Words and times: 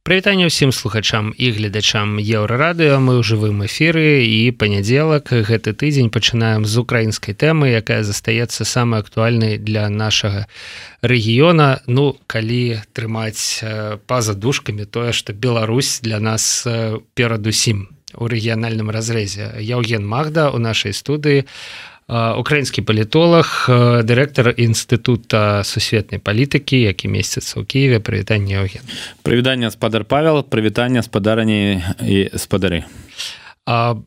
Прывітанне 0.00 0.48
ўсім 0.48 0.72
слухачам 0.72 1.36
і 1.36 1.50
гледачам 1.52 2.16
еўрарадыо 2.16 2.96
мы 3.04 3.20
ў 3.20 3.22
жывым 3.22 3.60
эфіры 3.68 4.24
і 4.24 4.48
панядзелак. 4.56 5.28
Гэты 5.28 5.76
тыдзень 5.76 6.08
пачынаем 6.08 6.64
з 6.64 6.80
украінскай 6.80 7.36
тэмы 7.36 7.68
якая 7.68 8.00
застаецца 8.00 8.64
самай 8.64 9.04
актуальнай 9.04 9.60
для 9.60 9.92
нашага 9.92 10.48
рэгіёна. 11.04 11.84
Ну 11.84 12.16
калі 12.24 12.80
трымаць 12.96 13.60
па-за 14.08 14.32
душкамі 14.32 14.88
тое 14.88 15.12
што 15.12 15.36
Беларусь 15.36 16.00
для 16.00 16.16
нас 16.16 16.64
перадусім 17.12 17.92
у 18.16 18.24
рэгіянальным 18.24 18.88
разрэзе. 18.88 19.52
Яўген 19.60 20.00
Магда 20.00 20.48
у 20.48 20.56
нашай 20.56 20.96
студыі. 20.96 21.44
у 21.44 21.89
украінскі 22.09 22.85
палітолог 22.85 23.65
дырэктар 24.05 24.53
інстытута 24.53 25.65
сусветнай 25.65 26.21
палітыкі 26.21 26.77
які 26.77 27.09
месяца 27.09 27.57
ў 27.57 27.65
Киеве 27.65 27.97
прывітанне 27.97 28.61
Евген 28.61 28.85
прывітанне 29.25 29.73
спадар 29.73 30.05
Павел 30.05 30.45
прывітанне 30.45 31.01
спадарані 31.01 31.81
і 32.05 32.29
спадары 32.37 32.85
а 33.65 33.97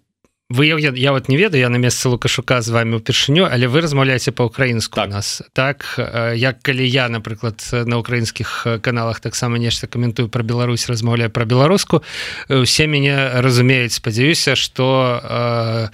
вы 0.53 0.67
я 0.67 1.11
вот 1.11 1.29
не 1.29 1.37
ведаю 1.37 1.61
я 1.61 1.69
на 1.69 1.77
месцы 1.77 2.09
лукашука 2.09 2.61
з 2.61 2.69
вами 2.69 2.95
упершыню 2.95 3.49
але 3.49 3.67
вы 3.67 3.81
размаўляеце 3.81 4.31
по-украінску 4.31 4.95
так. 4.95 5.09
нас. 5.09 5.41
Так 5.53 5.95
як 6.35 6.61
калі 6.61 6.89
я 6.89 7.09
напрыклад 7.09 7.57
на 7.71 7.97
украінскіх 7.97 8.67
каналах 8.81 9.19
таксама 9.19 9.57
нешта 9.57 9.87
каментую 9.87 10.29
про 10.29 10.43
Беларусь 10.43 10.89
размаўляю 10.89 11.31
про 11.31 11.45
беларуску 11.45 12.03
усе 12.49 12.87
мяне 12.87 13.41
разумеюць. 13.41 13.93
Спадзяюся 13.93 14.55
что 14.55 15.21
э, 15.23 15.87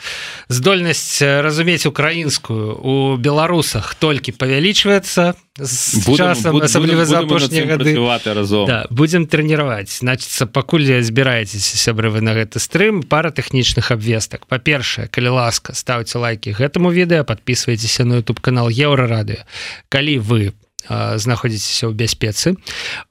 здольнасць 0.49 1.21
разумець 1.21 1.85
украінскую 1.85 2.76
у 2.76 3.18
беларусах 3.18 3.96
толькі 3.96 4.32
павялічваецца 4.32 5.34
часам 5.60 6.62
асабліва 6.62 7.05
за 7.05 7.20
апошнія 7.20 7.66
гады. 7.66 7.96
разом. 8.34 8.68
Да, 8.68 8.85
будем 8.90 9.27
трэніраваць. 9.27 9.99
Значится 9.99 10.48
пакуль 10.48 11.02
збіраецеся 11.02 11.77
сябры 11.77 12.10
вы 12.10 12.21
на 12.21 12.34
гэты 12.34 12.60
стрым 12.60 13.04
пара 13.04 13.32
тэхнічных 13.32 13.91
абвестак 13.91 14.46
па-першае 14.48 15.09
калі 15.09 15.29
ласка 15.29 15.74
ставце 15.74 16.18
лайки 16.18 16.51
гэтаму 16.51 16.90
відэа 16.90 17.24
подписывайтеся 17.24 18.04
на 18.04 18.20
youtube 18.20 18.40
канал 18.40 18.68
еўрарадыо 18.68 19.45
калі 19.88 20.18
вы 20.18 20.51
по 20.51 20.65
знаходзіцеся 20.88 21.90
ў 21.90 21.94
бяспецы. 21.94 22.55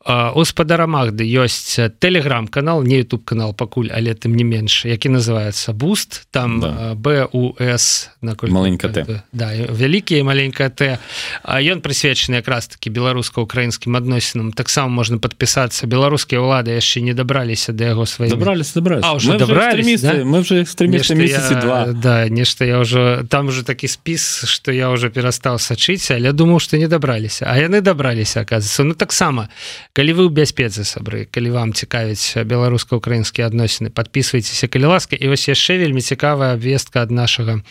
У 0.09 0.43
спадарамагды 0.45 1.27
ёсць 1.27 1.77
телеграм-канал 2.01 2.83
не 2.83 3.03
youtube 3.03 3.25
канал 3.25 3.53
пакуль 3.53 3.91
але 3.93 4.15
тым 4.15 4.35
не 4.35 4.45
менш 4.45 4.85
які 4.85 5.09
называется 5.09 5.73
буст. 5.73 6.27
Там 6.31 6.61
да. 6.61 6.95
бус 6.95 8.11
на 8.23 8.37
маленька 8.43 8.89
да, 9.33 9.53
вялікія 9.69 10.25
маленькая 10.25 10.71
т. 10.71 10.99
Ён 11.45 11.81
прысвечаны 11.81 12.41
якраз 12.41 12.69
таки 12.69 12.91
беларуска-украінскім 12.91 13.97
адносінам. 13.97 14.53
Таксама 14.53 14.89
можна 14.89 15.19
подпісацца 15.19 15.87
беларускія 15.87 16.41
ўлады 16.41 16.73
яшчэ 16.75 17.01
не 17.01 17.15
дабраліся 17.15 17.73
да 17.73 17.93
яго 17.93 18.07
свае 18.07 18.31
добрались 18.31 18.73
уже 19.15 19.39
добрались 19.39 20.01
да? 20.01 20.25
мы 20.25 20.41
уже 20.41 20.63
экстрэмісты 20.63 21.61
два. 21.61 21.87
да 21.93 22.29
нешта 22.29 22.65
я 22.65 22.79
уже 22.81 23.27
там 23.29 23.49
уже 23.49 23.63
такі 23.65 23.89
спіс 23.89 24.45
что 24.47 24.73
я 24.73 24.91
уже 24.91 25.11
перастаў 25.11 25.59
сачыць 25.59 26.11
але 26.11 26.33
думаў 26.33 26.61
что 26.61 26.79
не 26.79 26.89
дабраліся. 26.89 27.47
А 27.51 27.58
я 27.58 27.58
яны 27.61 27.81
дабраліся 27.81 28.41
оказывается 28.41 28.85
ну 28.85 28.95
таксама 28.95 29.49
калі 29.93 30.13
вы 30.13 30.23
ў 30.27 30.33
бяспецы 30.33 30.85
сабры 30.85 31.29
калі 31.31 31.51
вам 31.51 31.73
цікавіць 31.73 32.45
беларуска-украінскія 32.45 33.47
адносіны 33.47 33.91
подписывайтеся 33.91 34.69
калі 34.69 34.97
ласка. 34.97 35.17
І 35.17 35.29
вось 35.29 35.49
яшчэ 35.49 35.79
вельмі 35.79 36.01
цікавая 36.01 36.55
абвестка 36.55 37.03
ад 37.03 37.11
нашага 37.11 37.63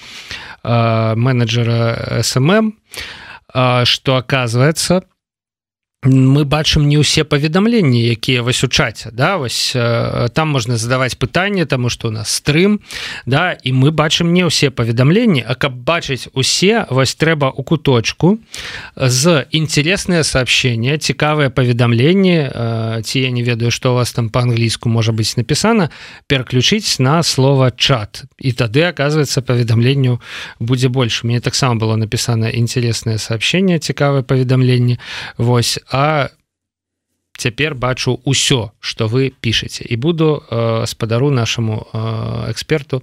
менеджера 1.16 2.22
смм 2.24 2.74
что 3.84 4.16
оказывается 4.16 5.02
по 5.02 5.17
мы 6.08 6.46
бачым 6.46 6.88
не 6.88 6.98
ўсе 6.98 7.24
паведамленні 7.24 8.00
якія 8.08 8.42
вось 8.42 8.64
у 8.64 8.68
чаце 8.68 9.12
да 9.12 9.38
вось 9.38 9.74
э, 9.76 10.30
там 10.34 10.50
можна 10.50 10.78
задаваць 10.78 11.16
пытанне 11.16 11.66
тому 11.66 11.90
что 11.90 12.08
у 12.08 12.12
нас 12.12 12.30
стрым 12.30 12.80
да 13.26 13.52
і 13.52 13.74
мы 13.74 13.92
бачым 13.92 14.34
не 14.34 14.46
ўсе 14.46 14.70
паведамленні. 14.72 15.44
А 15.48 15.56
каб 15.56 15.76
бачыць 15.76 16.28
усе 16.34 16.86
вось 16.90 17.16
трэба 17.16 17.52
у 17.52 17.64
куточку 17.64 18.40
з 18.96 19.46
інтереснае 19.52 20.24
сообщение 20.24 20.98
цікавыя 20.98 21.50
паведамленні 21.50 22.38
э, 22.38 23.02
ці 23.04 23.20
я 23.20 23.32
не 23.32 23.44
ведаю 23.44 23.72
что 23.72 23.92
у 23.92 23.96
вас 23.96 24.12
там 24.14 24.30
по-англійску 24.30 24.90
можа 24.90 25.12
быть 25.12 25.38
написано 25.38 25.90
пераключыць 26.28 27.00
на 27.00 27.24
слово 27.24 27.72
чат 27.72 28.24
і 28.40 28.52
тады 28.52 28.88
оказывается 28.88 29.42
паведамленню 29.42 30.22
будзе 30.60 30.88
больше 30.88 31.28
мне 31.28 31.42
таксама 31.42 31.76
было 31.76 31.96
написано 31.96 32.50
интересное 32.50 33.18
сообщение 33.18 33.80
цікавае 33.80 34.24
паведамленне. 34.24 34.98
Вось 35.38 35.80
а 35.97 36.31
цяпер 37.37 37.75
бачу 37.75 38.21
ўсё 38.25 38.71
что 38.81 39.09
вы 39.09 39.33
пішаце 39.33 39.85
і 39.85 39.97
буду 39.97 40.43
э, 40.43 40.87
спадару 40.87 41.31
нашаму 41.31 41.87
э, 41.93 42.51
эксперту 42.51 43.03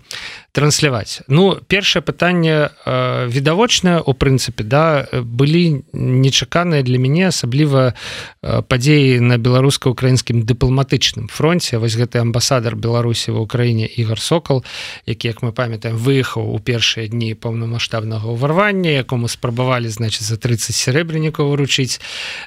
трансляваць 0.55 1.27
ну 1.27 1.59
першае 1.67 2.01
пытанне 2.01 2.71
э, 2.71 3.27
відавочна 3.27 4.01
у 4.01 4.15
прынцыпе 4.15 4.63
да 4.63 5.07
былі 5.13 5.83
нечаканыя 5.93 6.87
для 6.87 6.99
мяне 7.03 7.29
асабліва 7.35 7.91
э, 7.91 8.63
падзеі 8.63 9.19
на 9.19 9.37
беларуска-украінскім 9.37 10.47
дыпламатычным 10.47 11.27
фронте 11.27 11.83
вось 11.83 11.99
гэты 11.99 12.23
амбасадар 12.23 12.79
беларусі 12.79 13.35
ва 13.35 13.43
ўкраіне 13.43 13.91
ігар 13.91 14.23
сокол 14.23 14.63
які 15.11 15.35
як 15.35 15.43
мы 15.43 15.51
памятаем 15.51 15.99
выехаў 15.99 16.55
у 16.55 16.59
першыя 16.63 17.11
дні 17.11 17.35
паўнамасштабнага 17.35 18.31
ўварвання 18.31 18.95
якому 18.95 19.27
спрабавалі 19.27 19.91
значит 19.91 20.23
за 20.23 20.39
30 20.39 20.71
серебрянікаў 20.71 21.51
выручыць 21.51 21.99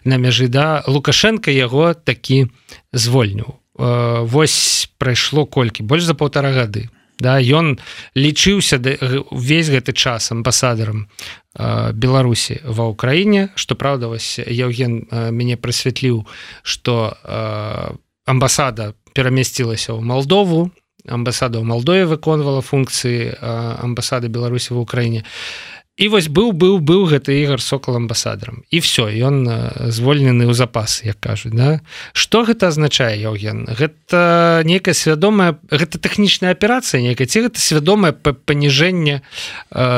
на 0.07 0.15
мяжы 0.15 0.47
да. 0.47 0.83
Лукашенко 0.87 1.51
яго 1.51 1.93
такі 1.93 2.47
звольніў. 2.93 3.59
Э, 3.75 4.23
восьось 4.23 4.89
прайшло 4.97 5.45
колькі? 5.45 5.83
Больш 5.83 6.03
за 6.03 6.15
полтора 6.15 6.55
гады 6.55 6.89
да 7.19 7.37
ён 7.41 7.77
лічыўся 8.15 8.77
увесь 9.33 9.69
гэты 9.73 9.93
час 9.93 10.31
амбасадарам 10.31 11.09
беларусі 11.93 12.61
ва 12.63 12.93
ўкраіне 12.93 13.49
что 13.55 13.75
правда 13.75 14.07
вось 14.07 14.37
Яўген 14.39 15.09
мяне 15.33 15.57
прасвятліў 15.57 16.25
что 16.61 17.17
амбасада 18.25 18.93
перамясцілася 19.13 19.97
ў 19.97 20.01
Малдову 20.05 20.69
амбасада 21.07 21.57
ў 21.57 21.65
Малдове 21.65 22.05
выконвала 22.05 22.61
функцыі 22.61 23.33
амбасады 23.41 24.29
беларусі 24.29 24.77
ва 24.77 24.85
ўкраіне 24.85 25.25
і 25.97 26.07
вось 26.13 26.29
быў 26.29 26.53
быў 26.53 26.77
быў 26.77 27.09
гэты 27.09 27.41
ігар 27.41 27.61
сокол 27.61 27.97
амбасадарам. 27.97 28.63
І 28.69 28.79
все 28.79 29.09
ён 29.09 29.49
звольнены 29.89 30.45
ў 30.45 30.53
запас 30.53 31.01
як 31.01 31.17
кажуць 31.19 31.57
да? 31.57 31.81
Что 32.13 32.45
гэта 32.45 32.69
азначае 32.69 33.17
Яўген? 33.17 33.65
Гэта 33.65 34.61
некая 34.63 34.93
свядомая 34.93 35.57
гэта 35.73 35.97
тэхнічная 35.97 36.53
аперацыя 36.53 37.01
некая 37.01 37.25
ці 37.25 37.49
гэта 37.49 37.57
свядомае 37.57 38.13
паніжэнне 38.13 39.25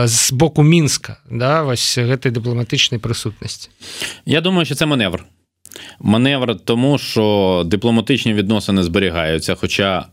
з 0.07 0.19
боку 0.31 0.63
мінска 0.63 1.19
да? 1.27 1.67
Вось 1.67 1.99
гэтай 1.99 2.31
дыпламатычнай 2.31 3.03
прысутнасці. 3.03 3.69
Я 4.25 4.41
думаю 4.41 4.65
що 4.65 4.75
це 4.75 4.85
маневр. 4.85 5.27
Маневр 5.99 6.55
тому 6.55 6.97
що 6.97 7.63
дыпламатычні 7.67 8.33
відносини 8.33 8.83
зберігаються 8.83 9.55
хоча 9.55 10.07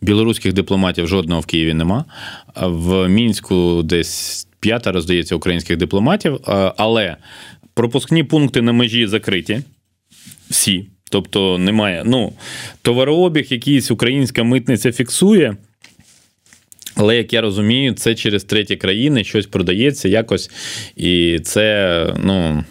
білоруських 0.00 0.52
дипломатів 0.52 1.06
жодного 1.08 1.40
в 1.40 1.46
Києві 1.46 1.74
нема. 1.74 2.04
В 2.56 3.08
мінську 3.08 3.82
десь 3.82 4.46
п'ятеро, 4.60 5.00
здається, 5.00 5.36
українських 5.36 5.76
дипломатів, 5.76 6.40
але 6.76 7.16
пропускні 7.74 8.24
пункти 8.24 8.62
на 8.62 8.72
межі 8.72 9.06
закриті. 9.06 9.62
Всі. 10.50 10.86
Тобто 11.10 11.58
немає. 11.58 12.02
Ну, 12.06 12.32
товарообіг, 12.82 13.46
якийсь 13.50 13.90
українська 13.90 14.42
митниця 14.42 14.92
фіксує. 14.92 15.56
Але, 16.94 17.16
як 17.16 17.32
я 17.32 17.40
розумію, 17.40 17.92
це 17.94 18.14
через 18.14 18.44
треті 18.44 18.76
країни 18.76 19.24
щось 19.24 19.46
продається 19.46 20.08
якось. 20.08 20.50
І 20.96 21.40
це, 21.42 22.06
ну 22.24 22.64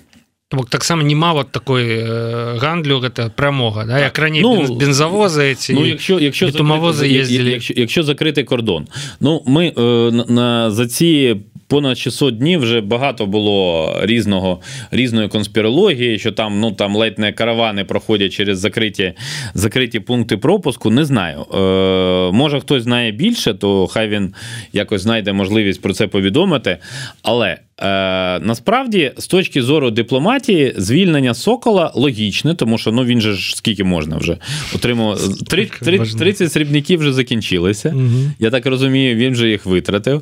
бок 0.50 0.70
таксама 0.70 1.02
нема 1.02 1.32
вот 1.32 1.52
такой 1.52 1.84
э, 1.84 2.58
гандлю 2.58 3.00
гэта 3.00 3.30
прамога 3.30 3.84
да 3.84 3.98
як 3.98 4.18
раней 4.18 4.42
ну, 4.42 4.76
бензавозы 4.76 5.54
ці 5.54 5.74
ну, 5.74 5.86
якщо 5.86 6.20
якщо 6.20 6.46
тумавозы 6.46 7.20
ездили 7.20 7.50
якщо, 7.50 7.74
якщо 7.76 8.02
закритий 8.02 8.44
кордон 8.44 8.86
ну 9.20 9.42
ми 9.46 9.72
е, 9.78 9.80
на 10.28 10.70
за 10.70 10.86
ці 10.86 11.36
понад 11.68 11.98
600 11.98 12.38
днів 12.38 12.60
вже 12.60 12.80
багато 12.80 13.26
було 13.26 13.92
різного 14.02 14.60
різної 14.90 15.28
конспірології, 15.28 16.18
що 16.18 16.32
там 16.32 16.60
ну 16.60 16.72
там 16.72 16.96
ледь 16.96 17.18
не 17.18 17.32
каравани 17.32 17.84
проходять 17.84 18.32
через 18.32 18.58
закриті 18.58 19.12
закриті 19.54 20.00
пункти 20.00 20.36
пропуску. 20.36 20.90
Не 20.90 21.04
знаю. 21.04 21.40
Е, 21.54 22.32
Може 22.32 22.60
хтось 22.60 22.82
знає 22.82 23.12
більше, 23.12 23.54
то 23.54 23.86
хай 23.86 24.08
він 24.08 24.34
якось 24.72 25.02
знайде 25.02 25.32
можливість 25.32 25.82
про 25.82 25.92
це 25.92 26.06
повідомити. 26.06 26.78
Але 27.22 27.58
Е, 27.81 28.39
Насправді, 28.39 29.11
з 29.17 29.27
точки 29.27 29.61
зору 29.61 29.91
дипломатії, 29.91 30.73
звільнення 30.77 31.33
Сокола 31.33 31.91
логічне, 31.95 32.55
тому 32.55 32.77
що 32.77 32.91
ну 32.91 33.05
він 33.05 33.21
же 33.21 33.33
ж 33.33 33.57
скільки 33.57 33.83
можна 33.83 34.17
вже 34.17 34.37
отримав 34.75 35.19
30, 35.49 36.17
30 36.17 36.51
срібників 36.51 36.99
вже 36.99 37.13
закінчилися. 37.13 37.93
Угу. 37.95 38.31
Я 38.39 38.49
так 38.49 38.65
розумію, 38.65 39.15
він 39.15 39.33
вже 39.33 39.49
їх 39.49 39.65
витратив. 39.65 40.21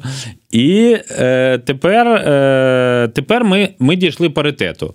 І 0.51 0.97
е, 1.11 1.57
тепер 1.57 2.07
е, 2.07 3.09
тепер 3.13 3.43
ми 3.43 3.69
ми 3.79 3.95
дійшли 3.95 4.29
паритету. 4.29 4.93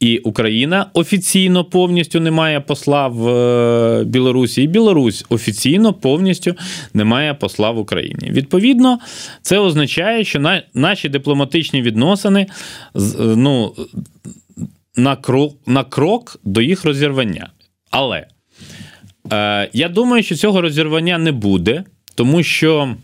І 0.00 0.18
Україна 0.18 0.86
офіційно 0.94 1.64
повністю 1.64 2.20
не 2.20 2.30
має 2.30 2.60
посла 2.60 3.08
в 3.08 3.28
е, 3.28 4.04
Білорусі, 4.04 4.62
і 4.62 4.66
Білорусь 4.66 5.24
офіційно 5.28 5.92
повністю 5.92 6.54
не 6.94 7.04
має 7.04 7.34
посла 7.34 7.70
в 7.70 7.78
Україні. 7.78 8.30
Відповідно, 8.30 8.98
це 9.42 9.58
означає, 9.58 10.24
що 10.24 10.40
на, 10.40 10.62
наші 10.74 11.08
дипломатичні 11.08 11.82
відносини 11.82 12.40
е, 12.40 13.00
ну, 13.18 13.74
на 14.96 15.16
крок, 15.16 15.54
на 15.66 15.84
крок 15.84 16.40
до 16.44 16.60
їх 16.60 16.84
розірвання. 16.84 17.48
Але 17.90 18.26
е, 19.32 19.70
я 19.72 19.88
думаю, 19.88 20.22
що 20.22 20.36
цього 20.36 20.60
розірвання 20.60 21.18
не 21.18 21.32
буде, 21.32 21.84
тому 22.14 22.42
що. 22.42 22.96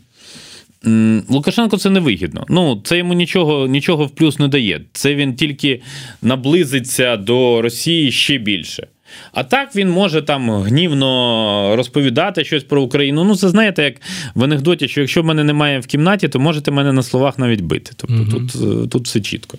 Лукашенко 1.28 1.76
це 1.76 1.90
не 1.90 2.00
вигідно. 2.00 2.44
Ну, 2.48 2.80
це 2.84 2.98
йому 2.98 3.14
нічого 3.14 3.66
нічого 3.68 4.06
в 4.06 4.10
плюс 4.10 4.38
не 4.38 4.48
дає. 4.48 4.80
Це 4.92 5.14
він 5.14 5.36
тільки 5.36 5.82
наблизиться 6.22 7.16
до 7.16 7.62
Росії 7.62 8.12
ще 8.12 8.38
більше. 8.38 8.86
А 9.32 9.44
так 9.44 9.76
він 9.76 9.90
може 9.90 10.22
там 10.22 10.50
гнівно 10.50 11.76
розповідати 11.76 12.44
щось 12.44 12.64
про 12.64 12.82
Україну. 12.82 13.24
Ну, 13.24 13.36
це 13.36 13.48
знаєте, 13.48 13.82
як 13.82 13.94
в 14.34 14.44
анекдоті, 14.44 14.88
що 14.88 15.00
якщо 15.00 15.24
мене 15.24 15.44
немає 15.44 15.80
в 15.80 15.86
кімнаті, 15.86 16.28
то 16.28 16.40
можете 16.40 16.70
мене 16.70 16.92
на 16.92 17.02
словах 17.02 17.38
навіть 17.38 17.60
бити. 17.60 17.92
Тобто 17.96 18.14
угу. 18.14 18.24
тут 18.30 18.90
тут 18.90 19.06
все 19.06 19.20
чітко. 19.20 19.58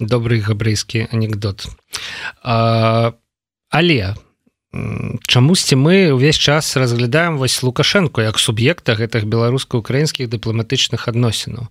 Добрий 0.00 0.40
габрейський 0.40 1.06
анекдот. 1.10 1.66
А, 2.42 3.12
Але 3.70 4.14
чамусьці 5.26 5.76
мы 5.76 6.12
ўвесь 6.12 6.38
час 6.38 6.76
разглядаем 6.76 7.38
вось 7.38 7.62
лукашенко 7.62 8.22
як 8.22 8.38
суб'екта 8.38 8.94
гэтых 8.94 9.24
беларуска-украінскіх 9.24 10.28
дыпламатычных 10.28 11.08
адносінаў. 11.08 11.68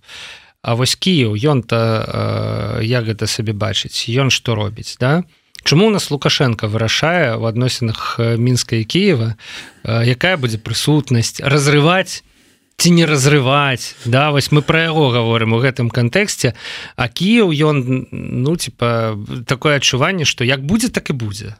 А 0.62 0.74
вось 0.74 0.96
кіяў 0.96 1.36
ён-то 1.36 2.80
як 2.82 3.04
гэта 3.06 3.26
сабе 3.26 3.52
бачыць 3.52 4.08
ён 4.10 4.30
што 4.30 4.54
робіць 4.54 4.96
да? 4.98 5.22
Чаму 5.62 5.86
у 5.86 5.90
нас 5.90 6.10
лукашенко 6.10 6.68
вырашае 6.68 7.36
в 7.36 7.46
адносінах 7.46 8.18
мінска 8.18 8.76
і 8.76 8.84
Киева 8.84 9.34
якая 9.84 10.36
будзе 10.36 10.58
прысутнасць 10.58 11.42
разрываць 11.42 12.22
ці 12.76 12.90
не 12.90 13.06
разрываць? 13.06 13.96
Да 14.04 14.30
вось 14.30 14.52
мы 14.52 14.60
про 14.62 14.90
яго 14.90 15.08
говорим 15.10 15.54
у 15.56 15.62
гэтым 15.62 15.88
кантэксце. 15.90 16.52
А 16.96 17.08
Кіяў 17.08 17.52
ён 17.52 18.06
ну 18.10 18.56
типа 18.56 19.16
такое 19.46 19.76
адчуванне 19.76 20.24
что 20.24 20.44
як 20.44 20.66
будзе 20.66 20.88
так 20.88 21.10
і 21.10 21.14
будзе 21.14 21.56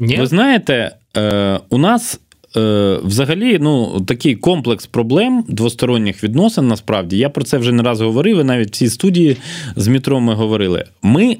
Ні? 0.00 0.16
Ви 0.16 0.26
знаєте, 0.26 0.96
е, 1.16 1.60
у 1.70 1.78
нас. 1.78 2.20
Е, 2.56 2.98
взагалі, 3.04 3.58
ну 3.60 4.00
такий 4.00 4.36
комплекс 4.36 4.86
проблем 4.86 5.44
двосторонніх 5.48 6.24
відносин. 6.24 6.68
Насправді 6.68 7.18
я 7.18 7.30
про 7.30 7.44
це 7.44 7.58
вже 7.58 7.72
не 7.72 7.82
раз 7.82 8.00
говорив. 8.00 8.38
і 8.38 8.44
Навіть 8.44 8.68
в 8.68 8.70
цій 8.70 8.88
студії 8.88 9.36
з 9.76 9.88
Мітро 9.88 10.20
ми 10.20 10.34
говорили. 10.34 10.84
Ми 11.02 11.36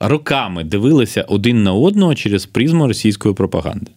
роками 0.00 0.64
дивилися 0.64 1.22
один 1.22 1.62
на 1.62 1.72
одного 1.72 2.14
через 2.14 2.46
призму 2.46 2.86
російської 2.86 3.34
пропаганди. 3.34 3.90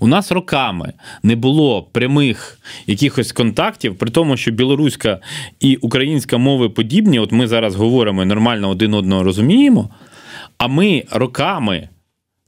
У 0.00 0.06
нас 0.06 0.32
роками 0.32 0.92
не 1.22 1.36
було 1.36 1.82
прямих 1.82 2.58
якихось 2.86 3.32
контактів, 3.32 3.98
при 3.98 4.10
тому, 4.10 4.36
що 4.36 4.50
білоруська 4.50 5.18
і 5.60 5.76
українська 5.76 6.38
мови 6.38 6.68
подібні. 6.68 7.18
От 7.18 7.32
ми 7.32 7.46
зараз 7.46 7.74
говоримо 7.74 8.22
і 8.22 8.26
нормально 8.26 8.68
один 8.68 8.94
одного 8.94 9.22
розуміємо. 9.22 9.88
А 10.58 10.68
ми 10.68 11.04
роками 11.10 11.88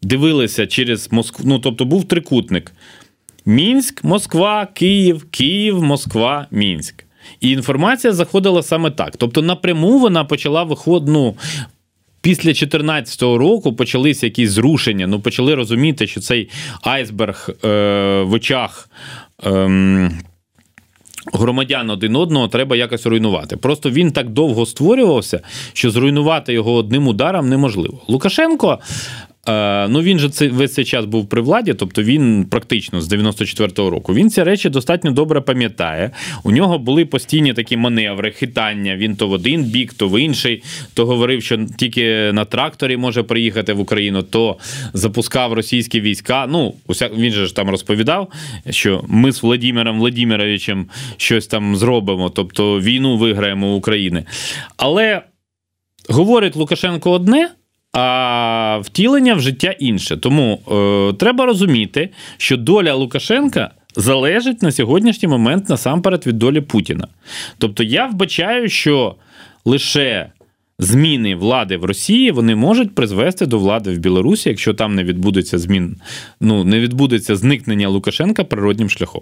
дивилися 0.02 0.66
через 0.66 1.12
Москву. 1.12 1.44
Ну, 1.48 1.58
тобто 1.58 1.84
був 1.84 2.04
трикутник: 2.04 2.72
Мінськ, 3.46 4.04
Москва, 4.04 4.66
Київ, 4.66 5.26
Київ, 5.30 5.82
Москва, 5.82 6.46
Мінськ. 6.50 7.04
І 7.40 7.50
інформація 7.50 8.12
заходила 8.12 8.62
саме 8.62 8.90
так. 8.90 9.16
Тобто, 9.16 9.42
напряму 9.42 9.98
вона 9.98 10.24
почала 10.24 10.62
виходити. 10.62 11.12
Ну, 11.12 11.36
Після 12.22 12.42
2014 12.42 13.22
року 13.22 13.72
почалися 13.72 14.26
якісь 14.26 14.50
зрушення. 14.50 15.06
Ну, 15.06 15.20
почали 15.20 15.54
розуміти, 15.54 16.06
що 16.06 16.20
цей 16.20 16.50
айсберг 16.82 17.50
е, 17.64 17.68
в 18.22 18.32
очах. 18.32 18.88
Е, 19.46 20.10
Громадян 21.32 21.90
один 21.90 22.16
одного 22.16 22.48
треба 22.48 22.76
якось 22.76 23.06
руйнувати. 23.06 23.56
Просто 23.56 23.90
він 23.90 24.12
так 24.12 24.28
довго 24.28 24.66
створювався, 24.66 25.40
що 25.72 25.90
зруйнувати 25.90 26.52
його 26.52 26.74
одним 26.74 27.08
ударом 27.08 27.48
неможливо. 27.48 28.00
Лукашенко 28.08 28.78
ну 29.88 30.02
він 30.02 30.18
же 30.18 30.28
цей 30.28 30.48
весь 30.48 30.74
цей 30.74 30.84
час 30.84 31.04
був 31.04 31.28
при 31.28 31.40
владі, 31.40 31.74
тобто 31.74 32.02
він 32.02 32.44
практично 32.44 33.00
з 33.00 33.12
94-го 33.12 33.90
року. 33.90 34.14
Він 34.14 34.30
ці 34.30 34.42
речі 34.42 34.68
достатньо 34.68 35.10
добре 35.10 35.40
пам'ятає. 35.40 36.10
У 36.44 36.50
нього 36.50 36.78
були 36.78 37.04
постійні 37.04 37.52
такі 37.52 37.76
маневри, 37.76 38.30
хитання. 38.30 38.96
Він 38.96 39.16
то 39.16 39.28
в 39.28 39.32
один 39.32 39.64
бік, 39.64 39.94
то 39.94 40.08
в 40.08 40.20
інший. 40.20 40.62
То 40.94 41.06
говорив, 41.06 41.42
що 41.42 41.66
тільки 41.76 42.32
на 42.32 42.44
тракторі 42.44 42.96
може 42.96 43.22
приїхати 43.22 43.72
в 43.72 43.80
Україну, 43.80 44.22
то 44.22 44.56
запускав 44.92 45.52
російські 45.52 46.00
війська. 46.00 46.46
Ну, 46.46 46.74
він 47.16 47.32
же 47.32 47.46
ж 47.46 47.56
там 47.56 47.70
розповідав, 47.70 48.28
що 48.70 49.04
ми 49.08 49.32
з 49.32 49.42
Владимиром 49.42 49.98
Владимировичем 49.98 50.86
щось 51.16 51.46
там 51.46 51.76
зробимо, 51.76 52.30
тобто 52.30 52.80
війну 52.80 53.16
виграємо 53.16 53.72
в 53.72 53.74
Україні. 53.74 54.22
Але 54.76 55.22
говорить 56.08 56.56
Лукашенко 56.56 57.10
одне 57.10 57.48
а 57.93 58.77
втілення 58.83 59.33
в 59.33 59.39
життя 59.39 59.71
інше. 59.79 60.17
Тому 60.17 60.59
е, 60.71 61.13
треба 61.13 61.45
розуміти, 61.45 62.09
що 62.37 62.57
доля 62.57 62.93
Лукашенка 62.93 63.71
залежить 63.95 64.61
на 64.61 64.71
сьогоднішній 64.71 65.27
момент 65.27 65.69
насамперед 65.69 66.27
від 66.27 66.37
долі 66.37 66.61
Путіна. 66.61 67.07
Тобто 67.57 67.83
я 67.83 68.05
вбачаю, 68.05 68.69
що 68.69 69.15
лише 69.65 70.31
зміни 70.79 71.35
влади 71.35 71.77
в 71.77 71.85
Росії 71.85 72.31
вони 72.31 72.55
можуть 72.55 72.95
призвести 72.95 73.45
до 73.45 73.59
влади 73.59 73.91
в 73.91 73.97
Білорусі, 73.97 74.49
якщо 74.49 74.73
там 74.73 74.95
не 74.95 75.03
відбудеться 75.03 75.57
змін, 75.57 75.97
ну 76.41 76.63
не 76.63 76.79
відбудеться 76.79 77.35
зникнення 77.35 77.87
Лукашенка 77.87 78.43
природнім 78.43 78.89
шляхом. 78.89 79.21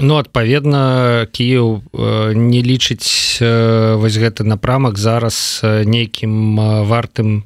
Ну 0.00 0.14
адпаведна 0.14 1.26
Кіў 1.32 1.82
э, 1.90 2.34
не 2.34 2.62
лічыць 2.62 3.42
э, 3.42 3.98
вось 3.98 4.14
гэты 4.14 4.46
напрамак 4.46 4.94
зараз 4.94 5.60
э, 5.64 5.82
нейкім 5.82 6.54
вартым 6.86 7.42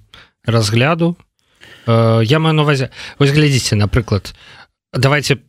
Разгляду. 0.47 1.15
Э, 1.85 2.21
я 2.23 2.39
маю 2.39 2.55
навазе 2.55 2.89
вось 3.19 3.31
глядзіце 3.31 3.75
напрыклад 3.75 4.33
давайте 4.93 5.39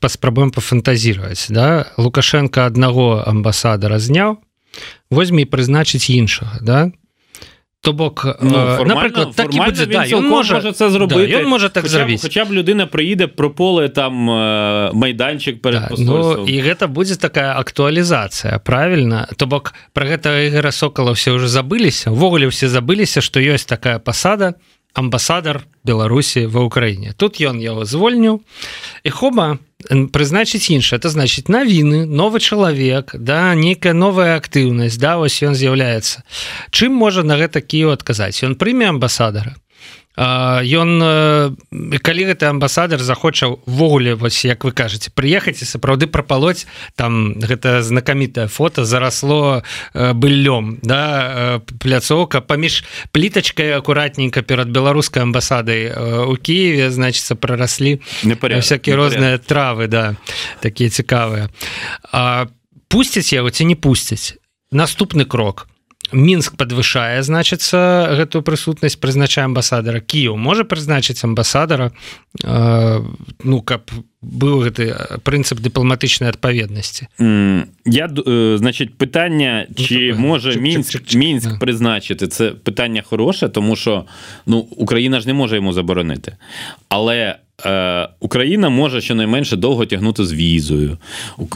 паспрабуем 0.00 0.50
пафантазировать 0.50 1.46
да? 1.48 1.86
Лукашенко 1.96 2.66
аднаго 2.66 3.22
амбасадара 3.26 3.98
зняў 3.98 4.40
возьми 5.10 5.44
прызначыць 5.44 6.10
іншага 6.10 6.58
да 6.60 6.92
то 7.82 7.92
бок 7.92 8.26
ну, 8.40 8.56
э, 8.56 8.84
наприклад 8.84 9.32
так 9.34 9.50
буде, 9.50 9.86
да, 9.86 10.04
він 10.04 10.28
може, 10.28 10.54
може 10.54 10.72
це 10.72 10.90
зробити. 10.90 11.26
да, 11.26 11.38
він 11.38 11.48
може 11.48 11.68
так 11.68 11.82
хоча, 11.82 11.96
зробити. 11.96 12.18
хоча 12.22 12.44
б 12.44 12.52
людина 12.52 12.86
приїде 12.86 13.26
про 13.26 13.50
поле 13.50 13.88
там 13.88 14.12
майданчик 14.94 15.62
перед 15.62 15.80
да, 15.80 15.88
посольством. 15.88 16.36
ну, 16.38 16.46
і 16.46 16.62
гэта 16.62 16.88
будзе 16.88 17.16
такая 17.16 17.56
актуалізацыя 17.56 18.58
правильно 18.58 19.28
то 19.36 19.46
бок 19.46 19.74
про 19.92 20.06
гэта 20.06 20.46
ігора 20.46 20.72
сокола 20.72 21.12
все 21.12 21.32
уже 21.32 21.48
забыліся? 21.48 22.10
Увогуле 22.10 22.46
все 22.48 22.68
забыліся 22.68 23.20
что 23.20 23.40
ёсць 23.40 23.64
такая 23.64 23.98
пасада 23.98 24.54
амбасадар 24.94 25.64
беларусі 25.84 26.46
ва 26.46 26.66
ўкраіне. 26.66 27.14
Тут 27.16 27.40
ён 27.40 27.62
яго 27.62 27.84
звольніў. 27.84 28.42
І 29.04 29.10
хоба 29.10 29.58
прызначыць 30.11 30.69
інша 30.69 30.95
это 30.97 31.09
значит 31.09 31.49
навіны 31.49 32.05
новы 32.05 32.39
чалавек 32.39 33.15
да 33.15 33.53
нейкая 33.55 33.93
новая 33.93 34.35
актыўнасць 34.37 34.97
да 34.97 35.17
вось 35.17 35.41
ён 35.43 35.55
з'яўляецца 35.55 36.23
чым 36.71 36.93
можа 36.93 37.23
на 37.23 37.37
гэта 37.37 37.61
кіо 37.61 37.93
адказаць 37.93 38.43
ён 38.43 38.55
прыме 38.55 38.89
амбасадара 38.89 39.55
ён 40.20 40.90
калі 42.04 42.22
гэты 42.28 42.44
амбасадар 42.44 43.00
захоча 43.00 43.48
ввогуле 43.64 44.14
вось 44.14 44.44
як 44.44 44.64
вы 44.68 44.72
кажаце 44.72 45.08
прыехаць 45.16 45.64
і 45.64 45.64
сапраўды 45.64 46.12
прапалоць 46.12 46.68
там 46.94 47.40
гэта 47.40 47.80
знакамітае 47.80 48.48
фото 48.52 48.84
зарасло 48.84 49.62
быллём 49.94 50.76
да 50.82 51.60
пляцоўка 51.80 52.44
паміж 52.44 52.84
плітачкай 53.12 53.72
акуратненька 53.72 54.42
перад 54.42 54.68
беларускай 54.68 55.22
амбасадай 55.22 55.88
у 56.28 56.36
Киеве 56.36 56.90
значится 56.90 57.34
прараслі 57.34 58.00
всякие 58.60 58.96
розныя 58.96 59.38
травы 59.38 59.88
да 59.88 60.16
такія 60.60 60.90
цікавыя. 60.90 61.48
Пусціць 62.88 63.32
яго 63.32 63.50
ці 63.50 63.64
не 63.64 63.76
пусціць 63.76 64.36
наступны 64.70 65.24
крок 65.24 65.66
мінск 66.12 66.56
подвышае 66.56 67.22
значыцца 67.22 68.14
гэтую 68.18 68.42
прысутнасць 68.42 68.98
прызначае 69.00 69.44
амбасадара. 69.46 70.00
Кіў 70.00 70.36
можа 70.36 70.64
прызначыць 70.64 71.22
амбасадара 71.24 71.92
э, 72.44 73.00
ну 73.44 73.62
каб 73.62 73.90
быў 74.20 74.60
гэты 74.68 75.20
прынцып 75.24 75.60
дыпламатычнай 75.64 76.30
адпаведнасці? 76.30 77.08
Я 77.86 78.06
э, 78.06 78.56
значит 78.58 78.98
пытання 78.98 79.66
ці 79.76 80.12
ну, 80.12 80.34
можа 80.34 80.54
мінск 80.60 81.14
мінск 81.14 81.56
прызначыты 81.60 82.26
це 82.26 82.52
пытанне 82.52 83.02
хороше 83.02 83.48
тому 83.48 83.76
що 83.76 84.04
ну 84.46 84.58
Україна 84.58 85.20
ж 85.20 85.26
не 85.26 85.34
може 85.34 85.56
йому 85.56 85.72
заборонити. 85.72 86.36
Але 86.88 87.16
е, 87.16 87.38
Україна 88.20 88.68
може 88.68 89.00
щонайменше 89.00 89.56
довго 89.56 89.86
тягнути 89.86 90.24
з 90.24 90.32
візою. 90.32 90.98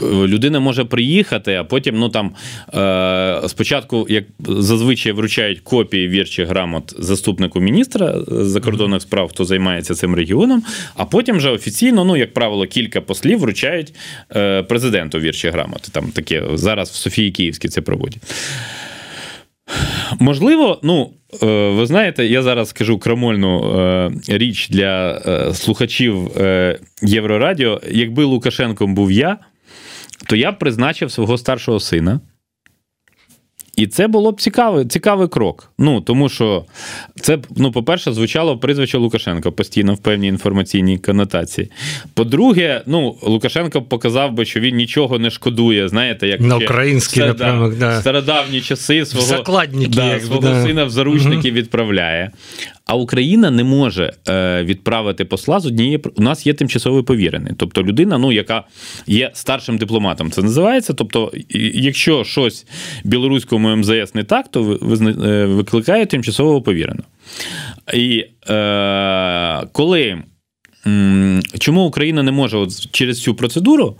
Людина 0.03 0.59
може 0.59 0.83
приїхати, 0.83 1.55
а 1.55 1.63
потім, 1.63 1.99
ну 1.99 2.09
там 2.09 2.31
е, 2.73 3.49
спочатку, 3.49 4.05
як 4.09 4.23
зазвичай 4.39 5.11
вручають 5.11 5.59
копії 5.59 6.07
вірчих 6.07 6.47
грамот 6.47 6.95
заступнику 6.99 7.59
міністра 7.59 8.15
закордонних 8.27 9.01
справ, 9.01 9.29
хто 9.29 9.45
займається 9.45 9.95
цим 9.95 10.15
регіоном, 10.15 10.63
а 10.95 11.05
потім 11.05 11.37
вже 11.37 11.49
офіційно, 11.49 12.05
ну, 12.05 12.17
як 12.17 12.33
правило, 12.33 12.65
кілька 12.65 13.01
послів 13.01 13.39
вручають 13.39 13.93
е, 14.35 14.63
президенту 14.63 15.19
вірчі 15.19 15.49
грамоти. 15.49 15.87
Там 15.91 16.05
таке 16.11 16.43
зараз 16.53 16.89
в 16.89 16.95
Софії 16.95 17.31
Київській 17.31 17.67
це 17.67 17.81
проводять. 17.81 18.21
Можливо, 20.19 20.79
ну, 20.83 21.13
е, 21.43 21.69
ви 21.69 21.85
знаєте, 21.85 22.25
я 22.25 22.43
зараз 22.43 22.69
скажу 22.69 22.97
крамольну 22.97 23.79
е, 23.79 24.11
річ 24.27 24.69
для 24.69 25.21
е, 25.25 25.53
слухачів 25.53 26.31
Єврорадіо. 27.01 27.81
Якби 27.91 28.23
Лукашенком 28.23 28.95
був 28.95 29.11
я, 29.11 29.37
то 30.27 30.35
я 30.35 30.51
б 30.51 30.59
призначив 30.59 31.11
свого 31.11 31.37
старшого 31.37 31.79
сина. 31.79 32.19
І 33.75 33.87
це 33.87 34.07
було 34.07 34.31
б 34.31 34.41
цікавий 34.41 34.85
цікавий 34.85 35.27
крок. 35.27 35.71
Ну 35.77 36.01
тому 36.01 36.29
що 36.29 36.65
це, 37.21 37.39
ну, 37.57 37.71
по-перше, 37.71 38.13
звучало 38.13 38.57
прізвище 38.57 38.97
Лукашенка 38.97 39.51
постійно 39.51 39.93
в 39.93 39.97
певній 39.97 40.27
інформаційній 40.27 40.97
конотації. 40.97 41.71
По-друге, 42.13 42.81
ну 42.85 43.15
Лукашенко 43.21 43.81
показав 43.81 44.33
би, 44.33 44.45
що 44.45 44.59
він 44.59 44.75
нічого 44.75 45.19
не 45.19 45.29
шкодує. 45.29 45.89
Знаєте, 45.89 46.27
як 46.27 46.41
на 46.41 46.57
український 46.57 47.21
це, 47.21 47.27
напрямок, 47.27 47.75
да, 47.75 48.01
стародавні 48.01 48.61
часи 48.61 49.05
свого 49.05 49.27
да, 49.87 50.19
свого 50.19 50.41
да. 50.41 50.63
сина 50.63 50.83
в 50.85 50.89
заручники 50.89 51.49
угу. 51.49 51.57
відправляє. 51.57 52.31
А 52.85 52.95
Україна 52.95 53.51
не 53.51 53.63
може 53.63 54.13
е, 54.27 54.63
відправити 54.63 55.25
посла 55.25 55.59
з 55.59 55.65
однієї 55.65 56.01
у 56.15 56.21
нас 56.21 56.47
є 56.47 56.53
тимчасовий 56.53 57.03
повірений, 57.03 57.53
тобто 57.57 57.83
людина, 57.83 58.17
ну 58.17 58.31
яка 58.31 58.63
є 59.07 59.31
старшим 59.33 59.77
дипломатом. 59.77 60.31
Це 60.31 60.41
називається. 60.41 60.93
Тобто, 60.93 61.31
якщо 61.73 62.23
щось 62.23 62.65
білоруському 63.03 63.75
МЗС 63.75 64.15
не 64.15 64.23
так, 64.23 64.47
то 64.47 64.79
е, 64.81 65.45
викликає 65.45 66.05
тимчасового 66.05 66.61
повіреного. 66.61 67.07
І 67.93 68.25
е, 68.49 69.67
коли 69.71 70.23
чому 71.59 71.85
Україна 71.85 72.23
не 72.23 72.31
може 72.31 72.57
от 72.57 72.91
через 72.91 73.21
цю 73.21 73.35
процедуру? 73.35 73.95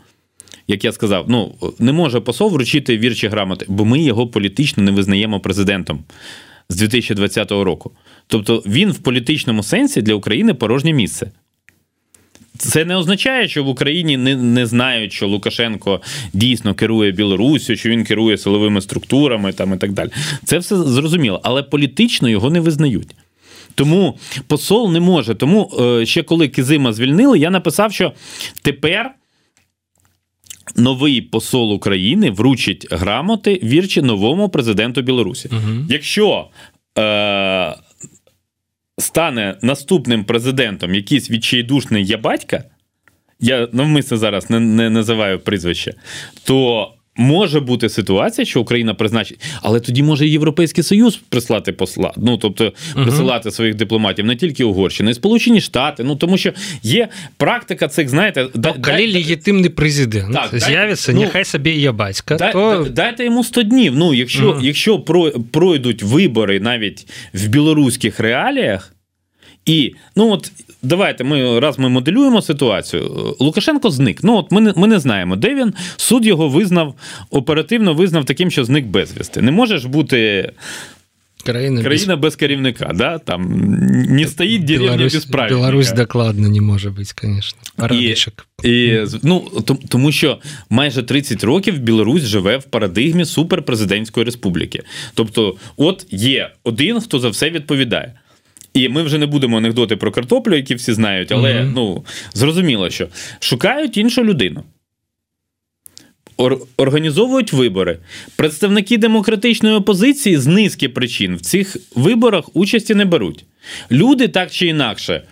Як 0.67 0.85
я 0.85 0.91
сказав, 0.91 1.25
ну 1.27 1.55
не 1.79 1.91
може 1.91 2.19
посол 2.19 2.51
вручити 2.51 2.97
вірчі 2.97 3.27
грамоти, 3.27 3.65
бо 3.69 3.85
ми 3.85 3.99
його 3.99 4.27
політично 4.27 4.83
не 4.83 4.91
визнаємо 4.91 5.39
президентом 5.39 6.03
з 6.69 6.75
2020 6.75 7.51
року. 7.51 7.91
Тобто 8.27 8.63
він 8.65 8.91
в 8.91 8.99
політичному 8.99 9.63
сенсі 9.63 10.01
для 10.01 10.13
України 10.13 10.53
порожнє 10.53 10.93
місце. 10.93 11.31
Це 12.57 12.85
не 12.85 12.95
означає, 12.95 13.47
що 13.47 13.63
в 13.63 13.67
Україні 13.67 14.17
не 14.17 14.35
не 14.35 14.65
знають, 14.65 15.13
що 15.13 15.27
Лукашенко 15.27 16.01
дійсно 16.33 16.73
керує 16.73 17.11
Білоруссю, 17.11 17.75
що 17.75 17.89
він 17.89 18.03
керує 18.03 18.37
силовими 18.37 18.81
структурами 18.81 19.53
там 19.53 19.73
і 19.73 19.77
так 19.77 19.91
далі. 19.91 20.09
Це 20.43 20.57
все 20.57 20.75
зрозуміло, 20.75 21.41
але 21.43 21.63
політично 21.63 22.29
його 22.29 22.49
не 22.49 22.59
визнають. 22.59 23.15
Тому 23.75 24.17
посол 24.47 24.91
не 24.91 24.99
може. 24.99 25.35
Тому 25.35 25.71
е, 25.79 26.05
ще 26.05 26.23
коли 26.23 26.47
Кизима 26.47 26.93
звільнили, 26.93 27.39
я 27.39 27.49
написав, 27.49 27.93
що 27.93 28.13
тепер. 28.61 29.11
Новий 30.77 31.21
посол 31.21 31.73
України 31.73 32.31
вручить 32.31 32.87
грамоти 32.91 33.59
вірчі 33.63 34.01
новому 34.01 34.49
президенту 34.49 35.01
Білорусі. 35.01 35.49
Угу. 35.51 35.85
Якщо 35.89 36.47
е, 36.97 37.75
стане 38.97 39.57
наступним 39.61 40.25
президентом 40.25 40.95
якийсь 40.95 41.31
відчайдушний 41.31 42.05
ябатька, 42.05 42.63
я 43.39 43.67
навмисно 43.71 44.17
зараз 44.17 44.49
не, 44.49 44.59
не 44.59 44.89
називаю 44.89 45.39
прізвище, 45.39 45.93
то 46.43 46.91
Може 47.17 47.59
бути 47.59 47.89
ситуація, 47.89 48.45
що 48.45 48.61
Україна 48.61 48.93
призначить, 48.93 49.39
але 49.61 49.79
тоді 49.79 50.03
може 50.03 50.27
Європейський 50.27 50.83
Союз 50.83 51.15
прислати 51.29 51.71
посла. 51.71 52.13
Ну 52.17 52.37
тобто 52.37 52.73
присилати 52.93 53.51
своїх 53.51 53.75
дипломатів 53.75 54.25
не 54.25 54.35
тільки 54.35 54.63
Угорщина, 54.63 55.11
і 55.11 55.13
Сполучені 55.13 55.61
Штати. 55.61 56.03
Ну 56.03 56.15
тому 56.15 56.37
що 56.37 56.53
є 56.83 57.07
практика 57.37 57.87
цих, 57.87 58.09
знаєте, 58.09 58.47
да, 58.55 58.73
коли 58.73 59.13
легітимний 59.13 59.69
президент 59.69 60.33
так, 60.33 60.59
з'явиться, 60.59 61.13
ну, 61.13 61.21
нехай 61.21 61.45
собі 61.45 61.71
є 61.71 61.91
батька. 61.91 62.35
Дай, 62.35 62.53
то... 62.53 62.87
Дайте 62.91 63.25
йому 63.25 63.43
100 63.43 63.63
днів. 63.63 63.95
Ну, 63.95 64.13
якщо 64.13 64.51
uh 64.51 64.61
якщо 64.61 64.99
пройдуть 65.51 66.03
вибори 66.03 66.59
навіть 66.59 67.07
в 67.33 67.47
білоруських 67.47 68.19
реаліях. 68.19 68.94
І 69.65 69.95
ну 70.15 70.31
от 70.31 70.51
давайте 70.81 71.23
ми 71.23 71.59
раз 71.59 71.79
ми 71.79 71.89
моделюємо 71.89 72.41
ситуацію. 72.41 73.35
Лукашенко 73.39 73.89
зник. 73.89 74.23
Ну 74.23 74.35
от 74.35 74.51
ми 74.51 74.61
не 74.61 74.73
ми 74.75 74.87
не 74.87 74.99
знаємо, 74.99 75.35
де 75.35 75.55
він. 75.55 75.73
Суд 75.97 76.25
його 76.25 76.49
визнав 76.49 76.95
оперативно 77.29 77.93
визнав 77.93 78.25
таким, 78.25 78.51
що 78.51 78.65
зник 78.65 78.85
безвісти. 78.85 79.41
Не 79.41 79.51
може 79.51 79.77
ж 79.77 79.87
бути. 79.87 80.51
Країна, 81.45 81.83
Країна 81.83 82.15
без... 82.15 82.21
без 82.21 82.35
керівника, 82.35 82.91
да? 82.95 83.17
там 83.17 83.59
не 84.09 84.27
стоїть 84.27 84.65
деревня 84.65 85.03
без 85.03 85.25
правильника. 85.25 85.55
Білорусь 85.55 85.91
докладно 85.91 86.49
не 86.49 86.61
може 86.61 86.89
бути, 86.89 87.03
звісно. 87.21 87.59
Парадичок. 87.75 88.47
І, 88.63 88.69
і, 88.69 89.05
ну, 89.23 89.51
Тому 89.89 90.11
що 90.11 90.39
майже 90.69 91.03
30 91.03 91.43
років 91.43 91.79
Білорусь 91.79 92.23
живе 92.23 92.57
в 92.57 92.63
парадигмі 92.63 93.25
суперпрезидентської 93.25 94.25
республіки. 94.25 94.83
Тобто, 95.13 95.55
от 95.77 96.05
є 96.11 96.51
один, 96.63 97.01
хто 97.01 97.19
за 97.19 97.29
все 97.29 97.49
відповідає. 97.49 98.13
І 98.75 98.89
ми 98.89 99.03
вже 99.03 99.17
не 99.17 99.25
будемо 99.25 99.57
анекдоти 99.57 99.95
про 99.95 100.11
картоплю, 100.11 100.55
які 100.55 100.75
всі 100.75 100.93
знають, 100.93 101.31
але 101.31 101.53
mm-hmm. 101.53 101.71
ну, 101.75 102.05
зрозуміло, 102.33 102.89
що 102.89 103.07
шукають 103.39 103.97
іншу 103.97 104.23
людину. 104.23 104.63
Організовують 106.77 107.53
вибори. 107.53 107.99
Представники 108.35 108.97
демократичної 108.97 109.75
опозиції 109.75 110.37
з 110.37 110.47
низки 110.47 110.89
причин 110.89 111.35
в 111.35 111.41
цих 111.41 111.77
виборах 111.95 112.55
участі 112.55 112.95
не 112.95 113.05
беруть. 113.05 113.45
Люди 113.91 114.27
так 114.27 114.51
чи 114.51 114.67
інакше 114.67 115.23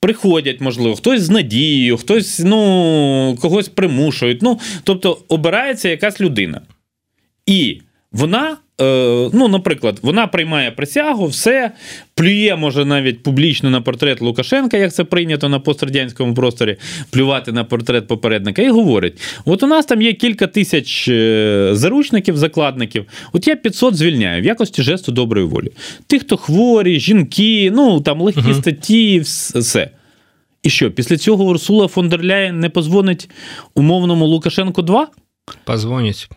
приходять, 0.00 0.60
можливо, 0.60 0.96
хтось 0.96 1.22
з 1.22 1.30
надією, 1.30 1.96
хтось 1.96 2.38
ну, 2.38 3.38
когось 3.40 3.68
примушують. 3.68 4.42
Ну, 4.42 4.60
Тобто 4.84 5.18
обирається 5.28 5.88
якась 5.88 6.20
людина. 6.20 6.60
І 7.46 7.80
вона 8.12 8.56
ну, 9.32 9.48
наприклад, 9.48 9.98
вона 10.02 10.26
приймає 10.26 10.70
присягу, 10.70 11.26
все 11.26 11.70
плює, 12.14 12.56
може 12.56 12.84
навіть 12.84 13.22
публічно 13.22 13.70
на 13.70 13.80
портрет 13.80 14.20
Лукашенка, 14.20 14.76
як 14.76 14.92
це 14.92 15.04
прийнято 15.04 15.48
на 15.48 15.60
пострадянському 15.60 16.34
просторі, 16.34 16.76
плювати 17.10 17.52
на 17.52 17.64
портрет 17.64 18.08
попередника, 18.08 18.62
і 18.62 18.70
говорить: 18.70 19.20
от 19.44 19.62
у 19.62 19.66
нас 19.66 19.86
там 19.86 20.02
є 20.02 20.12
кілька 20.12 20.46
тисяч 20.46 21.08
е, 21.08 21.70
заручників, 21.72 22.36
закладників. 22.36 23.04
От 23.32 23.48
я 23.48 23.56
500 23.56 23.94
звільняю 23.94 24.42
в 24.42 24.44
якості 24.44 24.82
жесту 24.82 25.12
доброї 25.12 25.46
волі. 25.46 25.72
Ті, 26.06 26.18
хто 26.18 26.36
хворі, 26.36 27.00
жінки, 27.00 27.70
ну 27.74 28.00
там 28.00 28.20
легкі 28.20 28.40
uh 28.40 28.54
статті, 28.54 29.20
все. 29.20 29.90
І 30.62 30.70
що, 30.70 30.90
після 30.90 31.16
цього 31.16 31.44
Урсула 31.44 31.88
фон 31.88 32.08
дер 32.08 32.24
Ляєн 32.24 32.60
не 32.60 32.68
позвонить 32.68 33.30
умовному 33.74 34.26
Лукашенку 34.26 34.82
2? 34.82 35.08
Позвонить. 35.64 36.28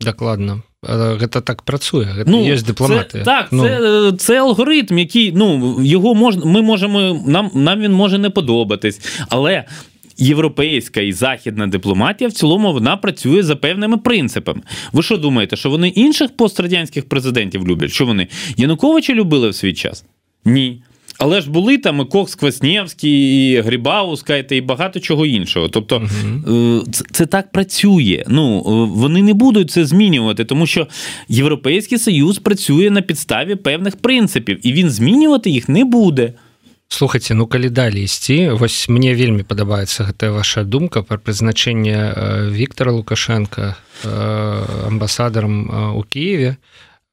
Докладно. 0.00 0.62
Гэта 0.83 1.41
так 1.41 1.63
працуе 1.63 2.05
гэта 2.05 2.29
ну, 2.29 2.45
є 2.45 2.55
дыпламаты 2.55 3.11
це, 3.11 3.23
так 3.23 3.47
ну. 3.51 3.63
це 3.63 4.11
це 4.17 4.39
алгоритм 4.39 4.97
який 4.97 5.31
ну 5.31 5.77
його 5.81 6.15
можна 6.15 6.45
ми 6.45 6.61
можемо 6.61 7.23
нам 7.27 7.51
нам 7.53 7.79
він 7.79 7.91
може 7.91 8.17
не 8.17 8.29
подобатись 8.29 9.01
але 9.29 9.65
європейська 10.17 11.01
і 11.01 11.11
західна 11.11 11.67
дипломатія 11.67 12.27
в 12.27 12.33
цілому 12.33 12.73
вона 12.73 12.97
працює 12.97 13.43
за 13.43 13.55
певними 13.55 13.97
принципами 13.97 14.61
ви 14.93 15.03
що 15.03 15.17
думаєте 15.17 15.55
що 15.55 15.69
вони 15.69 15.87
інших 15.87 16.37
пострадянських 16.37 17.09
президентів 17.09 17.67
люблять 17.67 17.91
що 17.91 18.05
вони 18.05 18.27
Януковича 18.57 19.13
любили 19.13 19.49
в 19.49 19.55
свій 19.55 19.73
час 19.73 20.05
ні 20.45 20.81
але 21.17 21.41
ж 21.41 21.49
були 21.51 21.77
там 21.77 22.01
і 22.01 22.05
Кокс 22.05 22.35
Кваснєвський, 22.35 23.51
і 23.51 23.61
Грибауска, 23.61 24.37
і 24.37 24.61
багато 24.61 24.99
чого 24.99 25.25
іншого. 25.25 25.69
Тобто 25.69 25.97
угу. 25.97 26.83
це, 26.91 27.05
це 27.11 27.25
так 27.25 27.51
працює. 27.51 28.23
Ну 28.27 28.57
е, 28.59 28.97
вони 28.99 29.21
не 29.21 29.33
будуть 29.33 29.71
це 29.71 29.85
змінювати, 29.85 30.45
тому 30.45 30.65
що 30.67 30.87
Європейський 31.29 31.97
Союз 31.97 32.39
працює 32.39 32.89
на 32.89 33.01
підставі 33.01 33.55
певних 33.55 33.95
принципів, 33.95 34.67
і 34.67 34.73
він 34.73 34.89
змінювати 34.89 35.49
їх 35.49 35.69
не 35.69 35.85
буде. 35.85 36.33
Слухайте, 36.89 37.33
ну 37.33 37.47
калі 37.47 37.69
далі 37.69 38.03
ісці 38.03 38.49
вось 38.49 38.89
мне 38.89 39.11
вельмі 39.15 39.43
падабаецца 39.43 40.07
гэтая 40.07 40.31
ваша 40.31 40.63
думка 40.63 41.03
пра 41.03 41.19
прызначэнне 41.19 42.15
Віктора 42.47 42.95
Лукашенко 42.95 43.75
амбасадарам 44.87 45.67
у 45.99 46.03
Киеве 46.07 46.55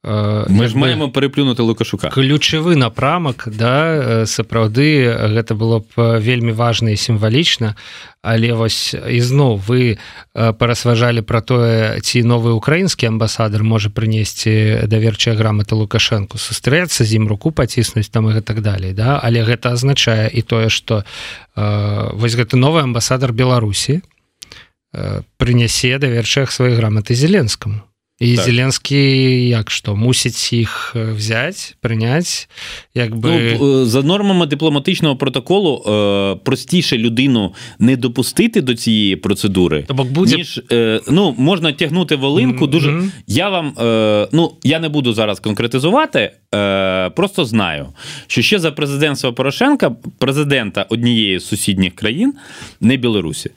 Мы 0.03 0.67
ж 0.67 0.77
маємо 0.77 1.09
переплюнути 1.11 1.61
лукашука. 1.61 2.09
Ключавы 2.09 2.75
напрамак 2.75 3.43
да 3.51 4.23
сапраўды 4.23 5.11
гэта 5.11 5.55
было 5.59 5.83
б 5.83 6.19
вельмі 6.19 6.51
важна 6.55 6.91
і 6.91 6.97
сімвалічна. 6.97 7.75
Але 8.23 8.53
вось 8.53 8.95
ізноў 8.95 9.59
вы 9.59 9.99
парасважалі 10.33 11.21
про 11.21 11.41
тое 11.41 11.99
ці 11.99 12.23
новы 12.23 12.55
украінскі 12.55 13.11
амбасадар 13.11 13.63
можа 13.63 13.91
прынесці 13.91 14.87
даверчая 14.87 15.35
грамата 15.35 15.75
лукашэнку 15.75 16.39
сустрэцца 16.39 17.03
з 17.03 17.19
ім 17.19 17.27
руку 17.27 17.51
паціснуць 17.51 18.07
там 18.07 18.31
і 18.31 18.41
так 18.41 18.61
далей 18.61 18.93
да. 18.95 19.19
Але 19.19 19.43
гэта 19.43 19.75
азначае 19.75 20.31
і 20.31 20.41
тое 20.47 20.69
что 20.69 21.03
вось 21.55 22.39
гэты 22.39 22.55
новы 22.55 22.87
амбасадар 22.87 23.35
беларусі 23.35 23.99
прынясе 25.35 25.99
даверчаях 25.99 26.55
сваёй 26.55 26.79
граматы 26.79 27.19
зеленскаму 27.19 27.88
і 28.19 28.35
так. 28.35 28.45
зеленскі 28.45 28.97
як 29.47 29.71
што 29.71 29.95
мусіць 29.95 30.53
іх 30.53 30.95
взять 30.95 31.77
прыняць 31.81 32.49
як 32.95 33.15
бы 33.15 33.57
ну, 33.59 33.85
за 33.85 34.01
нормами 34.01 34.45
дипломатичного 34.45 35.15
протоколу 35.15 35.83
е, 35.87 36.35
простіше 36.43 36.97
людину 36.97 37.53
не 37.79 37.95
допустити 37.95 38.61
до 38.61 38.75
цієї 38.75 39.15
процедури 39.15 39.85
бок 39.99 40.07
буде 40.07 40.35
ніж 40.35 40.61
е, 40.71 41.01
ну 41.07 41.35
можна 41.37 41.71
тягнути 41.73 42.15
волинку. 42.15 42.65
Mm-hmm. 42.65 42.69
Дуже 42.69 43.03
я 43.27 43.49
вам 43.49 43.67
е, 43.79 44.27
ну 44.31 44.51
я 44.63 44.79
не 44.79 44.89
буду 44.89 45.13
зараз 45.13 45.39
конкретизувати, 45.39 46.31
е, 46.55 47.09
просто 47.09 47.45
знаю, 47.45 47.87
що 48.27 48.41
ще 48.41 48.59
за 48.59 48.71
президентства 48.71 49.31
Порошенка, 49.31 49.91
президента 50.17 50.85
однієї 50.89 51.39
з 51.39 51.45
сусідніх 51.45 51.95
країн, 51.95 52.33
не 52.81 52.97
Білорусі, 52.97 53.49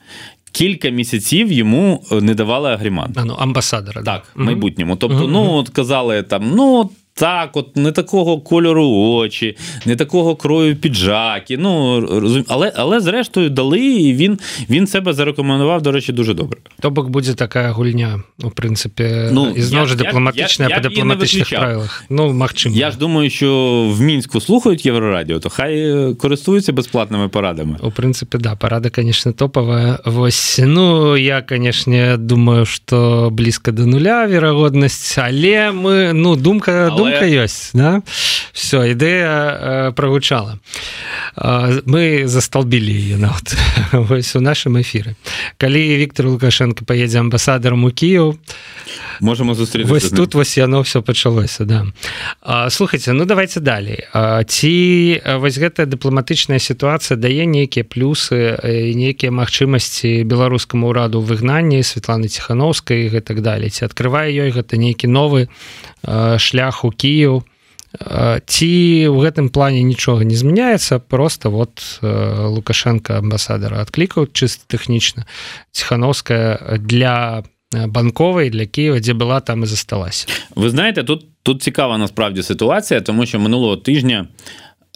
кілька 0.53 0.89
місяців 0.89 1.51
йому 1.51 2.03
е, 2.11 2.21
не 2.21 2.35
давали 2.35 2.69
агрімат. 2.69 3.09
А, 3.15 3.25
ну, 3.25 3.33
амбасадора. 3.33 4.03
Так, 4.03 4.23
в 4.35 4.41
майбутньому. 4.41 4.95
Тобто, 4.95 5.27
ну 5.27 5.51
от 5.53 5.69
казали 5.69 6.23
там, 6.23 6.51
ну 6.55 6.89
так, 7.13 7.57
от 7.57 7.77
не 7.77 7.91
такого 7.91 8.41
кольору 8.41 8.87
очі, 8.89 9.57
не 9.85 9.95
такого 9.95 10.35
крою 10.35 10.75
піджаки. 10.75 11.57
Ну 11.57 12.01
розум... 12.01 12.45
але 12.47 12.73
але 12.75 12.99
зрештою 12.99 13.49
дали, 13.49 13.79
і 13.79 14.13
він 14.13 14.39
він 14.69 14.87
себе 14.87 15.13
зарекомендував, 15.13 15.81
до 15.81 15.91
речі, 15.91 16.13
дуже 16.13 16.33
добре. 16.33 16.59
То 16.81 16.89
бок 16.89 17.09
буде 17.09 17.33
така 17.33 17.71
гульня, 17.71 18.23
у 18.43 18.49
принципі, 18.49 19.03
ну, 19.31 19.49
і 19.49 19.61
знову 19.61 19.85
ж 19.85 19.95
дипломатична 19.95 20.69
по 20.69 20.79
дипломатичних 20.79 21.49
правилах. 21.49 22.03
Ну, 22.09 22.33
магчимо. 22.33 22.75
Я 22.75 22.91
ж 22.91 22.97
думаю, 22.97 23.29
що 23.29 23.81
в 23.91 24.01
мінську 24.01 24.41
слухають 24.41 24.85
Єврорадіо, 24.85 25.39
то 25.39 25.49
хай 25.49 25.93
користуються 26.13 26.73
безплатними 26.73 27.29
порадами. 27.29 27.77
У 27.81 27.91
принципі, 27.91 28.37
да, 28.37 28.55
порада, 28.55 28.89
звісно, 28.95 29.31
топова. 29.31 29.99
Ось, 30.05 30.61
ну, 30.63 31.17
я, 31.17 31.43
звісно, 31.49 32.17
думаю, 32.17 32.65
що 32.65 33.29
близько 33.31 33.71
до 33.71 33.85
нуля 33.85 34.27
вірагодність, 34.27 35.17
але 35.17 35.71
ми, 35.71 36.13
ну, 36.13 36.35
думка. 36.35 36.89
Але 36.91 37.02
думка 37.03 37.25
ёсць 37.27 37.71
да? 37.73 38.01
все 38.53 38.93
ідэя 38.93 39.91
прагучала. 39.97 40.59
Мы 41.35 42.27
засталбілі 42.27 42.93
ее 42.93 43.17
нават 43.17 43.57
вось 43.91 44.35
у 44.35 44.41
нашым 44.41 44.79
эфіры. 44.79 45.15
Калі 45.57 45.81
Віктор 45.97 46.27
лукашенко 46.27 46.85
поедзе 46.85 47.19
амбасадарам 47.19 47.83
у 47.83 47.91
Кіев 47.91 48.37
можемо 49.19 49.55
зустріць 49.55 49.87
вось 49.87 50.09
тут 50.09 50.35
вось 50.35 50.57
яно 50.57 50.81
все 50.81 51.01
пачалося 51.01 51.65
да. 51.65 51.85
А, 52.41 52.69
слухайте 52.69 53.13
ну 53.13 53.25
давайте 53.25 53.59
далей. 53.59 54.05
Ці 54.47 55.21
вось 55.37 55.57
гэтая 55.57 55.89
дыпламатычная 55.89 56.59
сітуацыя 56.59 57.17
дае 57.17 57.45
нейкія 57.49 57.83
плюсы 57.83 58.57
нейкія 58.93 59.31
магчымасці 59.33 60.23
беларускаму 60.23 60.93
ўраду 60.93 61.21
выгнанні 61.21 61.81
Светланы 61.81 62.29
ціхановскай 62.29 63.09
гэтак 63.09 63.41
далей? 63.41 63.69
Ці 63.69 63.89
открывае 63.89 64.29
ёй 64.29 64.53
гэта 64.53 64.77
нейкі 64.77 65.09
новы 65.09 65.49
шлях 66.37 66.85
у 66.85 66.92
Кіев 66.93 67.43
ці 68.49 68.73
ў 69.05 69.17
гэтым 69.21 69.53
плане 69.53 69.85
нічога 69.85 70.25
не 70.25 70.33
змяняецца 70.33 70.97
просто 70.97 71.53
вот 71.53 72.01
лукашенко 72.01 73.21
амбасадара 73.21 73.85
адклікаў 73.85 74.33
чыста 74.33 74.65
тэхнічна 74.65 75.29
ціхановская 75.69 76.81
для 76.81 77.43
банковай 77.69 78.49
для 78.49 78.65
Києва 78.65 78.97
дзе 78.97 79.13
была 79.13 79.41
там 79.45 79.63
і 79.63 79.69
засталася 79.69 80.25
ви 80.55 80.69
знаєте 80.69 81.03
тут 81.03 81.25
тут 81.43 81.61
цікава 81.61 81.97
насправді 81.97 82.43
ситуація 82.43 83.01
тому 83.01 83.25
що 83.25 83.39
минулого 83.39 83.77
тижня 83.77 84.27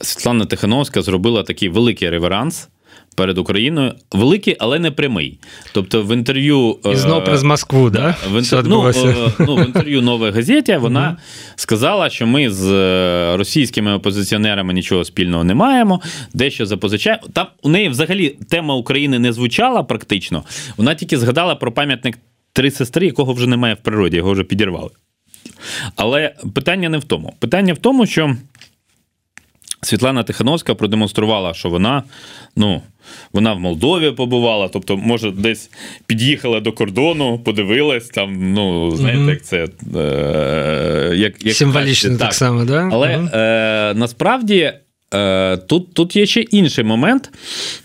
Світлана 0.02 0.46
Тихановська 0.46 1.02
зробила 1.02 1.44
такий 1.44 1.70
великий 1.70 2.10
реверанс 2.10 2.70
перед 3.18 3.38
Україною 3.38 3.94
великий, 4.12 4.56
але 4.60 4.80
не 4.80 4.92
прямий. 4.92 5.40
Тобто 5.74 6.04
в 6.04 6.14
інтерв'ю 6.14 6.78
І 6.94 6.96
знов 6.96 7.24
през 7.24 7.44
Москву, 7.44 7.90
да? 7.90 8.16
В, 8.32 8.38
інтер... 8.38 8.64
ну, 8.68 8.92
ну, 9.40 9.56
в 9.56 9.66
інтерв'ю 9.66 10.02
нової 10.02 10.32
газеті 10.32 10.78
вона 10.78 11.18
сказала, 11.56 12.10
що 12.10 12.28
ми 12.28 12.50
з 12.50 12.72
е, 12.72 13.38
російськими 13.38 13.94
опозиціонерами 13.94 14.74
нічого 14.74 15.04
спільного 15.04 15.44
не 15.44 15.56
маємо, 15.56 16.02
дещо 16.34 16.66
запозичаємо. 16.66 17.24
Там 17.34 17.48
у 17.62 17.70
неї 17.70 17.90
взагалі 17.90 18.30
тема 18.50 18.76
України 18.76 19.20
не 19.20 19.34
звучала 19.34 19.84
практично. 19.84 20.44
Вона 20.78 20.96
тільки 20.96 21.18
згадала 21.18 21.56
про 21.56 21.72
пам'ятник 21.72 22.18
три 22.54 22.72
сестри, 22.72 23.06
якого 23.06 23.34
вже 23.34 23.48
немає 23.48 23.74
в 23.74 23.78
природі, 23.78 24.18
його 24.18 24.32
вже 24.32 24.44
підірвали. 24.44 24.90
Але 25.96 26.34
питання 26.56 26.90
не 26.90 26.98
в 26.98 27.04
тому. 27.04 27.34
Питання 27.40 27.74
в 27.74 27.78
тому, 27.78 28.06
що. 28.06 28.36
Світлана 29.88 30.24
Тихановська 30.24 30.76
продемонструвала, 30.76 31.54
що 31.54 31.70
вона 31.70 32.04
ну, 32.56 32.82
вона 33.34 33.54
в 33.54 33.60
Молдові 33.60 34.12
побувала, 34.12 34.68
тобто, 34.68 34.98
може, 34.98 35.32
десь 35.32 35.70
під'їхала 36.06 36.60
до 36.60 36.72
кордону, 36.72 37.40
подивилась 37.40 38.08
там, 38.10 38.54
ну, 38.54 38.92
знаєте, 38.96 39.22
mm-hmm. 39.22 39.30
як 39.30 39.44
це 39.44 39.68
е, 39.96 41.16
як, 41.16 41.46
як 41.46 41.56
символічно 41.56 42.10
так, 42.10 42.20
так 42.20 42.34
само, 42.34 42.66
да? 42.66 42.90
Але 42.92 43.08
mm-hmm. 43.08 43.38
е, 43.38 43.94
насправді 43.94 44.74
е, 45.14 45.58
тут, 45.58 45.94
тут 45.94 46.16
є 46.16 46.26
ще 46.26 46.42
інший 46.42 46.84
момент, 46.84 47.32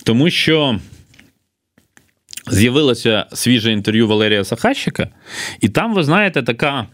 тому 0.04 0.30
що. 0.30 0.78
З'явилося 2.50 3.26
свіже 3.32 3.72
інтерв'ю 3.72 4.08
Валерія 4.08 4.44
Сахащика, 4.44 5.08
і 5.60 5.68
там, 5.68 5.94
ви 5.94 6.04
знаєте, 6.04 6.42
така 6.42 6.86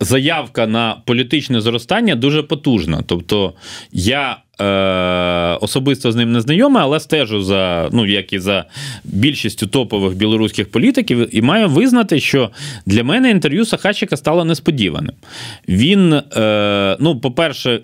заявка 0.00 0.66
на 0.66 1.02
політичне 1.06 1.60
зростання 1.60 2.14
дуже 2.14 2.42
потужна. 2.42 3.02
Тобто 3.06 3.54
я 3.92 4.36
Е, 4.60 5.58
особисто 5.60 6.12
з 6.12 6.16
ним 6.16 6.32
не 6.32 6.40
знайомий, 6.40 6.82
але 6.82 7.00
стежу 7.00 7.42
за 7.42 7.88
ну 7.92 8.06
як 8.06 8.32
і 8.32 8.38
за 8.38 8.64
більшістю 9.04 9.66
топових 9.66 10.16
білоруських 10.16 10.70
політиків, 10.70 11.36
і 11.36 11.42
маю 11.42 11.68
визнати, 11.68 12.20
що 12.20 12.50
для 12.86 13.04
мене 13.04 13.30
інтерв'ю 13.30 13.64
Сахачика 13.64 14.16
стало 14.16 14.44
несподіваним. 14.44 15.14
Він, 15.68 16.12
е, 16.12 16.96
ну, 17.00 17.20
по-перше, 17.20 17.70
е, 17.70 17.80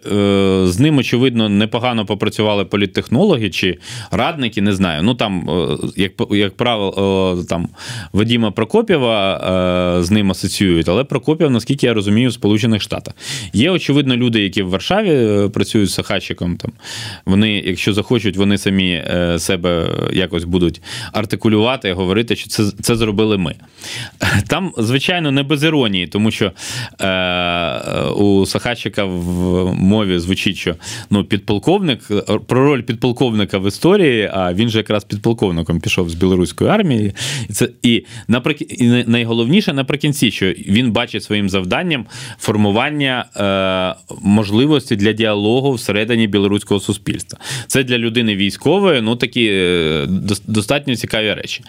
з 0.67 0.79
ним, 0.79 0.99
очевидно, 0.99 1.49
непогано 1.49 2.07
попрацювали 2.07 2.65
політтехнологи 2.65 3.51
чи 3.51 3.79
радники, 4.11 4.63
не 4.63 4.73
знаю. 4.73 5.03
Ну 5.03 5.15
там, 5.15 5.49
як 5.97 6.13
як 6.31 6.57
правило, 6.57 7.45
там 7.49 7.69
Вадима 8.13 8.51
Прокопєва 8.51 9.99
з 10.03 10.11
ним 10.11 10.31
асоціюють, 10.31 10.89
але 10.89 11.05
Прокопєв, 11.05 11.51
наскільки 11.51 11.87
я 11.87 11.95
розумію, 11.95 12.29
в 12.29 12.33
Сполучених 12.33 12.83
Штатах. 12.83 13.15
Є, 13.53 13.71
очевидно, 13.71 14.17
люди, 14.17 14.43
які 14.43 14.63
в 14.63 14.69
Варшаві 14.69 15.49
працюють 15.49 15.91
з 15.91 15.95
Сахачиком 15.95 16.57
там 16.65 16.73
вони, 17.27 17.53
якщо 17.67 17.93
захочуть, 17.93 18.37
вони 18.37 18.59
самі 18.59 18.91
е, 18.93 19.39
себе 19.39 19.91
якось 20.13 20.45
будуть 20.45 20.83
артикулювати 21.13 21.89
і 21.89 21.93
говорити, 21.93 22.37
що 22.37 22.49
це 22.49 22.65
це 22.83 22.97
зробили 22.97 23.39
ми. 23.39 23.55
Там, 24.49 24.73
звичайно, 24.79 25.31
не 25.31 25.43
без 25.43 25.65
іронії, 25.65 26.07
тому 26.07 26.31
що 26.31 26.53
е, 27.01 28.03
у 28.03 28.47
Сахачика 28.47 29.05
в 29.05 29.75
мові 29.75 30.19
звучить, 30.19 30.57
що 30.57 30.75
ну, 31.11 31.25
підполковник 31.25 32.01
про 32.47 32.65
роль 32.65 32.83
підполковника 32.83 33.59
в 33.59 33.69
історії, 33.69 34.31
а 34.35 34.55
він 34.55 34.69
же 34.69 34.79
якраз 34.79 35.05
підполковником 35.05 35.81
пішов 35.81 36.11
з 36.11 36.15
білоруської 36.15 36.71
армії. 36.71 37.13
І 37.49 37.53
це 37.53 37.69
і, 37.83 38.05
наприк... 38.29 38.81
найголовніше 39.07 39.73
наприкінці, 39.73 40.31
що 40.31 40.47
він 40.47 40.93
бачить 40.93 41.25
своїм 41.25 41.49
завданням 41.49 42.07
формування 42.39 43.25
е, 43.37 44.17
можливості 44.23 44.97
для 44.97 45.13
діалогу 45.13 45.73
всередині 45.73 46.27
білоруської 46.27 46.54
білоруського 46.55 46.81
суспільства. 46.81 47.39
Це 47.67 47.85
для 47.85 47.99
людини 47.99 48.37
військової 48.37 49.01
ну 49.01 49.17
такі 49.17 49.49
е, 49.53 50.07
достатньо 50.47 50.97
цікаві 50.97 51.33
речі. 51.35 51.63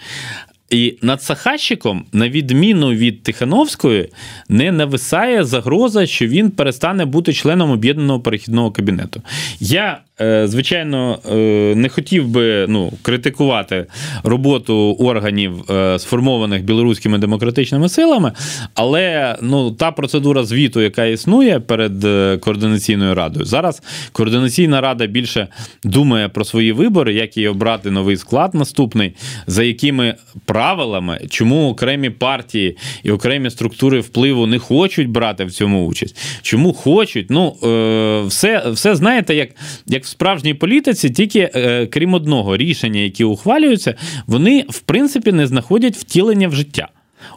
І 0.70 0.98
над 1.02 1.22
Сахащиком, 1.22 2.04
на 2.12 2.28
відміну 2.28 2.92
від 2.92 3.22
Тихановської, 3.22 4.08
не 4.48 4.72
нависає 4.72 5.44
загроза, 5.44 6.06
що 6.06 6.26
він 6.26 6.50
перестане 6.50 7.04
бути 7.04 7.32
членом 7.32 7.70
об'єднаного 7.70 8.20
перехідного 8.20 8.70
кабінету. 8.70 9.22
Я 9.60 10.00
Е, 10.20 10.48
звичайно, 10.48 11.18
е, 11.30 11.74
не 11.76 11.88
хотів 11.88 12.28
би 12.28 12.66
ну, 12.68 12.92
критикувати 13.02 13.86
роботу 14.24 14.96
органів, 15.00 15.70
е, 15.70 15.98
сформованих 15.98 16.64
білоруськими 16.64 17.18
демократичними 17.18 17.88
силами, 17.88 18.32
але 18.74 19.36
ну, 19.42 19.70
та 19.70 19.92
процедура 19.92 20.44
звіту, 20.44 20.80
яка 20.80 21.04
існує 21.04 21.60
перед 21.60 21.92
координаційною 22.40 23.14
радою, 23.14 23.44
зараз 23.44 23.82
координаційна 24.12 24.80
рада 24.80 25.06
більше 25.06 25.48
думає 25.84 26.28
про 26.28 26.44
свої 26.44 26.72
вибори, 26.72 27.14
як 27.14 27.36
її 27.36 27.48
обрати 27.48 27.90
новий 27.90 28.16
склад 28.16 28.54
наступний, 28.54 29.14
за 29.46 29.62
якими 29.62 30.14
правилами, 30.56 31.20
чому 31.30 31.68
окремі 31.68 32.10
партії 32.10 32.76
і 33.02 33.10
окремі 33.10 33.50
структури 33.50 34.00
впливу 34.00 34.46
не 34.46 34.58
хочуть 34.58 35.08
брати 35.08 35.44
в 35.44 35.52
цьому 35.52 35.86
участь. 35.86 36.16
Чому 36.42 36.72
хочуть? 36.72 37.26
Ну 37.30 37.56
е, 37.62 38.26
все, 38.26 38.70
все 38.70 38.96
знаєте, 38.96 39.34
як 39.34 39.48
як 39.86 40.04
в 40.04 40.06
справжній 40.06 40.54
політиці, 40.54 41.10
тільки 41.10 41.50
е, 41.54 41.86
крім 41.86 42.14
одного 42.14 42.56
рішення, 42.56 43.00
які 43.00 43.24
ухвалюються, 43.24 43.94
вони 44.26 44.64
в 44.68 44.80
принципі 44.80 45.32
не 45.32 45.46
знаходять 45.46 45.96
втілення 45.96 46.48
в 46.48 46.54
життя. 46.54 46.88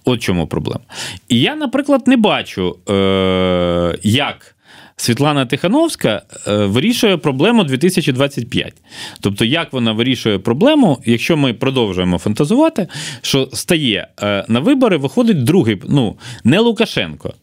От 0.05 0.21
чому 0.21 0.47
проблема. 0.47 0.81
І 1.29 1.39
я, 1.39 1.55
наприклад, 1.55 2.07
не 2.07 2.17
бачу, 2.17 2.77
е, 2.89 3.97
як. 4.03 4.55
Світлана 4.99 5.45
Тихановська 5.45 6.21
е, 6.47 6.55
вирішує 6.65 7.17
проблему 7.17 7.63
2025. 7.63 8.73
Тобто, 9.19 9.45
як 9.45 9.73
вона 9.73 9.91
вирішує 9.91 10.39
проблему, 10.39 10.97
якщо 11.05 11.37
ми 11.37 11.53
продовжуємо 11.53 12.17
фантазувати, 12.17 12.87
що 13.21 13.49
стає 13.53 14.07
е, 14.21 14.45
на 14.47 14.59
вибори, 14.59 14.97
виходить 14.97 15.43
другий, 15.43 15.81
ну, 15.87 16.17
не 16.43 16.59
Лукашенко. 16.59 17.33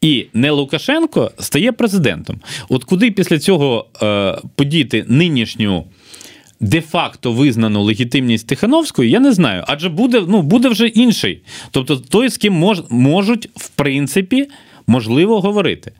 І 0.00 0.26
не 0.34 0.50
Лукашенко 0.50 1.30
стає 1.38 1.72
президентом. 1.72 2.40
От 2.68 2.84
куди 2.84 3.10
після 3.10 3.38
цього 3.38 3.86
е, 4.02 4.38
подіти 4.54 5.04
нинішню 5.08 5.84
де-факто 6.60 7.32
визнану 7.32 7.82
легітимність 7.82 8.46
Тихановської, 8.46 9.10
я 9.10 9.20
не 9.20 9.32
знаю. 9.32 9.64
Адже 9.66 9.88
буде 9.88 10.22
ну, 10.28 10.42
буде 10.42 10.68
вже 10.68 10.86
інший. 10.86 11.42
Тобто 11.70 11.96
той, 11.96 12.28
з 12.28 12.36
ким 12.36 12.54
мож, 12.54 12.82
можуть, 12.90 13.48
в 13.54 13.68
принципі, 13.68 14.48
можливо 14.86 15.40
говорити. 15.40 15.92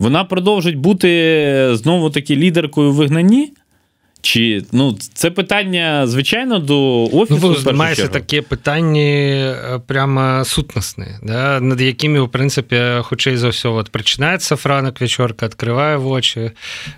вона 0.00 0.24
продовжить 0.24 0.76
бути 0.76 1.70
знову 1.72 2.10
таки 2.10 2.36
лідеркою 2.36 2.92
вигнанні? 2.92 3.52
Чи 4.20 4.62
ну 4.72 4.98
це 5.14 5.30
питання 5.30 6.06
звичайно 6.06 6.58
до 6.58 6.74
ну, 6.74 7.20
офісу? 7.20 7.56
Ну, 7.66 7.72
мається 7.72 8.08
таке 8.08 8.42
питання 8.42 9.80
прямо 9.86 10.44
сутносне, 10.44 11.18
да, 11.22 11.60
над 11.60 11.80
якими, 11.80 12.20
в 12.20 12.28
принципі, 12.28 12.76
хутчэй 12.76 13.36
за 13.36 13.54
ўсё 13.54 13.70
вот 13.72 13.90
прачынаецца 13.94 14.56
франак 14.56 15.00
вечорка 15.00 15.46
открывае 15.46 16.02
вочы 16.02 16.52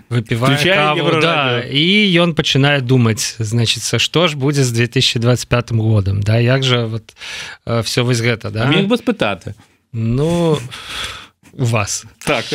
выпівае 0.09 0.57
каву, 0.65 1.21
да, 1.21 1.61
і 1.61 2.09
ён 2.17 2.33
пачынае 2.33 2.81
думаць 2.81 3.37
значится 3.39 3.99
што 3.99 4.27
ж 4.27 4.35
будзе 4.35 4.63
з 4.63 4.71
2025 4.71 5.71
годам 5.71 6.21
да 6.21 6.41
як 6.41 6.63
же 6.63 6.85
вот 6.85 7.13
все 7.85 8.01
вось 8.01 8.21
гэта 8.21 8.49
да 8.49 8.65
мог 8.65 8.89
бы 8.89 8.97
спытаты 8.97 9.53
ну 9.93 10.57
вас. 11.53 12.05
Так. 12.25 12.45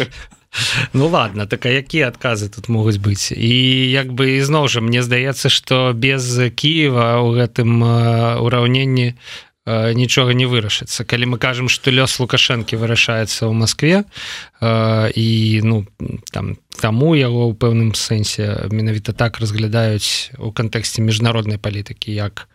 Ну 0.93 1.09
ладно 1.09 1.47
так 1.47 1.67
а 1.67 1.69
якія 1.69 2.09
адказы 2.09 2.49
тут 2.49 2.69
могуць 2.69 2.97
быць 2.97 3.33
і 3.33 3.53
як 3.93 4.13
бы 4.13 4.41
ізноў 4.41 4.69
жа 4.73 4.81
мне 4.81 5.03
здаецца 5.03 5.53
что 5.53 5.93
без 5.93 6.25
Киева 6.57 7.21
у 7.21 7.37
гэтым 7.37 7.85
ураўненні 8.41 9.21
нічога 9.67 10.33
не 10.33 10.47
вырашыцца 10.47 11.05
калі 11.05 11.35
мы 11.35 11.39
кажам 11.39 11.69
что 11.69 11.91
лёс 11.91 12.17
лукашэнкі 12.23 12.81
вырашаецца 12.81 13.51
ў 13.51 13.53
Москве 13.53 14.09
і 14.63 15.29
ну 15.61 15.85
там 16.33 16.57
таму 16.81 17.13
яго 17.19 17.51
ў 17.51 17.59
пэўным 17.59 17.93
сэнсе 17.93 18.71
менавіта 18.71 19.13
так 19.13 19.37
разглядаюць 19.43 20.33
у 20.39 20.53
кантэксце 20.57 21.03
міжнароднай 21.03 21.59
палітыкі 21.59 22.15
як 22.15 22.49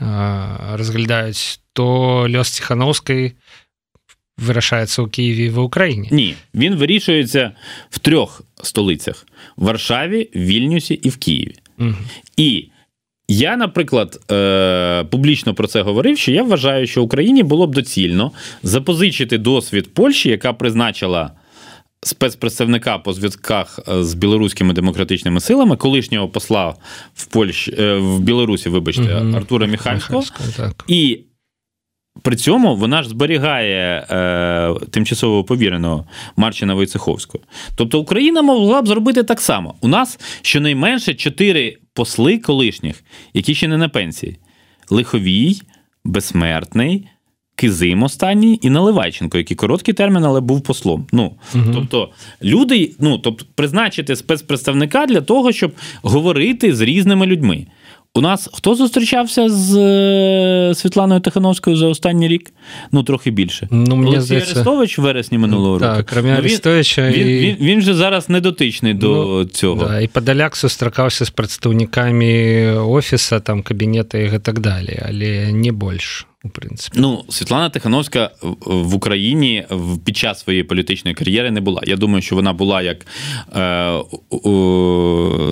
разглядаюць 0.00 1.60
то 1.76 2.26
лёс 2.26 2.48
ціхановскай 2.58 3.36
вирішається 4.40 5.02
у 5.02 5.06
Києві 5.06 5.50
в 5.50 5.58
Україні? 5.58 6.08
Ні, 6.12 6.34
він 6.54 6.74
вирішується 6.74 7.52
в 7.90 7.98
трьох 7.98 8.42
столицях: 8.62 9.26
в 9.56 9.64
Варшаві, 9.64 10.28
в 10.34 10.38
Вільнюсі 10.38 10.94
і 10.94 11.08
в 11.08 11.16
Києві. 11.16 11.54
Угу. 11.78 11.94
І 12.36 12.68
я, 13.28 13.56
наприклад, 13.56 14.20
е- 14.30 15.04
публічно 15.10 15.54
про 15.54 15.66
це 15.66 15.82
говорив, 15.82 16.18
що 16.18 16.32
я 16.32 16.42
вважаю, 16.42 16.86
що 16.86 17.02
Україні 17.02 17.42
було 17.42 17.66
б 17.66 17.74
доцільно 17.74 18.32
запозичити 18.62 19.38
досвід 19.38 19.94
Польщі, 19.94 20.28
яка 20.28 20.52
призначила. 20.52 21.30
Спецпредставника 22.02 22.98
по 22.98 23.12
зв'язках 23.12 23.80
е, 23.88 24.04
з 24.04 24.14
білоруськими 24.14 24.74
демократичними 24.74 25.40
силами, 25.40 25.76
колишнього 25.76 26.28
посла 26.28 26.74
в 27.14 27.26
Польщі 27.26 27.74
е, 27.78 27.96
в 27.96 28.20
Білорусі, 28.20 28.68
вибачте, 28.68 29.02
mm 29.02 29.36
Артура 29.36 29.66
Міхальського, 29.66 30.22
і 30.88 31.20
при 32.22 32.36
цьому 32.36 32.76
вона 32.76 33.02
ж 33.02 33.08
зберігає 33.08 34.06
е, 34.10 34.74
тимчасово 34.90 35.44
повіреного 35.44 36.06
Марчина 36.36 36.74
Войцеховського. 36.74 37.44
Тобто 37.76 38.00
Україна 38.00 38.42
могла 38.42 38.82
б 38.82 38.88
зробити 38.88 39.22
так 39.22 39.40
само. 39.40 39.74
У 39.80 39.88
нас 39.88 40.18
щонайменше 40.42 41.14
чотири 41.14 41.76
посли 41.94 42.38
колишніх, 42.38 43.04
які 43.34 43.54
ще 43.54 43.68
не 43.68 43.76
на 43.76 43.88
пенсії: 43.88 44.38
Лиховій, 44.90 45.62
Безсмертний, 46.04 47.08
Кизим 47.54 48.02
останній 48.02 48.58
і 48.62 48.70
Наливайченко, 48.70 49.38
який 49.38 49.56
короткий 49.56 49.94
термін, 49.94 50.24
але 50.24 50.40
був 50.40 50.60
послом. 50.60 51.06
Ну, 51.12 51.32
угу. 51.54 51.64
Тобто, 51.74 52.10
люди, 52.42 52.94
ну, 52.98 53.18
тобто, 53.18 53.44
призначити 53.54 54.16
спецпредставника 54.16 55.06
для 55.06 55.20
того, 55.20 55.52
щоб 55.52 55.72
говорити 56.02 56.74
з 56.74 56.80
різними 56.80 57.26
людьми. 57.26 57.66
У 58.14 58.20
нас 58.20 58.50
хто 58.52 58.74
зустрічався 58.74 59.48
з 59.48 60.74
Світланою 60.74 61.20
Тихановською 61.20 61.76
за 61.76 61.86
останній 61.86 62.28
рік? 62.28 62.52
Ну, 62.92 63.02
трохи 63.02 63.30
більше. 63.30 63.68
Ну, 63.70 63.96
мені 63.96 64.10
Олексій 64.10 64.26
здається... 64.26 64.52
Арестович 64.52 64.98
в 64.98 65.02
вересні 65.02 65.38
минулого 65.38 65.78
року. 65.78 65.96
Так, 65.96 66.06
крім 66.06 66.26
ну, 66.26 66.32
Арестовича. 66.32 67.10
Він, 67.10 67.28
і... 67.28 67.40
він, 67.40 67.56
він, 67.60 67.80
же 67.80 67.94
зараз 67.94 68.28
не 68.28 68.40
дотичний 68.40 68.94
до 68.94 69.08
ну, 69.08 69.44
цього. 69.44 69.84
Да, 69.84 70.00
І 70.00 70.06
Подоляк 70.06 70.56
зустрічався 70.56 71.24
з 71.24 71.30
представниками 71.30 72.62
офісу, 72.76 73.40
там, 73.40 73.62
кабінету 73.62 74.18
і 74.18 74.38
так 74.38 74.58
далі, 74.58 75.02
але 75.08 75.52
не 75.52 75.72
більше 75.72 76.24
у 76.44 76.48
принципі. 76.48 77.00
Ну, 77.00 77.24
Світлана 77.28 77.70
Тихановська 77.70 78.30
в 78.60 78.94
Україні 78.94 79.66
під 80.04 80.16
час 80.16 80.40
своєї 80.40 80.64
політичної 80.64 81.14
кар'єри 81.14 81.50
не 81.50 81.60
була. 81.60 81.82
Я 81.86 81.96
думаю, 81.96 82.22
що 82.22 82.34
вона 82.34 82.52
була 82.52 82.82
як 82.82 83.06
е, 83.56 83.98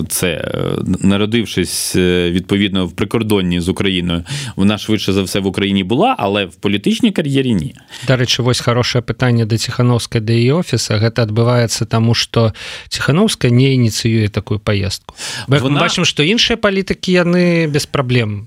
це, 0.09 0.53
народившись 1.01 1.97
е, 1.97 2.31
відповідно 2.31 2.87
в 2.87 2.93
прикордонні 2.93 3.61
з 3.61 3.69
Україною, 3.69 4.25
вона 4.57 4.79
швидше 4.79 5.13
за 5.13 5.23
все 5.23 5.41
в 5.41 5.47
Україні 5.47 5.85
була, 5.85 6.17
але 6.19 6.45
в 6.45 6.55
політичній 6.55 7.13
кар'єрі 7.13 7.55
ні. 7.55 7.75
До 8.07 8.17
речі, 8.17 8.43
ось 8.43 8.61
хороше 8.61 9.01
питання 9.01 9.45
до 9.45 9.59
Ціхановська, 9.59 10.21
до 10.21 10.33
її 10.33 10.53
офісу. 10.53 10.95
Гэта 10.95 11.23
відбувається 11.23 11.85
тому, 11.85 12.15
що 12.15 12.53
Ціхановська 12.89 13.51
не 13.51 13.63
ініціює 13.63 14.29
таку 14.29 14.59
поїздку. 14.59 15.15
Бо 15.49 15.59
вона... 15.59 15.81
бачимо, 15.81 16.05
що 16.05 16.23
інші 16.23 16.57
політики 16.57 17.23
вони 17.23 17.67
без 17.67 17.87
проблем. 17.87 18.47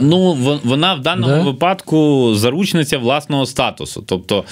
Ну, 0.00 0.32
вона 0.64 0.94
в 0.94 1.00
даному 1.00 1.52
да? 1.52 1.59
Випадку 1.60 2.34
заручниця 2.34 2.98
власного 2.98 3.46
статусу. 3.46 4.04
Тобто, 4.06 4.44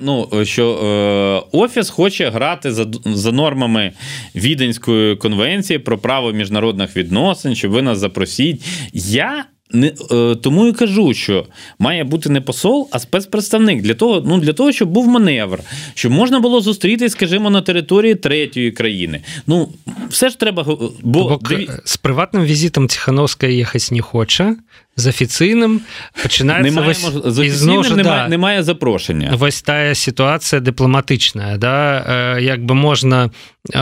ну, 0.00 0.28
що 0.42 0.70
е, 0.72 1.58
офіс 1.58 1.90
хоче 1.90 2.30
грати 2.30 2.72
за 2.72 2.86
за 3.04 3.32
нормами 3.32 3.92
Віденської 4.34 5.16
конвенції 5.16 5.78
про 5.78 5.98
право 5.98 6.32
міжнародних 6.32 6.96
відносин, 6.96 7.54
щоб 7.54 7.70
ви 7.70 7.82
нас 7.82 7.98
запросіть. 7.98 8.64
Я 8.92 9.44
не 9.72 9.92
е, 10.12 10.34
тому 10.34 10.66
і 10.66 10.72
кажу, 10.72 11.14
що 11.14 11.46
має 11.78 12.04
бути 12.04 12.28
не 12.28 12.40
посол, 12.40 12.88
а 12.92 12.98
спецпредставник 12.98 13.82
для 13.82 13.94
того, 13.94 14.22
ну 14.26 14.38
для 14.38 14.52
того, 14.52 14.72
щоб 14.72 14.88
був 14.88 15.08
маневр, 15.08 15.60
щоб 15.94 16.12
можна 16.12 16.40
було 16.40 16.60
зустрітись, 16.60 17.12
скажімо, 17.12 17.50
на 17.50 17.62
території 17.62 18.14
третьої 18.14 18.70
країни. 18.70 19.20
Ну 19.46 19.68
все 20.08 20.28
ж 20.28 20.38
треба 20.38 20.78
бо 21.02 21.40
диві... 21.48 21.68
з 21.84 21.96
приватним 21.96 22.44
візитом 22.44 22.86
Тихановська 22.86 23.46
їхати 23.46 23.94
не 23.94 24.00
хоче. 24.00 24.56
з 24.98 25.14
афіцыйным 25.14 25.80
пачынаецца 26.18 26.82
вось... 26.82 27.06
ізножа 27.46 27.94
да. 27.94 28.28
немає 28.28 28.62
запрошення. 28.62 29.30
Вось 29.38 29.62
тая 29.62 29.94
сітуацыя 29.94 30.58
дыпламатычная 30.60 31.56
да. 31.56 32.36
Як 32.42 32.66
бы 32.66 32.74
можна 32.74 33.30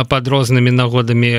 под 0.09 0.29
рознымі 0.29 0.71
нагодамі 0.71 1.33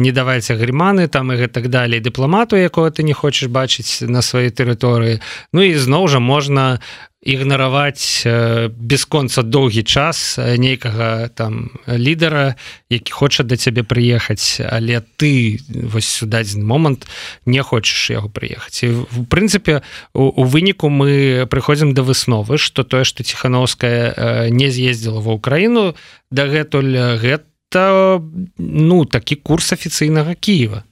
не 0.00 0.10
давайце 0.16 0.56
грыманы 0.56 1.08
там 1.12 1.32
і 1.32 1.36
гэтак 1.36 1.68
далей 1.68 2.00
дыпламату 2.00 2.56
якога 2.56 2.88
ты 2.88 3.04
не 3.04 3.12
хочаш 3.12 3.52
бачыць 3.52 4.00
на 4.00 4.24
сваёй 4.24 4.48
тэрыторыі. 4.48 5.20
Ну 5.52 5.60
і 5.60 5.76
зноў 5.76 6.08
жа 6.08 6.18
можна 6.18 6.80
ігнараваць 7.22 8.26
бесконца 8.74 9.42
доўгі 9.42 9.82
час 9.86 10.38
нейкага 10.38 11.28
там 11.28 11.70
лідара 11.86 12.54
які 12.90 13.12
хоча 13.12 13.46
да 13.46 13.56
цябе 13.56 13.86
прыехаць 13.86 14.58
але 14.58 15.02
ты 15.16 15.62
вось 15.70 16.18
дадзены 16.26 16.66
момант 16.66 17.06
не 17.46 17.62
хочаш 17.62 18.10
яго 18.10 18.28
прыехаць. 18.28 18.82
І 18.82 19.06
в 19.06 19.22
прынцыпе 19.30 19.82
у, 20.14 20.34
у 20.34 20.42
выніку 20.42 20.90
мы 20.90 21.46
прыходзім 21.46 21.94
да 21.94 22.02
высновы 22.02 22.58
что 22.58 22.82
тое 22.82 23.04
што 23.06 23.22
ціхановская 23.22 24.50
не 24.50 24.70
з'ездзіла 24.70 25.22
ва 25.22 25.38
ўкраіну 25.38 25.94
дагэтуль 26.34 27.22
гэта 27.22 28.34
ну 28.58 29.04
такі 29.06 29.38
курс 29.38 29.72
афіцыйнага 29.72 30.34
Киева 30.34 30.82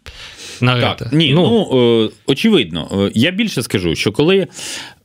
на 0.62 0.80
так, 0.80 1.12
ні, 1.12 1.32
ну, 1.34 1.68
ну 1.72 2.10
очевидно. 2.26 3.10
Я 3.14 3.30
більше 3.30 3.62
скажу, 3.62 3.94
що 3.94 4.12
коли 4.12 4.46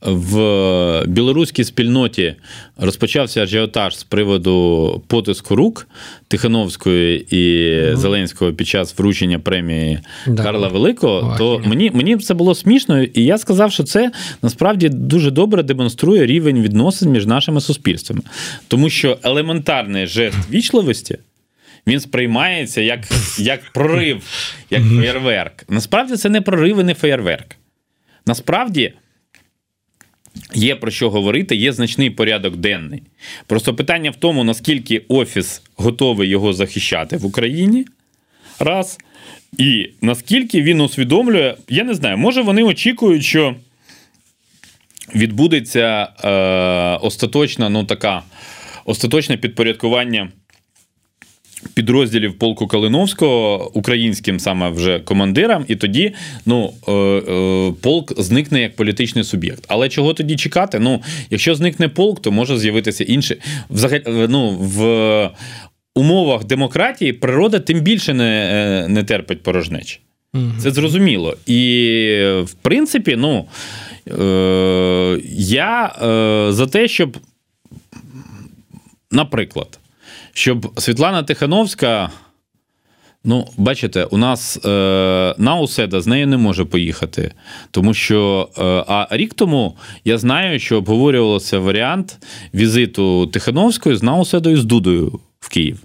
в 0.02 1.04
білоруській 1.06 1.64
спільноті 1.64 2.34
розпочався 2.76 3.42
ажіотаж 3.42 3.96
з 3.96 4.04
приводу 4.04 5.02
потиску 5.06 5.56
рук 5.56 5.88
Тихановської 6.28 7.36
і 7.36 7.36
mm 7.36 7.96
Зеленського 7.96 8.52
під 8.52 8.68
час 8.68 8.98
вручення 8.98 9.38
премії 9.38 9.98
да. 10.26 10.42
Карла 10.42 10.68
Великого, 10.68 11.32
О, 11.34 11.38
то 11.38 11.62
мені 11.64 11.90
мені 11.94 12.16
це 12.16 12.34
було 12.34 12.54
смішно, 12.54 13.02
і 13.02 13.24
я 13.24 13.38
сказав, 13.38 13.72
що 13.72 13.82
це 13.82 14.10
насправді 14.42 14.88
дуже 14.88 15.30
добре 15.30 15.62
демонструє 15.62 16.26
рівень 16.26 16.62
відносин 16.62 17.10
між 17.10 17.26
нашими 17.26 17.60
суспільствами, 17.60 18.22
тому 18.68 18.90
що 18.90 19.18
елементарний 19.22 20.06
жест 20.06 20.36
вічливості. 20.50 21.18
Він 21.86 22.00
сприймається 22.00 22.80
як 22.80 23.00
як 23.38 23.72
прорив, 23.72 24.22
як 24.70 24.82
феєрверк. 24.82 25.64
Насправді 25.68 26.16
це 26.16 26.28
не 26.28 26.40
прорив 26.40 26.80
і 26.80 26.84
не 26.84 26.94
феєрверк. 26.94 27.56
Насправді 28.26 28.92
є 30.54 30.76
про 30.76 30.90
що 30.90 31.10
говорити, 31.10 31.56
є 31.56 31.72
значний 31.72 32.10
порядок 32.10 32.56
денний. 32.56 33.02
Просто 33.46 33.74
питання 33.74 34.10
в 34.10 34.16
тому, 34.16 34.44
наскільки 34.44 35.02
Офіс 35.08 35.62
готовий 35.76 36.28
його 36.28 36.52
захищати 36.52 37.16
в 37.16 37.26
Україні. 37.26 37.86
Раз. 38.58 38.98
І 39.58 39.90
наскільки 40.02 40.62
він 40.62 40.80
усвідомлює, 40.80 41.54
я 41.68 41.84
не 41.84 41.94
знаю, 41.94 42.18
може 42.18 42.42
вони 42.42 42.62
очікують, 42.62 43.24
що 43.24 43.54
відбудеться 45.14 46.08
е, 46.24 46.30
остаточна, 47.06 47.68
ну 47.68 47.84
така, 47.84 48.22
остаточне 48.84 49.36
підпорядкування 49.36 50.28
підрозділів 51.74 52.38
полку 52.38 52.66
Калиновського 52.66 53.70
українським 53.74 54.40
саме 54.40 54.70
вже 54.70 54.98
командирам, 54.98 55.64
і 55.68 55.76
тоді 55.76 56.14
ну, 56.46 56.72
е, 56.88 56.92
е, 56.92 57.72
полк 57.82 58.22
зникне 58.22 58.60
як 58.60 58.76
політичний 58.76 59.24
суб'єкт. 59.24 59.64
Але 59.68 59.88
чого 59.88 60.14
тоді 60.14 60.36
чекати? 60.36 60.78
Ну, 60.78 61.02
якщо 61.30 61.54
зникне 61.54 61.88
полк, 61.88 62.22
то 62.22 62.32
може 62.32 62.58
з'явитися 62.58 63.04
інший. 63.04 63.36
Взагалі, 63.70 64.02
ну, 64.06 64.50
в 64.50 65.30
умовах 65.94 66.44
демократії 66.44 67.12
природа 67.12 67.58
тим 67.58 67.80
більше 67.80 68.14
не, 68.14 68.50
е, 68.52 68.88
не 68.88 69.04
терпить 69.04 69.42
порожнечі. 69.42 70.00
Це 70.58 70.70
зрозуміло. 70.70 71.36
І 71.46 71.62
в 72.44 72.52
принципі, 72.62 73.16
ну 73.16 73.44
е, 74.08 75.20
я 75.38 75.86
е, 75.86 76.52
за 76.52 76.66
те, 76.66 76.88
щоб, 76.88 77.16
наприклад, 79.10 79.78
щоб 80.36 80.80
Світлана 80.80 81.22
Тихановська. 81.22 82.10
Ну, 83.24 83.48
бачите, 83.56 84.04
у 84.04 84.16
нас 84.16 84.64
е, 84.64 85.34
Науседа 85.38 86.00
з 86.00 86.06
нею 86.06 86.26
не 86.26 86.36
може 86.36 86.64
поїхати. 86.64 87.32
Тому 87.70 87.94
що 87.94 88.48
е, 88.58 88.62
а 88.88 89.08
рік 89.10 89.34
тому 89.34 89.76
я 90.04 90.18
знаю, 90.18 90.58
що 90.58 90.78
обговорювався 90.78 91.58
варіант 91.58 92.18
візиту 92.54 93.26
Тихановської 93.26 93.96
з 93.96 94.02
Науседою 94.02 94.56
з 94.56 94.64
Дудою 94.64 95.20
в 95.40 95.48
Київ. 95.48 95.82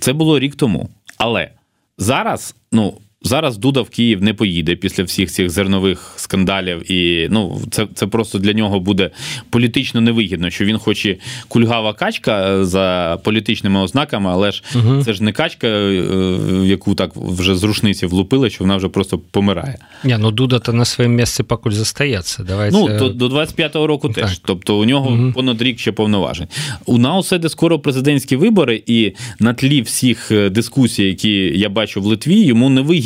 Це 0.00 0.12
було 0.12 0.38
рік 0.38 0.54
тому. 0.54 0.88
Але 1.18 1.50
зараз, 1.98 2.54
ну, 2.72 2.94
Зараз 3.22 3.58
Дуда 3.58 3.80
в 3.80 3.88
Київ 3.88 4.22
не 4.22 4.34
поїде 4.34 4.76
після 4.76 5.04
всіх 5.04 5.30
цих 5.30 5.50
зернових 5.50 6.14
скандалів, 6.16 6.92
і 6.92 7.28
ну 7.30 7.60
це 7.70 7.86
це 7.94 8.06
просто 8.06 8.38
для 8.38 8.52
нього 8.52 8.80
буде 8.80 9.10
політично 9.50 10.00
невигідно, 10.00 10.50
що 10.50 10.64
він 10.64 10.78
хоче 10.78 11.16
кульгава 11.48 11.92
качка 11.92 12.50
е, 12.50 12.64
за 12.64 13.18
політичними 13.24 13.80
ознаками, 13.80 14.30
але 14.32 14.52
ж 14.52 14.62
угу. 14.74 15.02
це 15.04 15.12
ж 15.12 15.22
не 15.22 15.32
качка, 15.32 15.66
е, 15.66 16.00
в 16.40 16.66
яку 16.66 16.94
так 16.94 17.10
вже 17.16 17.56
з 17.56 17.64
рушниці 17.64 18.06
влупили, 18.06 18.50
що 18.50 18.64
вона 18.64 18.76
вже 18.76 18.88
просто 18.88 19.18
помирає. 19.18 19.78
Ні, 20.04 20.16
ну 20.18 20.30
Дуда 20.30 20.58
то 20.58 20.72
на 20.72 20.84
своєму 20.84 21.16
місці 21.16 21.42
покуль 21.42 21.70
застається. 21.70 22.42
Давайте... 22.42 22.76
Ну 22.76 22.98
до, 22.98 23.08
до 23.08 23.28
25-го 23.28 23.86
року 23.86 24.08
так. 24.08 24.24
теж. 24.24 24.38
Тобто 24.44 24.78
у 24.78 24.84
нього 24.84 25.10
угу. 25.10 25.32
понад 25.32 25.62
рік 25.62 25.78
ще 25.78 25.92
повноважень. 25.92 26.48
У 26.86 26.98
Науседи 26.98 27.48
скоро 27.48 27.78
президентські 27.78 28.36
вибори, 28.36 28.82
і 28.86 29.12
на 29.38 29.54
тлі 29.54 29.82
всіх 29.82 30.30
е, 30.30 30.50
дискусій, 30.50 31.04
які 31.04 31.32
я 31.58 31.68
бачу 31.68 32.00
в 32.00 32.04
Литві, 32.04 32.40
йому 32.40 32.70
невигідно 32.70 33.05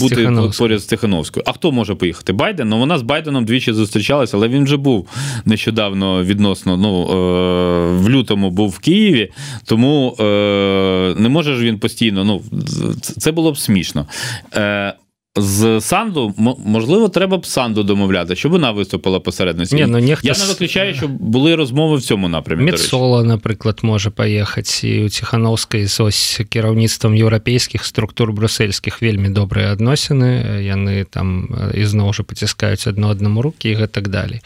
бути 0.00 0.14
поряд 0.58 0.80
з 0.80 0.84
Тихановською. 0.84 1.44
А 1.46 1.52
хто 1.52 1.72
може 1.72 1.94
поїхати? 1.94 2.32
Байден? 2.32 2.68
Ну 2.68 2.78
вона 2.78 2.98
з 2.98 3.02
Байденом 3.02 3.44
двічі 3.44 3.72
зустрічалася, 3.72 4.36
але 4.36 4.48
він 4.48 4.64
вже 4.64 4.76
був 4.76 5.08
нещодавно 5.44 6.24
відносно. 6.24 6.76
Ну 6.76 7.02
е, 7.02 8.02
в 8.02 8.10
лютому 8.10 8.50
був 8.50 8.70
в 8.70 8.78
Києві, 8.78 9.30
тому 9.64 10.16
е, 10.20 11.14
не 11.18 11.28
може 11.28 11.56
ж 11.56 11.64
він 11.64 11.78
постійно. 11.78 12.24
Ну 12.24 12.42
це 13.00 13.32
було 13.32 13.52
б 13.52 13.58
смішно. 13.58 14.06
з 15.38 15.80
санду 15.80 16.34
можливо 16.66 17.08
треба 17.08 17.38
б 17.38 17.46
санду 17.46 17.82
домовляти, 17.82 18.36
щоб 18.36 18.52
вона 18.52 18.70
виступила 18.72 19.20
посередництво. 19.20 19.78
Ні, 19.78 19.86
ну, 19.86 20.00
нехто... 20.00 20.28
Я 20.28 20.34
не 20.38 20.46
виключаю, 20.46 20.94
що 20.94 21.08
були 21.08 21.54
розмови 21.54 21.96
в 21.96 22.02
цьому 22.02 22.28
напрямі. 22.28 22.62
Медсола, 22.62 23.24
наприклад, 23.24 23.78
може 23.82 24.10
паехаць 24.10 24.84
і 24.84 25.04
у 25.04 25.08
ціхановскай 25.08 25.88
ось 25.98 26.40
кіраўніцтвам 26.48 27.14
еўрапейскіх 27.14 27.84
структур 27.84 28.32
брусельскіх 28.32 29.02
вельмі 29.02 29.28
добрыя 29.28 29.72
адносіны 29.72 30.62
яны 30.62 31.04
там 31.04 31.48
ізноў 31.74 32.12
жа 32.16 32.24
паціскаюць 32.26 32.86
адно 32.90 33.12
аднаму 33.14 33.42
руки 33.42 33.70
і 33.70 33.78
гэтак 33.78 34.08
далей 34.08 34.42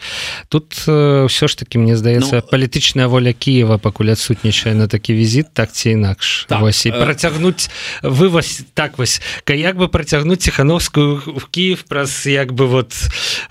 тут 0.49 0.77
ўсё 0.85 1.45
ж 1.47 1.53
таки 1.57 1.77
мне 1.81 1.97
здаецца 1.97 2.41
ну, 2.41 2.45
палітычная 2.45 3.07
воля 3.07 3.33
Киева 3.33 3.77
пакуль 3.77 4.13
адсутнічае 4.13 4.75
на 4.75 4.87
такі 4.87 5.13
візіт 5.13 5.53
так 5.53 5.71
ці 5.71 5.97
інакш 5.97 6.45
так, 6.49 6.61
вось 6.61 6.85
і 6.85 6.91
працягнуць 6.91 7.69
вываз 8.03 8.63
так 8.73 8.97
вось 8.97 9.21
як 9.49 9.77
бы 9.77 9.87
працягнуць 9.87 10.43
ціханов 10.43 10.82
Кахновскую 10.82 11.22
в 11.24 11.46
Киев 11.46 11.84
праз 11.84 12.26
як 12.26 12.52
бы 12.52 12.66
вот 12.66 12.92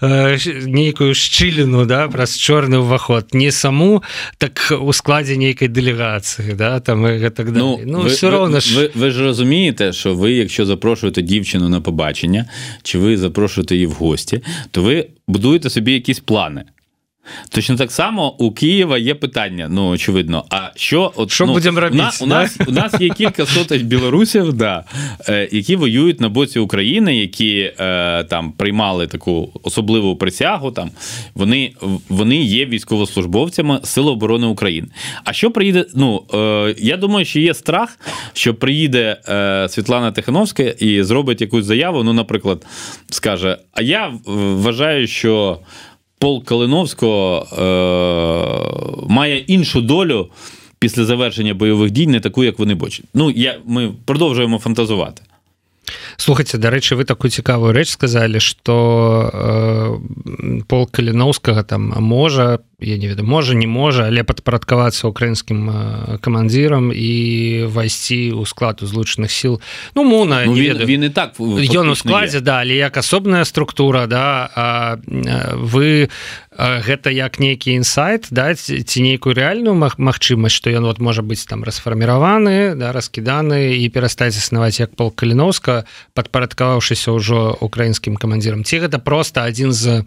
э, 0.02 0.36
нейкую 0.66 1.16
шчыліну 1.16 1.86
да 1.86 2.10
праз 2.12 2.36
чорны 2.36 2.84
ўваход 2.84 3.32
не 3.32 3.48
саму 3.52 4.04
так 4.38 4.60
у 4.76 4.92
складзе 4.92 5.40
нейкай 5.40 5.72
дэлегацыі 5.72 6.52
да 6.60 6.84
там 6.84 7.08
і 7.08 7.30
так 7.30 7.48
ну, 7.56 7.80
ну 7.86 8.02
ви, 8.02 8.10
все 8.10 8.30
равно 8.30 8.60
ж 8.60 8.76
ви, 8.76 8.92
ви 8.96 9.12
ж 9.12 9.24
розумієте 9.24 9.94
що 9.94 10.16
ви 10.16 10.32
якщо 10.32 10.66
запрошуєте 10.66 11.22
дівчину 11.22 11.70
на 11.70 11.82
побачення 11.82 12.46
чи 12.84 13.00
ви 13.00 13.18
запрошуєте 13.18 13.76
її 13.76 13.88
в 13.88 13.92
гості 13.92 14.42
то 14.72 14.84
ви 14.84 15.08
будуєте 15.28 15.70
собі 15.70 15.94
якісь 15.94 16.20
плани 16.20 16.64
Точно 17.49 17.77
так 17.77 17.93
само 17.93 18.35
у 18.39 18.53
Києва 18.53 18.99
є 18.99 19.15
питання, 19.15 19.69
ну 19.71 19.89
очевидно. 19.89 20.45
А 20.51 20.71
що 20.77 21.13
от 21.17 21.31
що 21.31 21.47
ну, 21.47 21.53
будемо 21.53 21.81
робити? 21.81 22.05
У 22.21 22.27
нас 22.27 22.61
у 22.69 22.73
нас 22.73 23.01
є 23.01 23.09
кілька 23.09 23.47
сотень 23.47 23.83
білорусів, 23.83 24.53
да, 24.53 24.85
е, 25.29 25.49
які 25.53 25.77
воюють 25.77 26.21
на 26.21 26.29
боці 26.29 26.59
України, 26.59 27.17
які 27.17 27.73
е, 27.79 28.25
там 28.25 28.53
приймали 28.53 29.07
таку 29.07 29.61
особливу 29.63 30.17
присягу. 30.17 30.71
Там 30.71 30.91
вони 31.35 31.73
вони 32.09 32.37
є 32.37 32.67
військовослужбовцями 32.67 33.81
Сил 33.85 34.09
оборони 34.09 34.47
України. 34.47 34.89
А 35.25 35.33
що 35.33 35.51
приїде? 35.51 35.87
Ну 35.95 36.23
е, 36.35 36.75
я 36.79 36.97
думаю, 36.97 37.25
що 37.25 37.41
є 37.41 37.55
страх, 37.55 37.99
що 38.33 38.55
приїде 38.55 39.21
е, 39.29 39.69
Світлана 39.69 40.13
Тихановська 40.13 40.63
і 40.63 41.03
зробить 41.03 41.41
якусь 41.41 41.65
заяву. 41.65 42.05
Ну, 42.05 42.13
наприклад, 42.13 42.67
скаже: 43.11 43.59
А 43.73 43.83
я 43.83 44.13
вважаю, 44.27 45.07
що 45.07 45.59
полк 46.23 46.45
Калиновського 46.45 47.47
е, 47.53 49.13
має 49.13 49.39
іншу 49.39 49.81
долю 49.81 50.29
після 50.79 51.05
завершення 51.05 51.55
бойових 51.55 51.91
дій, 51.91 52.07
не 52.07 52.21
таку, 52.21 52.45
як 52.45 52.59
вони 52.59 52.75
бачать. 52.75 53.05
Ну, 53.15 53.31
я, 53.31 53.59
ми 53.67 53.93
продовжуємо 54.05 54.59
фантазувати. 54.59 55.23
Слухайте 56.17 56.59
дарэчы 56.59 56.97
вы 56.97 57.05
такую 57.05 57.31
цікавую 57.31 57.73
рэч 57.73 57.91
сказали 57.91 58.39
что 58.39 59.31
э, 59.33 60.63
пол 60.69 60.87
каліновскага 60.87 61.63
там 61.63 61.95
можа 61.99 62.61
я 62.81 62.99
не 62.99 63.07
ведаю 63.07 63.27
можа 63.27 63.55
не 63.55 63.67
можа 63.67 64.07
але 64.07 64.25
падпарадкавацца 64.25 65.09
украінскім 65.09 65.71
э, 65.71 66.19
камандзірам 66.19 66.93
і 66.93 67.13
вайсці 67.71 68.35
ў 68.35 68.47
склад 68.47 68.83
узлучаных 68.83 69.31
сіл. 69.31 69.61
Ну 69.95 70.05
муна 70.05 70.45
ну, 70.47 70.55
він, 70.55 70.79
він 70.79 71.05
і 71.05 71.11
так 71.11 71.39
ён 71.39 71.91
у 71.91 71.97
складзе 71.97 72.41
да 72.41 72.61
але 72.61 72.75
як 72.77 72.97
асобная 72.97 73.45
структура 73.45 74.07
да 74.07 74.51
а, 74.55 74.99
вы 75.55 76.09
гэта 76.59 77.09
як 77.11 77.41
нейкі 77.41 77.73
інсайт 77.73 78.29
да 78.31 78.53
ці 78.55 78.99
нейкую 79.01 79.33
рэальную 79.33 79.73
магчымасць 79.77 80.53
што 80.53 80.69
ён 80.69 80.85
вот 80.85 81.01
можа 81.01 81.25
быць 81.25 81.49
там 81.49 81.65
расфарміраваны 81.65 82.77
да 82.77 82.93
раскіданы 82.93 83.81
і 83.81 83.89
перастаць 83.89 84.37
існаваць 84.37 84.77
як 84.81 84.93
пол 84.93 85.11
каліновска 85.11 85.89
падпарадкаваўшыся 86.13 87.13
ўжо 87.17 87.57
украінскім 87.61 88.21
камандзірам 88.21 88.65
ці 88.69 88.85
гэта 88.85 89.01
просто 89.01 89.49
адзін 89.49 89.73
з 89.73 90.05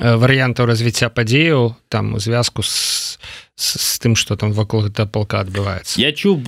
варыянтаў 0.00 0.66
развіцця 0.66 1.12
падзеяў 1.12 1.76
там 1.92 2.16
у 2.16 2.18
звязку 2.18 2.64
з 2.64 3.20
з 3.56 3.98
тым 4.00 4.16
что 4.16 4.36
там 4.36 4.52
вакол 4.52 4.88
гэта 4.88 5.04
полка 5.06 5.44
адбываецца 5.44 6.00
я 6.00 6.12
чуў 6.12 6.40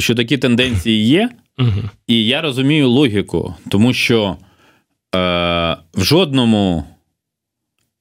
що 0.00 0.14
такі 0.16 0.40
тэндэнцыі 0.40 0.96
є 0.96 1.28
угу. 1.58 1.92
і 2.06 2.16
я 2.26 2.40
разумею 2.40 2.88
логіку 2.88 3.54
тому 3.68 3.92
що 3.92 4.36
е, 5.14 5.76
в 5.94 6.02
жодному 6.02 6.84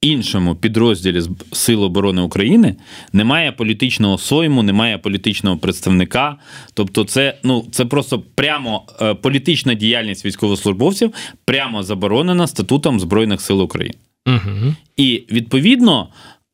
іншому 0.02 0.56
підрозділі 0.56 1.22
Сил 1.52 1.84
оборони 1.84 2.22
України 2.22 2.76
немає 3.14 3.52
політичного 3.52 4.18
сойму, 4.18 4.64
немає 4.64 4.98
політичного 4.98 5.58
представника. 5.58 6.36
Тобто, 6.74 7.04
це 7.04 7.38
ну 7.44 7.66
це 7.72 7.86
просто 7.86 8.24
прямо 8.36 8.84
е, 9.02 9.14
політична 9.14 9.74
діяльність 9.74 10.26
військовослужбовців 10.26 11.14
прямо 11.46 11.84
заборонена 11.84 12.48
статутом 12.48 13.00
Збройних 13.00 13.42
сил 13.42 13.62
України. 13.62 13.96
Угу. 14.28 14.76
І 14.98 15.24
відповідно. 15.32 16.08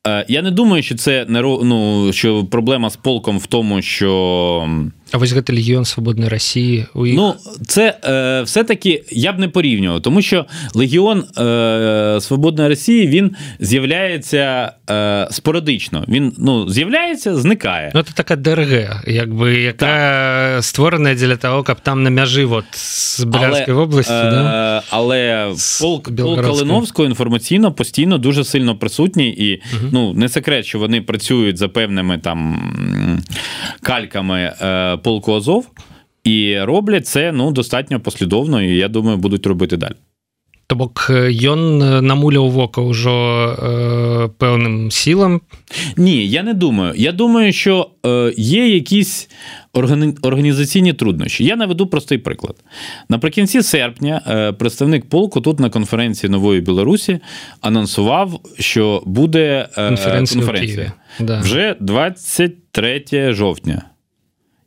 Е, 0.08 0.26
я 0.30 0.42
не 0.42 0.52
думаю, 0.52 0.84
що 0.84 0.96
це 0.96 1.26
не 1.30 1.42
ну, 1.42 2.10
що 2.14 2.46
проблема 2.46 2.90
з 2.90 2.96
полком 2.96 3.40
в 3.40 3.48
тому, 3.48 3.82
що 3.82 4.70
А 5.14 5.18
ось 5.18 5.32
гэта 5.32 5.54
легіон 5.54 5.86
свободної 5.86 6.30
Росії 6.30 6.86
у 6.94 7.06
їх? 7.08 7.16
Ну, 7.16 7.36
це 7.68 8.00
е, 8.06 8.42
все-таки 8.42 9.04
я 9.12 9.34
б 9.34 9.40
не 9.40 9.48
порівнював, 9.48 10.02
тому 10.02 10.22
що 10.22 10.46
Легіон 10.74 11.24
е, 11.38 12.18
Свободної 12.22 12.70
Росії 12.70 13.08
він 13.08 13.36
з'являється 13.60 14.72
е, 14.90 15.28
спорадично. 15.32 16.06
Він 16.08 16.34
ну, 16.38 16.70
з'являється, 16.70 17.36
зникає. 17.36 17.92
Ну, 17.96 18.04
Це 18.04 18.12
така 18.14 18.36
ДРГ, 18.36 19.04
якби, 19.08 19.62
яка 19.62 19.86
так. 20.56 20.64
створена 20.64 21.14
для 21.14 21.36
того, 21.36 21.64
щоб 21.66 21.80
там 21.80 22.04
на 22.04 22.10
мяжі 22.10 22.44
от, 22.44 22.66
з 22.72 23.24
Брянської 23.24 23.78
області. 23.78 24.14
Е, 24.14 24.32
да? 24.32 24.84
Але 24.90 25.52
полк, 25.82 26.16
полк 26.16 26.42
Калиновського 26.42 27.08
інформаційно 27.10 27.72
постійно 27.72 28.18
дуже 28.18 28.44
сильно 28.44 28.76
присутній, 28.76 29.30
і 29.30 29.56
угу. 29.56 29.90
ну, 29.92 30.14
не 30.14 30.30
секрет, 30.30 30.66
що 30.66 30.80
вони 30.80 31.02
працюють 31.02 31.58
за 31.58 31.68
певними 31.68 32.18
там 32.18 32.60
кальками. 33.82 34.54
Е, 34.62 34.98
полку 35.03 35.35
Азов 35.35 35.71
і 36.25 36.61
роблять 36.61 37.07
це 37.07 37.33
ну 37.33 37.51
достатньо 37.51 38.01
послідовно, 38.01 38.63
і 38.63 38.77
я 38.77 38.89
думаю, 38.89 39.17
будуть 39.17 39.47
робити 39.47 39.77
далі. 39.77 39.95
То 40.69 40.77
бок 40.77 41.09
ён 41.09 41.81
намуляў 42.05 42.53
вока 42.53 42.85
ўжо 42.85 43.17
е, 43.57 44.29
пэўным 44.37 44.93
сілам 44.93 45.41
ні 45.97 46.21
я 46.29 46.43
не 46.43 46.53
думаю 46.53 46.93
я 46.97 47.13
думаю 47.13 47.53
що 47.53 47.91
е, 48.07 48.33
є 48.37 48.69
якісь 48.69 49.31
органі... 49.73 50.15
організаційні 50.23 50.93
труднощі 50.93 51.45
я 51.45 51.57
наведу 51.57 51.87
простий 51.87 52.19
приклад 52.19 52.57
наприкінці 53.09 53.63
серпня 53.63 54.21
е, 54.27 54.53
представник 54.53 55.09
полку 55.09 55.41
тут 55.41 55.61
на 55.61 55.71
конференції 55.71 56.31
нової 56.31 56.61
білорусі 56.61 57.19
анонсував 57.61 58.41
що 58.59 59.03
буде 59.07 59.69
е, 59.77 59.89
конференція, 59.89 60.41
конференція. 60.41 60.93
Да. 61.21 61.41
вже 61.41 61.77
23 61.81 63.33
жовтня 63.33 63.83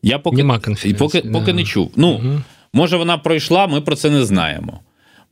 я 0.06 0.18
поки 0.18 0.36
Нема 0.36 0.60
і 0.84 0.94
поки 0.94 1.22
да. 1.22 1.32
поки 1.32 1.52
не 1.52 1.64
чув. 1.64 1.92
Ну, 1.96 2.08
угу. 2.08 2.42
може, 2.72 2.96
вона 2.96 3.18
пройшла, 3.18 3.66
ми 3.66 3.80
про 3.80 3.96
це 3.96 4.10
не 4.10 4.24
знаємо. 4.24 4.80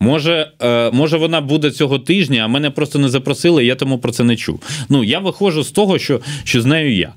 Може, 0.00 0.52
е, 0.62 0.90
може, 0.90 1.16
вона 1.16 1.40
буде 1.40 1.70
цього 1.70 1.98
тижня, 1.98 2.42
а 2.44 2.48
мене 2.48 2.70
просто 2.70 2.98
не 2.98 3.08
запросили, 3.08 3.64
я 3.64 3.74
тому 3.74 3.98
про 3.98 4.12
це 4.12 4.24
не 4.24 4.36
чув. 4.36 4.60
Ну, 4.88 5.04
я 5.04 5.18
виходжу 5.18 5.62
з 5.62 5.70
того, 5.70 5.98
що, 5.98 6.20
що 6.44 6.60
з 6.60 6.64
нею 6.64 6.96
я. 6.96 7.12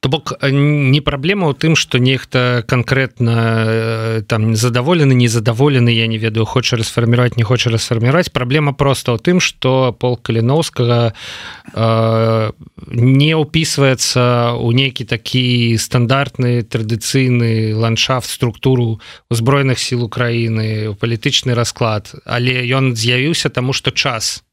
То 0.00 0.08
бок 0.08 0.32
э, 0.40 0.50
не 0.50 1.00
праблема 1.04 1.52
ў 1.52 1.54
тым 1.60 1.76
что 1.76 2.00
нехта 2.00 2.64
конкретно 2.66 3.64
э, 3.68 4.22
там 4.24 4.56
задаволены 4.56 5.12
незадаволены 5.12 5.92
я 5.92 6.06
не 6.06 6.16
ведаю 6.16 6.46
хоча 6.46 6.76
расфармировать 6.80 7.36
не 7.36 7.42
хоча 7.42 7.68
расфармировать 7.68 8.32
праблема 8.32 8.72
просто 8.72 9.12
ў 9.12 9.20
тым 9.20 9.40
что 9.44 9.92
пол 9.92 10.16
каліновскага 10.16 11.12
э, 11.12 12.52
не 12.88 13.32
ўпісваецца 13.36 14.56
у 14.56 14.72
нейкі 14.72 15.04
такі 15.04 15.76
стандартны 15.76 16.64
традыцыйны 16.64 17.76
ландшафт 17.76 18.30
структуру 18.30 19.04
узброеных 19.28 19.78
сил 19.78 20.00
Украины 20.04 20.96
палітычны 20.96 21.52
расклад. 21.52 22.08
Але 22.24 22.64
ён 22.72 22.96
з'явіўся 22.96 23.52
тому 23.52 23.76
что 23.76 23.92
час 23.92 24.44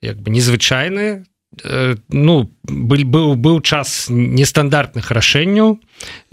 як 0.00 0.16
бы 0.24 0.32
незвычайны 0.32 1.28
Э, 1.28 1.33
ну 2.10 2.50
быль 2.64 3.04
быў 3.04 3.34
быў 3.36 3.60
час 3.62 4.06
нестандартных 4.10 5.10
рашэнняў 5.10 5.78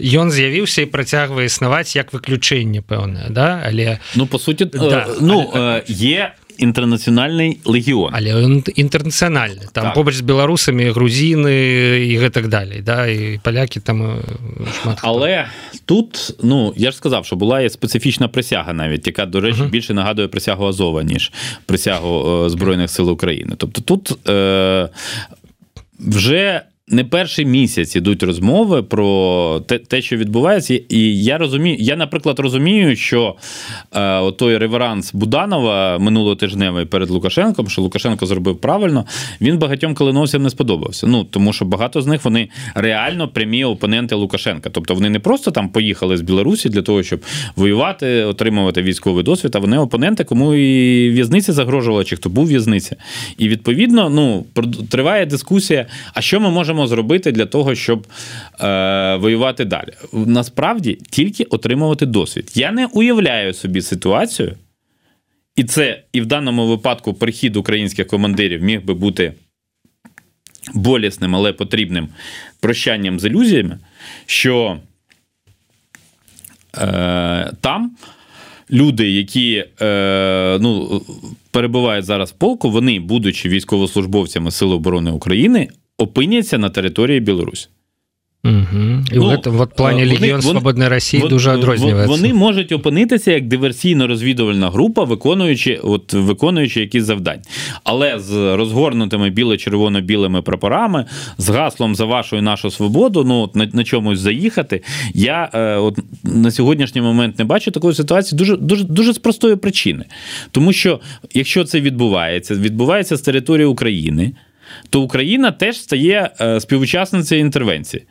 ён 0.02 0.30
з'явіўся 0.30 0.82
і 0.82 0.90
працягвае 0.90 1.46
існаваць 1.46 1.94
як 1.96 2.12
выключэнне 2.12 2.82
пэўнае 2.82 3.30
да? 3.30 3.62
Але 3.64 3.98
ну 4.16 4.26
по 4.26 4.38
суті 4.38 4.64
да, 4.64 5.06
ну 5.20 5.50
але... 5.54 5.82
є 5.86 6.34
інтэрнацыянальны 6.61 7.61
легіон 7.65 8.13
але 8.13 8.33
інтэрнацыянальны 8.73 9.69
там 9.71 9.89
так. 9.89 9.93
побач 9.93 10.15
з 10.17 10.25
беларусамі 10.25 10.89
грузіны 10.89 11.53
і 12.01 12.17
гэтак 12.17 12.49
далей 12.49 12.81
да 12.81 13.05
і 13.07 13.37
палякі 13.43 13.79
там 13.79 14.21
шмат 14.81 14.99
але 15.01 15.47
тут 15.85 16.35
ну 16.43 16.73
я 16.77 16.91
ж 16.91 16.97
сказав 16.97 17.25
що 17.25 17.35
була 17.35 17.61
є 17.61 17.69
специфічна 17.69 18.27
присяга 18.27 18.73
навіть 18.73 19.07
яка 19.07 19.25
до 19.25 19.41
речі 19.41 19.61
uh 19.61 19.65
-huh. 19.65 19.69
більше 19.69 19.93
нагадує 19.93 20.27
присягу 20.27 20.65
Азова 20.65 21.03
ніж 21.03 21.31
присягу 21.65 22.49
збройних 22.49 22.89
сил 22.91 23.11
України 23.11 23.53
тобто 23.57 23.81
тут 23.81 24.27
е, 24.29 24.89
вже 25.99 26.61
не 26.88 27.04
перший 27.04 27.44
місяць 27.44 27.96
ідуть 27.96 28.22
розмови 28.22 28.82
про 28.82 29.60
те, 29.66 29.78
те, 29.78 30.02
що 30.02 30.16
відбувається, 30.16 30.80
і 30.88 31.22
я 31.22 31.38
розумію, 31.38 31.76
я, 31.80 31.96
наприклад, 31.96 32.38
розумію, 32.38 32.96
що 32.96 33.36
е, 33.94 34.32
той 34.32 34.56
реверанс 34.58 35.14
Буданова 35.14 35.98
минулотижневий 35.98 36.84
перед 36.84 37.10
Лукашенком, 37.10 37.68
що 37.68 37.82
Лукашенко 37.82 38.26
зробив 38.26 38.60
правильно, 38.60 39.06
він 39.40 39.58
багатьом 39.58 39.94
калиновцям 39.94 40.42
не 40.42 40.50
сподобався. 40.50 41.06
Ну 41.06 41.24
тому 41.24 41.52
що 41.52 41.64
багато 41.64 42.02
з 42.02 42.06
них 42.06 42.24
вони 42.24 42.48
реально 42.74 43.28
прямі 43.28 43.64
опоненти 43.64 44.14
Лукашенка. 44.14 44.70
Тобто 44.70 44.94
вони 44.94 45.10
не 45.10 45.18
просто 45.18 45.50
там 45.50 45.68
поїхали 45.68 46.16
з 46.16 46.20
Білорусі 46.20 46.68
для 46.68 46.82
того, 46.82 47.02
щоб 47.02 47.20
воювати, 47.56 48.24
отримувати 48.24 48.82
військовий 48.82 49.24
досвід, 49.24 49.56
а 49.56 49.58
вони 49.58 49.78
опоненти, 49.78 50.24
кому 50.24 50.54
і 50.54 51.10
в'язниця 51.10 51.52
загрожувала, 51.52 52.04
чи 52.04 52.16
хто 52.16 52.28
був 52.28 52.46
в'язниця. 52.46 52.96
І 53.38 53.48
відповідно, 53.48 54.10
ну 54.10 54.46
триває 54.90 55.26
дискусія, 55.26 55.86
а 56.14 56.20
що 56.20 56.40
ми 56.40 56.50
можемо 56.50 56.71
можемо 56.72 56.86
зробити 56.86 57.32
для 57.32 57.46
того, 57.46 57.74
щоб 57.74 58.06
е, 58.60 59.16
воювати 59.16 59.64
далі? 59.64 59.92
Насправді 60.12 60.98
тільки 61.10 61.44
отримувати 61.44 62.06
досвід. 62.06 62.52
Я 62.54 62.72
не 62.72 62.86
уявляю 62.86 63.54
собі 63.54 63.82
ситуацію, 63.82 64.56
і 65.56 65.64
це 65.64 66.02
і 66.12 66.20
в 66.20 66.26
даному 66.26 66.68
випадку 66.68 67.14
прихід 67.14 67.56
українських 67.56 68.06
командирів 68.06 68.62
міг 68.62 68.84
би 68.84 68.94
бути 68.94 69.32
болісним, 70.74 71.36
але 71.36 71.52
потрібним 71.52 72.08
прощанням 72.60 73.20
з 73.20 73.24
ілюзіями, 73.24 73.78
що 74.26 74.78
е, 76.78 77.52
там. 77.60 77.96
Люди, 78.70 79.10
які 79.10 79.64
е, 79.80 80.58
ну, 80.60 81.02
перебувають 81.50 82.04
зараз 82.04 82.30
в 82.30 82.34
полку, 82.34 82.70
вони, 82.70 83.00
будучи 83.00 83.48
військовослужбовцями 83.48 84.50
Сил 84.50 84.72
оборони 84.72 85.10
України, 85.10 85.68
опиняться 85.98 86.58
на 86.58 86.70
території 86.70 87.20
Білорусі. 87.20 87.68
Угу. 88.44 89.04
І 89.12 89.16
ну, 89.16 89.40
в 89.46 89.66
плані 89.66 90.06
Легіон 90.06 90.42
Свободної 90.42 90.90
Росії 90.90 91.28
дуже 91.28 91.56
відрізняється. 91.56 92.06
Вони 92.06 92.34
можуть 92.34 92.72
опинитися 92.72 93.32
як 93.32 93.44
диверсійно-розвідувальна 93.44 94.70
група, 94.70 95.04
виконуючи 95.04 95.80
от, 95.82 96.12
виконуючи 96.12 96.80
якісь 96.80 97.04
завдання. 97.04 97.42
Але 97.84 98.18
з 98.18 98.56
розгорнутими 98.56 99.30
біло-червоно-білими 99.30 100.42
прапорами, 100.42 101.04
з 101.38 101.48
гаслом 101.48 101.94
за 101.94 102.04
вашу 102.04 102.36
і 102.36 102.40
нашу 102.40 102.70
свободу, 102.70 103.24
ну 103.24 103.34
от 103.34 103.56
на, 103.56 103.68
на 103.72 103.84
чомусь 103.84 104.18
заїхати. 104.18 104.82
Я 105.14 105.50
е, 105.54 105.76
от 105.76 105.98
на 106.24 106.50
сьогоднішній 106.50 107.00
момент 107.00 107.38
не 107.38 107.44
бачу 107.44 107.70
такої 107.70 107.94
ситуації 107.94 108.38
дуже 108.38 108.56
дуже 108.56 108.84
дуже 108.84 109.12
з 109.12 109.18
простої 109.18 109.56
причини. 109.56 110.04
Тому 110.50 110.72
що 110.72 111.00
якщо 111.34 111.64
це 111.64 111.80
відбувається, 111.80 112.54
відбувається 112.54 113.16
з 113.16 113.20
території 113.20 113.66
України 113.66 114.32
то 114.90 115.00
Україна 115.00 115.52
теж 115.52 115.76
стає 115.76 116.30
е, 116.40 116.60
співучасницею 116.60 117.40
інтервенції. 117.40 118.02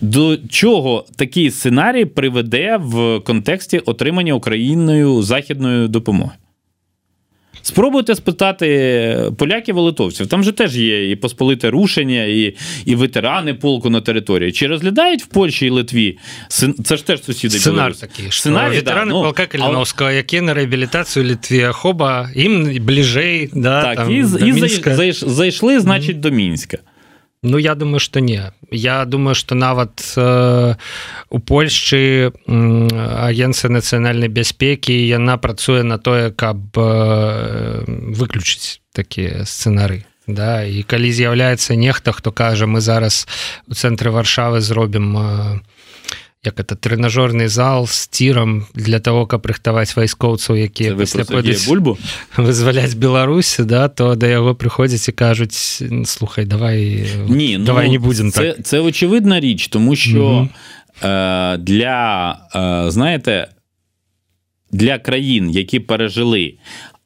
До 0.00 0.36
чого 0.36 1.04
такий 1.16 1.50
сценарій 1.50 2.04
приведе 2.04 2.76
в 2.80 3.20
контексті 3.20 3.78
отримання 3.78 4.34
Україною 4.34 5.22
західної 5.22 5.88
допомоги? 5.88 6.32
Спробуйте 7.64 8.14
спитати 8.14 9.30
поляків 9.38 9.78
литовців. 9.78 10.26
Там 10.26 10.44
же 10.44 10.52
теж 10.52 10.76
є 10.76 11.10
і 11.10 11.16
посполите 11.16 11.70
рушення, 11.70 12.24
і 12.24 12.54
і 12.84 12.94
ветерани 12.94 13.54
полку 13.54 13.90
на 13.90 14.00
території. 14.00 14.52
Чи 14.52 14.66
розглядають 14.66 15.22
в 15.22 15.26
Польщі 15.26 15.66
і 15.66 15.70
Литві? 15.70 16.18
Це 16.84 16.96
ж 16.96 17.06
теж 17.06 17.22
сусіди 17.22 17.58
Сценар 17.58 17.96
такий, 17.96 18.26
Сценарій, 18.30 18.74
ветерани 18.74 19.10
да, 19.10 19.16
ну, 19.16 19.22
полка 19.22 19.46
Каліновського, 19.46 20.10
але... 20.10 20.16
які 20.16 20.40
на 20.40 20.54
реабілітацію 20.54 21.26
Литві 21.26 21.66
Хоба, 21.72 22.30
їм 22.34 22.76
ближей. 22.80 23.50
Да, 23.52 23.82
так, 23.82 23.96
там, 23.96 24.10
і, 24.10 24.16
і 24.16 24.52
Мінська. 24.52 25.12
зайшли, 25.26 25.80
значить, 25.80 26.16
mm-hmm. 26.16 26.20
до 26.20 26.30
Мінська. 26.30 26.78
Ну 27.44 27.58
я 27.58 27.74
думаю 27.74 28.00
что 28.00 28.20
не. 28.20 28.52
Я 28.70 29.04
думаю 29.04 29.34
что 29.34 29.54
нават 29.54 30.14
э, 30.16 30.74
у 31.28 31.38
Польшчы 31.38 32.32
агенцыя 32.48 33.68
нацыянальнай 33.68 34.32
бяспекі 34.32 34.96
яна 34.96 35.36
працуе 35.36 35.82
на 35.84 35.98
тое 35.98 36.32
каб 36.32 36.72
э, 36.72 37.84
выключыць 38.16 38.80
такія 38.96 39.44
сцэнары. 39.44 40.08
Да 40.26 40.64
і 40.64 40.80
калі 40.88 41.12
з'яўляецца 41.12 41.76
нехта 41.76 42.16
хто 42.16 42.32
кажа 42.32 42.64
мы 42.64 42.80
зараз 42.80 43.28
у 43.68 43.76
цэнтры 43.76 44.08
варшавы 44.08 44.64
зробім 44.64 45.12
э, 45.12 45.60
як 46.44 46.60
это 46.60 46.76
тренажорный 46.76 47.48
зал 47.48 47.86
с 47.86 48.08
тиром 48.08 48.66
для 48.74 49.00
того 49.00 49.26
каб 49.26 49.46
рыхтаваць 49.46 49.96
вайскоўцаў 49.96 50.56
якія 50.56 50.94
бульбу 51.66 51.98
вызваляць 52.36 52.94
Беларусь 52.94 53.56
да 53.58 53.88
то 53.88 54.14
да 54.14 54.26
яго 54.26 54.54
прыходзяць 54.54 55.08
і 55.08 55.12
кажуць 55.12 55.82
слухай 56.04 56.44
давай 56.44 57.06
не 57.28 57.58
ну, 57.58 57.64
давай 57.64 57.90
не 57.90 57.98
будем 57.98 58.30
це, 58.30 58.52
так. 58.52 58.66
це 58.66 58.80
очевидна 58.80 59.40
річ 59.40 59.68
тому 59.68 59.96
що 59.96 60.48
-hmm. 61.02 61.54
е, 61.54 61.58
для 61.58 62.38
е, 62.54 62.90
знаєте 62.90 63.48
для 64.72 64.98
країн 64.98 65.50
які 65.50 65.80
пережили 65.80 66.54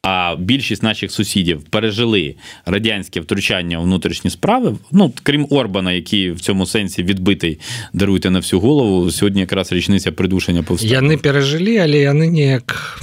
а 0.09 0.37
більшість 0.39 0.83
наших 0.83 1.13
сусідів 1.13 1.63
пережили 1.63 2.35
радянське 2.67 3.21
втручання 3.21 3.79
у 3.79 3.83
внутрішні 3.83 4.31
справи. 4.31 4.77
Ну 4.93 5.13
крім 5.23 5.47
Орбана, 5.51 5.93
який 5.93 6.31
в 6.31 6.41
цьому 6.41 6.67
сенсі 6.67 7.03
відбитий 7.03 7.59
даруйте 7.93 8.31
на 8.31 8.39
всю 8.39 8.61
голову. 8.61 9.11
Сьогодні 9.11 9.41
якраз 9.41 9.73
річниця 9.73 10.13
придушення 10.13 10.63
повстання. 10.63 10.93
Я 10.93 11.01
не 11.01 11.17
пережили, 11.17 11.79
але 11.79 11.99
я 11.99 12.13
не 12.13 12.27
ніяк. 12.27 13.01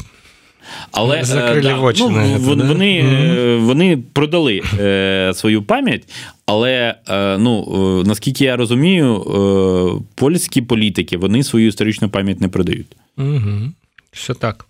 Але 0.91 1.17
е, 1.17 1.61
да, 1.61 1.77
очі 1.77 2.03
ну, 2.03 2.09
на 2.09 2.37
вони, 2.37 2.63
да? 2.63 2.67
вони, 2.67 3.01
mm-hmm. 3.01 3.59
вони 3.59 3.97
продали 4.13 4.61
е, 4.79 5.31
свою 5.35 5.63
пам'ять, 5.63 6.03
але 6.45 6.95
е, 7.09 7.37
ну, 7.37 7.63
е, 8.03 8.07
наскільки 8.07 8.45
я 8.45 8.55
розумію, 8.55 9.15
е, 9.15 10.03
польські 10.15 10.61
політики 10.61 11.17
вони 11.17 11.43
свою 11.43 11.67
історичну 11.67 12.09
пам'ять 12.09 12.41
не 12.41 12.47
продають. 12.47 12.95
Mm-hmm. 13.17 13.69
Все 14.15 14.33
так. 14.33 14.65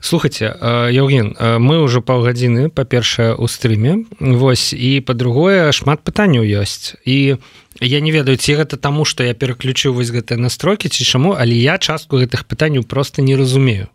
Слухайте 0.00 0.54
Евген 0.90 1.36
мы 1.62 1.80
уже 1.80 2.00
паўгадзіны 2.00 2.68
па-першае 2.68 3.34
у 3.34 3.46
стрыме 3.46 4.04
Вось 4.18 4.74
і 4.74 5.00
па-другое 5.00 5.72
шмат 5.72 6.02
пытанняў 6.02 6.42
ёсць. 6.42 6.98
І 7.06 7.38
я 7.80 8.00
не 8.00 8.10
ведаю 8.10 8.36
ці 8.36 8.58
гэта 8.58 8.76
таму 8.76 9.06
што 9.06 9.22
я 9.22 9.34
пераключыў 9.34 9.94
вось 9.94 10.10
гэтыя 10.10 10.36
настрокі 10.36 10.90
ці 10.90 11.04
чаму 11.04 11.38
але 11.38 11.54
я 11.54 11.78
частку 11.78 12.18
гэтых 12.18 12.44
пытанняў 12.44 12.82
просто 12.82 13.22
не 13.22 13.36
разумею. 13.36 13.88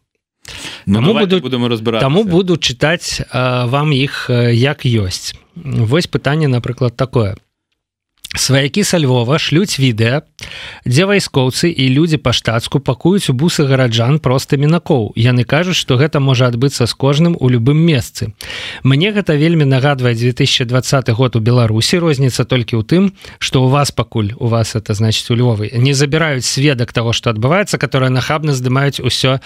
Ну, 0.86 1.14
буду 1.14 1.40
будем 1.40 1.68
разбирать 1.68 2.02
таму 2.02 2.24
буду 2.24 2.56
чытаць 2.56 3.22
вам 3.34 3.92
іх 3.92 4.32
як 4.32 4.88
ёсць. 4.88 5.36
Вось 5.56 6.08
пытанне 6.08 6.48
напрыклад 6.48 6.96
такое 6.96 7.38
сваякі 8.36 8.84
са 8.84 9.00
Львова 9.00 9.38
шлюць 9.38 9.78
відэа 9.78 10.26
дзе 10.86 11.06
вайскоўцы 11.06 11.70
і 11.70 11.86
людзі 11.94 12.18
па-штатску 12.18 12.80
пакуюць 12.80 13.30
у 13.30 13.34
бусы 13.34 13.64
гараджан 13.70 14.20
проста 14.20 14.58
мінакоў. 14.58 15.14
Яны 15.16 15.46
кажуць 15.46 15.78
што 15.78 15.98
гэта 16.02 16.20
можа 16.20 16.50
адбыцца 16.50 16.90
з 16.90 16.94
кожным 16.94 17.38
у 17.40 17.50
любым 17.50 17.78
месцы. 17.78 18.34
Мне 18.84 19.14
гэта 19.14 19.38
вельмі 19.38 19.66
нагадвае 19.66 20.16
2020 20.18 21.10
год 21.14 21.36
у 21.36 21.40
беларусі 21.40 22.02
розніца 22.02 22.44
толькі 22.44 22.82
ў 22.82 22.84
тым 22.84 23.04
што 23.40 23.64
у 23.64 23.70
вас 23.70 23.92
пакуль 23.92 24.34
у 24.38 24.48
вас 24.48 24.76
это 24.76 24.94
значит 24.94 25.30
у 25.32 25.36
Львовы 25.38 25.70
не 25.78 25.94
забіраюць 25.94 26.46
сведак 26.46 26.94
того 26.94 27.14
что 27.14 27.30
адбываецца 27.30 27.78
которое 27.78 28.10
нахабна 28.10 28.54
здымаюць 28.54 29.00
усё 29.00 29.40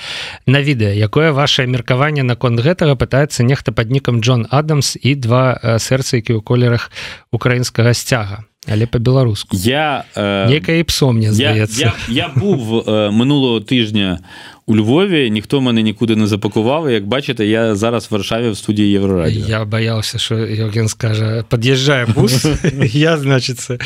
на 0.47 0.59
відэа 0.63 0.95
якое 0.95 1.31
ваше 1.31 1.67
меркаванне 1.67 2.23
наконт 2.23 2.59
гэтага 2.63 2.95
пытаецца 2.95 3.43
нехта 3.43 3.71
пад 3.71 3.91
нікам 3.91 4.21
Джон 4.21 4.47
Адамс 4.49 4.97
і 5.01 5.15
два 5.15 5.59
сэрцы 5.77 6.23
які 6.23 6.39
ў 6.39 6.41
колерах 6.41 6.91
украінскага 7.31 7.93
сцяга 7.93 8.47
але 8.72 8.86
по-беларуску 8.86 9.57
я 9.57 10.03
э, 10.15 10.49
некая 10.49 10.84
псо 10.84 11.13
мені 11.13 11.32
здається. 11.32 11.82
я, 11.82 11.93
я, 12.09 12.24
я 12.28 12.32
був 12.36 12.89
е, 12.89 13.11
минулого 13.11 13.61
тижня 13.61 14.20
у 14.68 14.76
Львові 14.76 15.30
ніхто 15.30 15.61
мене 15.61 15.82
нікуди 15.82 16.15
не 16.15 16.28
запакував 16.28 16.91
як 16.91 17.07
бачите 17.07 17.45
я 17.45 17.76
зараз 17.76 18.05
в 18.05 18.13
варшаве 18.13 18.49
в 18.49 18.57
студії 18.57 18.91
єврорадіо. 18.91 19.45
Я 19.47 19.65
боялся 19.65 20.18
що 20.18 20.38
Євген 20.38 20.88
скаже 20.88 21.43
под'їжджає 21.49 22.05
бус 22.15 22.45
я 22.93 23.18
значится 23.18 23.78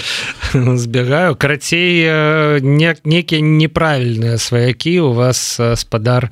збегаю 0.54 1.36
карацей 1.36 2.04
не, 2.62 2.96
некія 3.06 3.42
неправільныя 3.42 4.38
сваякі. 4.38 5.00
У 5.00 5.14
вас 5.14 5.60
спадар 5.76 6.30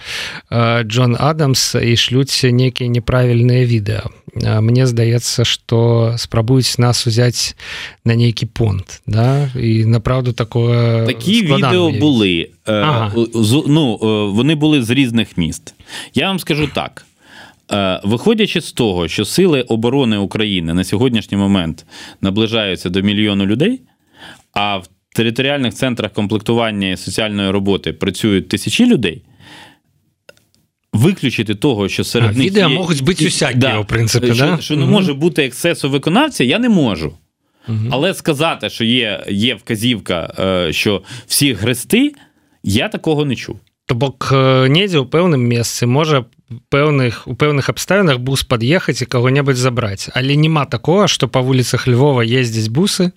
Джон 0.83 1.17
Адамс 1.19 1.75
і 1.75 1.97
шлюць 1.97 2.43
некія 2.43 2.89
неправільныя 2.89 3.65
відэа 3.65 4.09
мне 4.35 4.85
здаецца 4.85 5.43
что 5.43 6.13
спрабуюць 6.17 6.77
нас 6.77 7.07
узяць 7.07 7.55
на 8.05 8.15
нейкі 8.15 8.45
понт 8.45 9.01
да? 9.07 9.49
І 9.55 9.85
направду 9.85 10.33
такое 10.33 11.05
такі 11.05 11.41
відео 11.41 11.91
були 11.91 12.49
ага. 12.73 13.11
ну 13.67 13.97
вони 14.33 14.55
були 14.55 14.83
з 14.83 14.89
різних 14.89 15.37
міст 15.37 15.75
я 16.15 16.27
вам 16.27 16.39
скажу 16.39 16.69
так 16.75 17.05
виходячи 18.03 18.61
з 18.61 18.71
того 18.71 19.07
що 19.07 19.25
сили 19.25 19.61
оборони 19.61 20.17
України 20.17 20.73
на 20.73 20.83
сьогоднішній 20.83 21.37
момент 21.37 21.85
наближаються 22.21 22.89
до 22.89 23.01
мільйону 23.01 23.45
людей 23.45 23.81
а 24.53 24.77
в 24.77 24.87
територіальних 25.15 25.73
центрах 25.73 26.13
комплектування 26.13 26.89
і 26.89 26.97
соціальної 26.97 27.49
роботи 27.49 27.93
працюють 27.93 28.49
тисячі 28.49 28.85
людей 28.85 29.23
виключити 30.93 31.55
того, 31.55 31.89
що 31.89 32.03
серед 32.03 32.29
а, 32.29 32.33
них 32.33 32.47
відео 32.47 32.69
є... 32.69 32.75
можуть 32.75 33.03
бути 33.03 33.27
усякі, 33.27 33.57
да, 33.57 33.79
в 33.79 33.87
принципі, 33.87 34.33
що, 34.33 34.45
да? 34.45 34.57
що 34.61 34.75
не 34.75 34.85
може 34.85 35.13
бути 35.13 35.45
ексцесу 35.45 35.89
виконавця, 35.89 36.43
я 36.43 36.59
не 36.59 36.69
можу. 36.69 37.13
Угу. 37.67 37.77
Але 37.91 38.13
сказати, 38.13 38.69
що 38.69 38.83
є 38.83 39.23
є 39.29 39.55
вказівка, 39.55 40.33
е, 40.39 40.73
що 40.73 41.01
всі 41.27 41.53
грести, 41.53 42.13
я 42.63 42.89
такого 42.89 43.25
не 43.25 43.35
чув. 43.35 43.59
То 43.85 43.95
бок 43.95 44.29
недзе 44.31 45.01
ў 45.01 45.09
пэўным 45.09 45.41
месцы 45.41 45.89
можа 45.89 46.25
пэўных 46.69 47.25
у 47.25 47.33
пэўных 47.33 47.69
абставінах 47.73 48.21
бус 48.21 48.45
пад'ехаць 48.45 49.01
і 49.01 49.09
каго-небудзь 49.09 49.57
забраць. 49.57 50.13
Але 50.13 50.35
няма 50.37 50.65
такого 50.65 51.07
што 51.07 51.25
па 51.27 51.41
вуліцах 51.41 51.87
Львова 51.89 52.21
ездзяць 52.21 52.69
бусы 52.69 53.11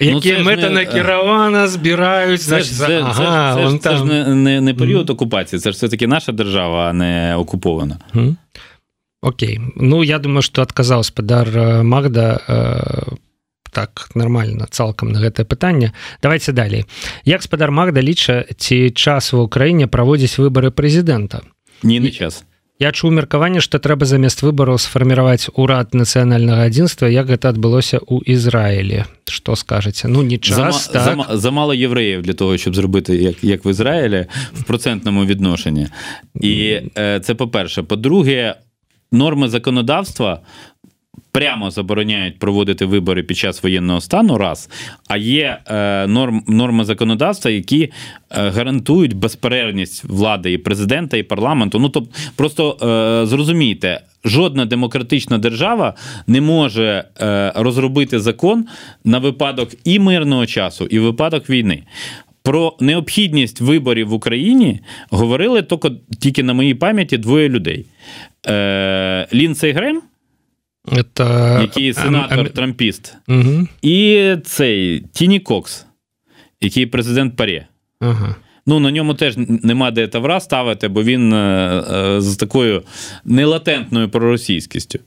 які 0.00 0.40
ну, 0.40 0.44
мэта 0.48 0.72
накіравана 0.72 1.68
збіраюць 1.68 2.40
значит, 2.40 2.76
це, 2.76 3.02
ага, 3.04 3.56
це, 3.76 4.04
не, 4.04 4.72
ж 5.72 5.76
все-таки 5.76 6.06
наша 6.06 6.32
держава 6.32 6.92
не 6.92 7.36
окупована. 7.36 7.98
Mm. 8.14 8.36
Окей. 9.22 9.60
Ну 9.76 10.02
я 10.02 10.18
думаю 10.18 10.42
что 10.42 10.62
адказаў 10.62 11.04
спадар 11.04 11.84
Магда 11.84 12.40
э, 12.48 13.16
так 13.70 14.10
нормально 14.14 14.66
цалкам 14.70 15.12
на 15.12 15.20
гэтае 15.20 15.44
пытанне. 15.44 15.92
Давайте 16.22 16.52
далей. 16.52 16.84
Як 17.24 17.42
спадар 17.42 17.70
Магда 17.70 18.02
ліча 18.02 18.44
ці 18.56 18.90
час 18.90 19.32
ва 19.32 19.46
ўкраіне 19.46 19.86
праводзіць 19.86 20.38
выборы 20.38 20.70
прэзідэнта? 20.70 21.42
Не 21.82 22.00
на 22.00 22.10
час. 22.10 22.44
Я 22.80 22.92
чуў 22.96 23.12
меркаванне 23.12 23.60
што 23.60 23.76
трэба 23.76 24.08
замест 24.08 24.40
выбараў 24.40 24.78
сфарміраваць 24.80 25.52
урад 25.52 25.92
нацыянальнага 25.92 26.64
адзінства 26.64 27.12
як 27.12 27.28
гэта 27.28 27.52
адбылося 27.52 28.00
ў 28.00 28.24
Ізраілі. 28.24 29.04
Что 29.28 29.52
скажаце? 29.52 30.08
Ну 30.08 30.24
не 30.24 30.40
час 30.40 30.56
Зама, 30.56 30.80
так. 30.92 31.04
зама, 31.04 31.26
замало 31.36 31.74
євреїв 31.74 32.22
для 32.22 32.32
того 32.32 32.56
щоб 32.56 32.74
зробити 32.74 33.16
як 33.16 33.44
як 33.44 33.64
в 33.64 33.68
Ізраїлі 33.68 34.26
в 34.52 34.62
процентному 34.64 35.24
відношенні. 35.24 35.86
І 36.40 36.80
е, 36.96 37.20
це 37.20 37.34
по-перше. 37.34 37.82
По-друге 37.82 38.54
норми 39.12 39.48
законодавства 39.48 40.40
прямо 41.32 41.70
забороняють 41.70 42.38
проводити 42.38 42.84
вибори 42.84 43.22
під 43.22 43.36
час 43.36 43.62
воєнного 43.62 44.00
стану, 44.00 44.38
раз, 44.38 44.70
а 45.08 45.16
є 45.16 45.58
е, 45.66 46.06
норм, 46.06 46.44
норми 46.48 46.84
законодавства, 46.84 47.50
які 47.50 47.82
е, 47.82 47.90
гарантують 48.30 49.14
безперервність 49.14 50.04
влади 50.04 50.52
і 50.52 50.58
президента, 50.58 51.16
і 51.16 51.22
парламенту. 51.22 51.78
Ну 51.78 51.88
тобто, 51.88 52.10
просто 52.36 52.76
е, 53.22 53.26
зрозумійте. 53.26 54.00
Жодна 54.24 54.64
демократична 54.64 55.38
держава 55.38 55.94
не 56.26 56.40
може 56.40 57.04
е, 57.20 57.52
розробити 57.56 58.20
закон 58.20 58.66
на 59.04 59.18
випадок 59.18 59.70
і 59.84 59.98
мирного 59.98 60.46
часу, 60.46 60.86
і 60.86 60.98
випадок 60.98 61.50
війни. 61.50 61.82
Про 62.42 62.76
необхідність 62.80 63.60
виборів 63.60 64.08
в 64.08 64.12
Україні 64.12 64.80
говорили 65.10 65.62
тільки, 65.62 65.90
тільки 66.20 66.42
на 66.42 66.54
моїй 66.54 66.74
пам'яті 66.74 67.18
двоє 67.18 67.48
людей: 67.48 67.86
Е, 68.46 69.26
Лінцей 69.34 69.72
Грем 69.72 70.02
Это... 70.86 71.60
який 71.60 71.94
сенатор 71.94 72.50
Трампіст. 72.50 73.16
Угу. 73.28 73.68
І 73.82 74.36
цей 74.44 75.00
Тіні 75.12 75.40
Кокс, 75.40 75.86
який 76.60 76.86
президент 76.86 77.36
Парі. 77.36 77.64
Ага. 78.00 78.34
Ну, 78.66 78.80
на 78.80 78.90
ньому 78.90 79.14
теж 79.14 79.34
нема 79.36 79.90
де 79.90 80.06
тавра 80.06 80.40
ставити, 80.40 80.88
бо 80.88 81.02
він 81.02 81.32
е, 81.32 81.36
е, 81.92 82.20
з 82.20 82.36
такою 82.36 82.82
нелатентною 83.24 84.08
проросійськістю. 84.08 84.98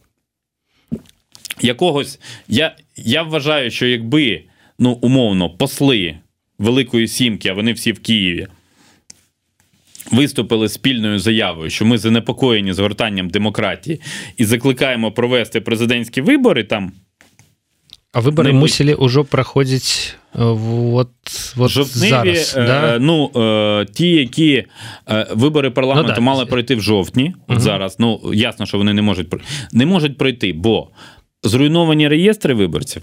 Якогось. 1.62 2.20
Я 2.48 2.76
я 2.96 3.24
вважаю, 3.24 3.72
що 3.72 3.86
якби 3.86 4.44
ну, 4.80 4.92
умовно 5.02 5.50
посли 5.50 6.18
Великої 6.60 7.08
Сімки, 7.08 7.50
а 7.50 7.54
вони 7.54 7.74
всі 7.74 7.92
в 7.92 8.00
Києві 8.00 8.48
виступили 10.14 10.70
спільною 10.70 11.20
заявою, 11.20 11.70
що 11.70 11.86
ми 11.86 11.98
занепокоєні 11.98 12.74
згортанням 12.74 13.30
демократії 13.30 14.02
і 14.38 14.46
закликаємо 14.46 15.12
провести 15.12 15.62
президентські 15.62 16.22
вибори 16.22 16.64
там. 16.64 16.92
А 18.12 18.20
вибори 18.20 18.54
не... 18.54 18.60
мусили 18.60 18.94
уже 18.94 19.24
проходити 19.24 19.86
вот, 20.34 21.10
вот 21.56 21.72
Жовтневі, 21.72 22.10
зараз. 22.10 22.56
Е, 22.58 22.68
да? 22.68 23.00
Ну, 23.00 23.32
е, 23.36 23.86
ті, 23.94 24.10
які 24.10 24.66
е, 25.10 25.28
вибори 25.32 25.70
парламенту 25.70 26.10
ну, 26.10 26.16
да. 26.16 26.22
мали 26.22 26.46
пройти 26.46 26.76
в 26.76 26.82
жовтні. 26.82 27.34
Угу. 27.50 27.60
Зараз 27.60 27.96
ну 28.00 28.34
ясно, 28.34 28.66
що 28.66 28.78
вони 28.78 28.94
не 28.94 29.02
можуть 29.02 29.28
не 29.72 29.86
можуть 29.86 30.18
пройти, 30.18 30.54
бо 30.54 30.90
зруйновані 31.44 32.08
реєстри 32.08 32.54
виборців. 32.54 33.02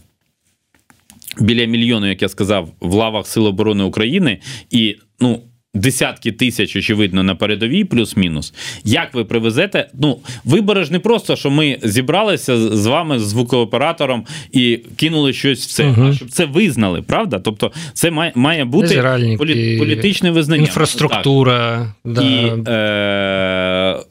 Біля 1.40 1.64
мільйону, 1.64 2.06
як 2.06 2.22
я 2.22 2.28
сказав, 2.28 2.68
в 2.80 2.94
лавах 2.94 3.26
Сил 3.26 3.46
оборони 3.46 3.84
України, 3.84 4.38
і 4.70 4.96
ну 5.20 5.42
десятки 5.74 6.32
тисяч, 6.32 6.76
очевидно, 6.76 7.22
на 7.22 7.34
передовій, 7.34 7.84
плюс-мінус. 7.84 8.54
Як 8.84 9.14
ви 9.14 9.24
привезете? 9.24 9.88
Ну, 10.00 10.18
вибори 10.44 10.84
ж 10.84 10.92
не 10.92 10.98
просто, 10.98 11.36
що 11.36 11.50
ми 11.50 11.78
зібралися 11.82 12.76
з 12.76 12.86
вами, 12.86 13.18
з 13.18 13.22
звукооператором, 13.22 14.26
і 14.52 14.80
кинули 14.96 15.32
щось 15.32 15.66
в 15.66 15.70
це, 15.70 15.86
угу. 15.86 16.02
а 16.02 16.12
щоб 16.12 16.30
це 16.30 16.44
визнали, 16.44 17.02
правда? 17.02 17.38
Тобто, 17.38 17.72
це 17.92 18.10
має 18.10 18.32
має 18.34 18.64
бути 18.64 19.02
полі, 19.38 19.78
політичне 19.78 20.30
визнання. 20.30 20.62
Інфраструктура. 20.62 21.94
Да. 22.04 22.22
І, 22.22 22.52
е, 22.68 24.09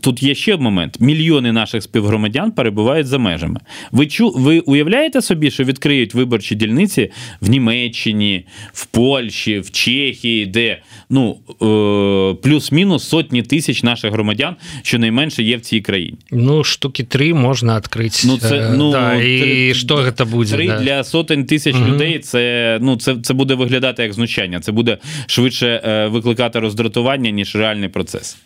Тут 0.00 0.22
є 0.22 0.34
ще 0.34 0.56
момент: 0.56 1.00
мільйони 1.00 1.52
наших 1.52 1.82
співгромадян 1.82 2.52
перебувають 2.52 3.06
за 3.06 3.18
межами. 3.18 3.60
Ви 3.92 4.06
чу, 4.06 4.30
ви 4.36 4.58
уявляєте 4.60 5.22
собі, 5.22 5.50
що 5.50 5.64
відкриють 5.64 6.14
виборчі 6.14 6.54
дільниці 6.54 7.10
в 7.40 7.50
Німеччині, 7.50 8.46
в 8.72 8.86
Польщі, 8.86 9.58
в 9.58 9.70
Чехії, 9.70 10.46
де 10.46 10.82
ну 11.10 11.38
е, 11.50 12.34
плюс-мінус 12.42 13.08
сотні 13.08 13.42
тисяч 13.42 13.82
наших 13.82 14.12
громадян, 14.12 14.56
щонайменше 14.82 15.42
є 15.42 15.56
в 15.56 15.60
цій 15.60 15.80
країні. 15.80 16.18
Ну 16.30 16.64
штуки 16.64 17.04
три 17.04 17.34
можна 17.34 17.78
відкрити. 17.78 18.18
Ну 18.26 18.38
це 18.38 18.74
ну 18.76 18.92
да, 18.92 19.14
і 19.14 19.74
що 19.74 20.12
це 20.12 20.24
буде 20.24 20.50
три 20.50 20.66
да. 20.66 20.80
для 20.80 21.04
сотень 21.04 21.46
тисяч 21.46 21.74
угу. 21.74 21.86
людей. 21.86 22.18
Це 22.18 22.78
ну 22.82 22.96
це, 22.96 23.16
це 23.22 23.34
буде 23.34 23.54
виглядати 23.54 24.02
як 24.02 24.12
знущання. 24.12 24.60
Це 24.60 24.72
буде 24.72 24.98
швидше 25.26 25.82
е, 25.84 26.06
викликати 26.06 26.60
роздратування 26.60 27.30
ніж 27.30 27.56
реальний 27.56 27.88
процес 27.88 28.36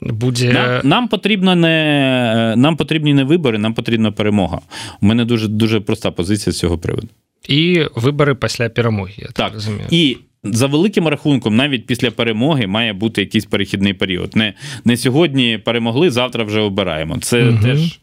буде 0.00 0.52
нам, 0.52 0.80
нам 0.84 1.08
потрібно 1.08 1.54
не 1.54 2.54
нам 2.56 2.76
потрібні 2.76 3.14
не 3.14 3.24
вибори, 3.24 3.58
нам 3.58 3.74
потрібна 3.74 4.12
перемога. 4.12 4.60
У 5.00 5.06
мене 5.06 5.24
дуже 5.24 5.48
дуже 5.48 5.80
проста 5.80 6.10
позиція 6.10 6.52
з 6.52 6.58
цього 6.58 6.78
приводу. 6.78 7.08
І 7.48 7.84
вибори 7.94 8.34
після 8.34 8.68
перемоги. 8.68 9.12
Я 9.16 9.26
так, 9.26 9.34
так 9.34 9.54
розумію. 9.54 9.86
І 9.90 10.16
за 10.52 10.66
великим 10.66 11.08
рахунком, 11.08 11.56
навіть 11.56 11.86
після 11.86 12.10
перемоги 12.10 12.66
має 12.66 12.92
бути 12.92 13.20
якийсь 13.20 13.44
перехідний 13.44 13.94
період. 13.94 14.36
Не 14.36 14.54
не 14.84 14.96
сьогодні 14.96 15.58
перемогли, 15.64 16.10
завтра 16.10 16.44
вже 16.44 16.60
обираємо. 16.60 17.18
Це 17.18 17.48
угу. 17.48 17.58
теж 17.62 18.00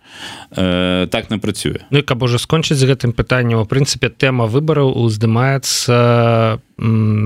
е, 0.58 1.08
так 1.12 1.32
не 1.32 1.38
працює. 1.38 1.80
Ну 1.92 2.00
і 2.00 2.02
каб 2.02 2.24
уже 2.24 2.38
скончыць 2.38 2.76
з 2.76 2.84
гэтым 2.84 3.14
пытаннем 3.14 3.62
у 3.62 3.66
прынцыпе 3.66 4.10
тэма 4.10 4.46
выбараў 4.46 4.94
уздымаецца 4.94 6.60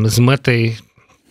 з 0.06 0.16
мэтай 0.20 0.78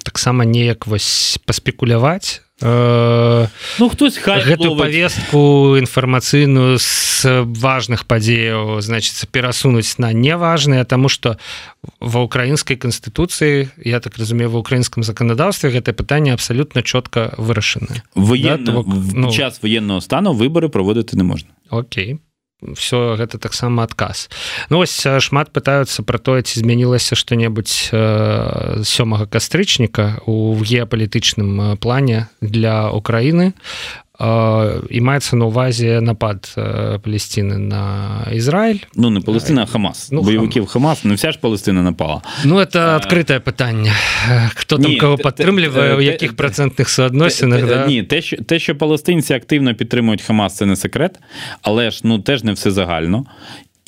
таксама 0.03 0.45
неяк 0.45 0.87
вось 0.87 1.39
паспекуляваць 1.47 2.47
Э, 2.50 2.50
Ну 2.62 3.90
хтось 3.90 4.18
хай 4.18 4.44
гэтую 4.46 4.78
повестку 4.78 5.76
інфармацыйную 5.82 6.78
з 6.78 7.42
важных 7.42 8.06
падзеяў 8.06 8.82
значится 8.82 9.26
перасунуць 9.26 9.98
на 9.98 10.14
неважныя 10.14 10.86
тому 10.86 11.10
что 11.10 11.38
ва 12.00 12.22
украінскай 12.22 12.78
канстытуцыі 12.78 13.70
я 13.82 14.00
так 14.00 14.18
разумею 14.18 14.54
ва 14.54 14.60
украінскім 14.62 15.02
заканадаўстве 15.02 15.74
гэта 15.74 15.94
пытанне 15.94 16.34
абсалютна 16.34 16.86
чётка 16.86 17.34
вырашаны 17.38 18.06
воен 18.14 18.66
да, 18.66 18.84
ну, 18.86 19.32
час 19.32 19.62
военного 19.62 20.00
стану 20.00 20.34
выборы 20.34 20.70
праводыты 20.70 21.18
не 21.18 21.24
можна 21.24 21.50
Окей 21.70 22.20
все 22.76 23.16
гэта 23.18 23.38
таксама 23.38 23.84
адказ. 23.84 24.30
Ну 24.70 24.78
вось 24.78 24.96
шмат 24.96 25.52
пытаюцца 25.52 26.04
про 26.04 26.18
тое 26.18 26.42
ці 26.42 26.60
змянілася 26.60 27.16
что-небудзь 27.16 27.90
сёмага 28.86 29.26
кастрычніка 29.26 30.22
у 30.26 30.56
геапалітычным 30.62 31.78
плане 31.78 32.30
для 32.42 32.92
Украіны 32.92 33.54
і 34.91 35.01
маецца 35.01 35.37
на 35.37 35.45
увазе 35.45 36.01
напад 36.01 36.49
Палесціны 37.05 37.59
на 37.59 38.25
Ізраиль 38.33 38.81
Ну 38.95 39.11
не 39.11 39.21
Палестина 39.21 39.67
Хамас 39.67 40.09
ну, 40.13 40.23
бойовиків 40.23 40.67
Хамас 40.67 41.05
не 41.05 41.15
вся 41.15 41.33
ж 41.33 41.39
Палестина 41.39 41.83
напала 41.83 42.23
Ну 42.45 42.59
это 42.59 42.97
адкрытае 42.97 43.41
пытанне 43.41 43.93
хто 44.55 44.79
там 44.79 44.97
кого 44.97 45.17
падтрымлівае 45.17 45.97
у 45.97 46.01
якіх 46.01 46.37
процентных 46.37 46.89
суадносінах 46.89 47.67
да? 47.67 47.87
ні 47.87 48.03
те 48.03 48.23
що 48.23 48.37
те 48.37 48.59
що 48.59 48.77
палестинці 48.77 49.35
активно 49.35 49.75
підтримують 49.75 50.23
Хамас 50.23 50.57
це 50.57 50.67
не 50.67 50.77
секрет 50.77 51.21
але 51.63 51.91
ж 51.91 52.01
ну 52.05 52.19
теж 52.19 52.45
не 52.45 52.53
все 52.53 52.71
загально 52.71 53.27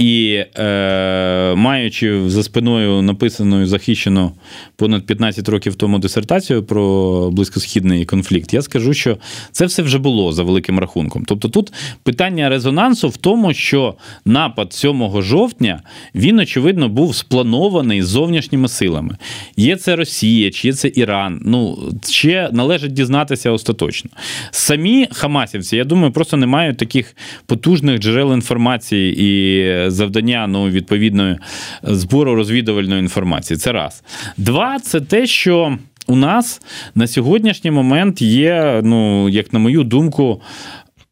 і 0.03 0.45
е, 0.55 1.55
маючи 1.55 2.29
за 2.29 2.43
спиною 2.43 3.01
написану 3.01 3.61
і 3.61 3.65
захищену 3.65 4.31
понад 4.75 5.05
15 5.05 5.49
років 5.49 5.75
тому 5.75 5.99
дисертацію 5.99 6.63
про 6.63 7.31
близькосхідний 7.31 8.05
конфлікт, 8.05 8.53
я 8.53 8.61
скажу, 8.61 8.93
що 8.93 9.17
це 9.51 9.65
все 9.65 9.81
вже 9.81 9.97
було 9.97 10.33
за 10.33 10.43
великим 10.43 10.79
рахунком. 10.79 11.25
Тобто, 11.25 11.49
тут 11.49 11.73
питання 12.03 12.49
резонансу 12.49 13.09
в 13.09 13.17
тому, 13.17 13.53
що 13.53 13.95
напад 14.25 14.73
7 14.73 15.21
жовтня 15.21 15.81
він, 16.15 16.39
очевидно, 16.39 16.89
був 16.89 17.15
спланований 17.15 18.01
зовнішніми 18.01 18.67
силами. 18.67 19.17
Є 19.57 19.75
це 19.75 19.95
Росія, 19.95 20.51
чи 20.51 20.67
є 20.67 20.73
це 20.73 20.91
Іран. 20.95 21.41
Ну 21.45 21.77
ще 22.09 22.49
належить 22.51 22.93
дізнатися 22.93 23.51
остаточно. 23.51 24.09
Самі 24.51 25.07
Хамасівці, 25.11 25.77
я 25.77 25.83
думаю, 25.83 26.11
просто 26.11 26.37
не 26.37 26.45
мають 26.45 26.77
таких 26.77 27.15
потужних 27.45 27.99
джерел 27.99 28.33
інформації 28.33 29.23
і 29.23 29.92
завдання 29.93 30.47
ну, 30.47 30.69
відповідної 30.69 31.37
збору 31.83 32.35
розвідувальної 32.35 32.99
інформації. 32.99 33.57
Це 33.57 33.71
раз. 33.71 34.03
Два, 34.37 34.79
це 34.79 35.01
те, 35.01 35.25
що 35.27 35.77
у 36.07 36.15
нас 36.15 36.61
на 36.95 37.07
сьогоднішній 37.07 37.71
момент 37.71 38.21
є, 38.21 38.81
ну, 38.83 39.29
як 39.29 39.53
на 39.53 39.59
мою 39.59 39.83
думку, 39.83 40.41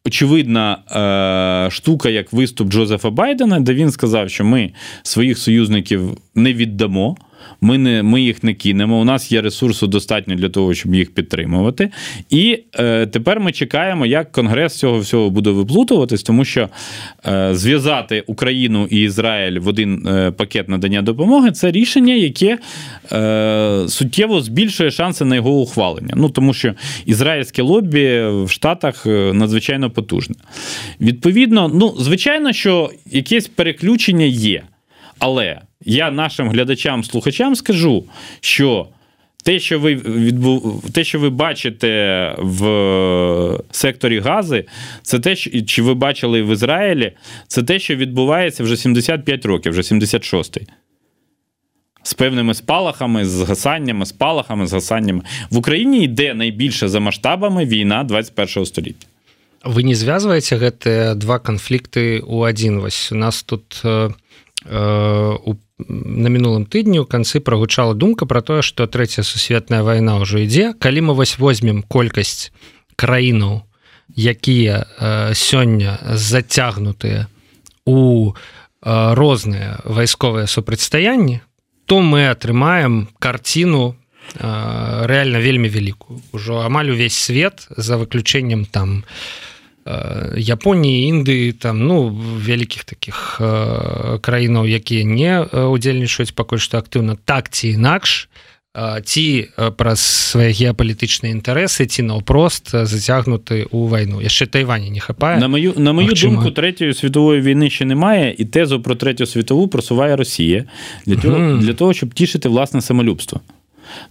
очевидна 0.06 0.78
е, 1.66 1.70
штука, 1.70 2.08
як 2.08 2.32
виступ 2.32 2.68
Джозефа 2.68 3.10
Байдена, 3.10 3.60
де 3.60 3.74
він 3.74 3.90
сказав, 3.90 4.30
що 4.30 4.44
ми 4.44 4.72
своїх 5.02 5.38
союзників 5.38 6.16
не 6.34 6.52
віддамо. 6.52 7.16
Ми 7.60 7.78
не, 7.78 8.02
ми 8.02 8.22
їх 8.22 8.44
не 8.44 8.54
кинемо. 8.54 9.00
У 9.00 9.04
нас 9.04 9.32
є 9.32 9.40
ресурсу 9.40 9.86
достатньо 9.86 10.34
для 10.34 10.48
того, 10.48 10.74
щоб 10.74 10.94
їх 10.94 11.14
підтримувати. 11.14 11.90
І 12.30 12.58
е, 12.78 13.06
тепер 13.06 13.40
ми 13.40 13.52
чекаємо, 13.52 14.06
як 14.06 14.32
Конгрес 14.32 14.78
цього 14.78 14.98
всього 14.98 15.30
буде 15.30 15.50
виплутуватись, 15.50 16.22
тому 16.22 16.44
що 16.44 16.68
е, 17.26 17.54
зв'язати 17.54 18.24
Україну 18.26 18.88
і 18.90 19.00
Ізраїль 19.00 19.58
в 19.58 19.68
один 19.68 20.06
е, 20.06 20.30
пакет 20.30 20.68
надання 20.68 21.02
допомоги 21.02 21.50
це 21.50 21.70
рішення, 21.70 22.14
яке 22.14 22.58
е, 23.12 23.88
суттєво 23.88 24.40
збільшує 24.40 24.90
шанси 24.90 25.24
на 25.24 25.34
його 25.34 25.50
ухвалення. 25.50 26.14
Ну 26.16 26.28
тому 26.28 26.54
що 26.54 26.74
ізраїльське 27.06 27.62
лобі 27.62 28.22
в 28.44 28.50
Штатах 28.50 29.06
е, 29.06 29.32
надзвичайно 29.32 29.90
потужне. 29.90 30.34
Відповідно, 31.00 31.70
ну 31.74 31.94
звичайно, 31.98 32.52
що 32.52 32.90
якесь 33.10 33.48
переключення 33.48 34.24
є, 34.24 34.62
але. 35.18 35.60
Я 35.84 36.10
нашим 36.10 36.50
глядачам-слухачам 36.50 37.54
скажу, 37.54 38.04
що 38.40 38.88
те, 39.44 39.58
що 39.58 39.80
ви 39.80 39.94
відбув... 39.94 40.84
те, 40.92 41.04
що 41.04 41.18
ви 41.18 41.30
бачите 41.30 42.34
в 42.38 43.58
секторі 43.70 44.20
Гази, 44.20 44.64
це 45.02 45.18
те, 45.18 45.36
чи 45.36 45.82
ви 45.82 45.94
бачили 45.94 46.42
в 46.42 46.52
Ізраїлі, 46.52 47.12
це 47.48 47.62
те, 47.62 47.78
що 47.78 47.96
відбувається 47.96 48.64
вже 48.64 48.76
75 48.76 49.46
років, 49.46 49.72
вже 49.72 49.80
76-й. 49.80 50.66
З 52.04 52.14
певними 52.14 52.54
спалахами, 52.54 53.24
з 53.24 53.42
гасаннями, 53.42 54.06
спалахами, 54.06 54.66
з 54.66 54.72
гасаннями. 54.72 55.22
В 55.50 55.56
Україні 55.56 56.04
йде 56.04 56.34
найбільше 56.34 56.88
за 56.88 57.00
масштабами 57.00 57.64
війна 57.64 58.04
21 58.04 58.66
століття. 58.66 59.06
Ви 59.64 59.84
не 59.84 59.94
зв'язуєте 59.94 60.56
гэты 60.56 61.14
два 61.14 61.38
канфлікти 61.38 62.20
у 62.20 62.38
один. 62.38 62.80
Вось 62.80 63.12
у 63.12 63.14
нас 63.14 63.42
тут 63.42 63.82
е, 63.84 63.88
е, 63.88 64.78
у 65.44 65.54
на 65.88 66.28
мінулым 66.28 66.66
тыдні 66.66 67.02
у 67.02 67.06
канцы 67.06 67.40
прагучала 67.40 67.94
думка 67.94 68.26
про 68.26 68.42
тое 68.42 68.62
что 68.62 68.86
трэця 68.86 69.22
сусветная 69.22 69.82
вайна 69.82 70.20
ўжо 70.20 70.42
ідзе. 70.42 70.74
Калі 70.78 71.10
мы 71.10 71.12
вось 71.14 71.38
возьмем 71.38 71.82
колькасць 71.82 72.52
краінаў 72.96 73.62
якія 74.14 74.84
э, 74.84 75.34
сёння 75.34 75.98
зацягнутыя 76.04 77.26
у 77.86 78.32
э, 78.32 79.14
розныя 79.14 79.80
вайсковыя 79.84 80.46
супрацьстаянні 80.46 81.40
то 81.86 82.00
мы 82.00 82.28
атрымаем 82.28 83.08
карціну 83.18 83.96
э, 84.36 85.06
рэальна 85.06 85.40
вельмі 85.40 85.68
вялікую. 85.68 86.22
Ужо 86.32 86.62
амаль 86.62 86.90
увесь 86.90 87.16
свет 87.16 87.66
за 87.76 87.98
выключэннем 87.98 88.64
там 88.64 89.04
у 89.04 89.51
Японіі 90.35 91.07
Індыі 91.07 91.53
там 91.53 91.87
ну 91.87 92.11
вялікіх 92.43 92.83
таких 92.83 93.39
э, 93.39 94.19
краінаў 94.19 94.67
якія 94.67 95.07
не 95.07 95.47
э, 95.47 95.63
удзельнічаюць 95.63 96.35
пакуль 96.35 96.59
што 96.59 96.83
актыўна 96.83 97.15
так 97.15 97.47
ці 97.49 97.71
інакш 97.79 98.27
ці 99.03 99.49
праз 99.73 99.99
свае 99.99 100.51
геапалітычныя 100.53 101.33
інтарэсы 101.33 101.89
ці 101.89 102.05
наўпрост 102.05 102.69
зацягнуты 102.69 103.65
ў 103.65 103.89
вайну 103.89 104.21
яшчэ 104.21 104.45
тайвані 104.45 104.93
не 104.93 105.01
хапае 105.01 105.39
на 105.41 105.47
мою 105.47 105.73
на 105.77 105.93
мою 105.93 106.13
Магчыма. 106.13 106.35
думку 106.35 106.51
третьої 106.51 106.93
світової 106.93 107.41
війни 107.41 107.69
ще 107.69 107.85
немає 107.85 108.35
і 108.37 108.45
тезу 108.45 108.81
про 108.81 108.95
третю 108.95 109.25
світову 109.25 109.67
просуває 109.67 110.15
Росія 110.15 110.65
для 111.05 111.15
того 111.15 111.37
mm. 111.37 111.57
для 111.57 111.73
того 111.73 111.93
щоб 111.93 112.13
тішити 112.13 112.49
власне 112.49 112.81
самолюбство 112.81 113.41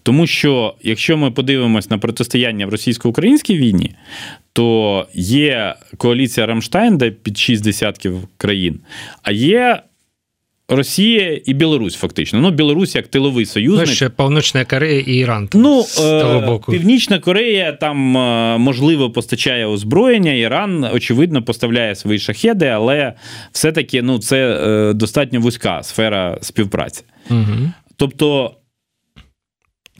тому 0.03 0.27
що 0.27 0.75
якщо 0.81 1.17
ми 1.17 1.31
подивимось 1.31 1.89
на 1.89 1.97
протистояння 1.97 2.65
в 2.65 2.69
російсько-українській 2.69 3.57
війні, 3.57 3.95
то 4.53 5.07
є 5.13 5.75
коаліція 5.97 6.45
Рамштайн, 6.45 6.97
де 6.97 7.11
під 7.11 7.37
шість 7.37 7.63
десятків 7.63 8.27
країн, 8.37 8.79
а 9.23 9.31
є 9.31 9.81
Росія 10.71 11.39
і 11.45 11.53
Білорусь, 11.53 11.95
фактично. 11.95 12.39
Ну, 12.39 12.51
Білорусь 12.51 12.95
як 12.95 13.07
тиловий 13.07 13.45
союзник. 13.45 13.87
Ну, 13.87 13.93
ще 13.93 14.09
Північна 14.09 14.65
Корея 14.65 14.99
і 14.99 15.13
Іран. 15.13 15.49
Ну, 15.53 15.83
з 15.83 15.95
того 15.95 16.39
боку. 16.39 16.71
Північна 16.71 17.19
Корея 17.19 17.71
там 17.71 17.97
можливо 18.61 19.11
постачає 19.11 19.65
озброєння. 19.65 20.33
Іран, 20.33 20.83
очевидно, 20.93 21.43
поставляє 21.43 21.95
свої 21.95 22.19
шахеди, 22.19 22.65
але 22.65 23.13
все-таки 23.51 24.01
ну, 24.01 24.19
це 24.19 24.93
достатньо 24.95 25.39
вузька 25.39 25.83
сфера 25.83 26.37
співпраці. 26.41 27.03
Угу. 27.29 27.71
Тобто. 27.95 28.55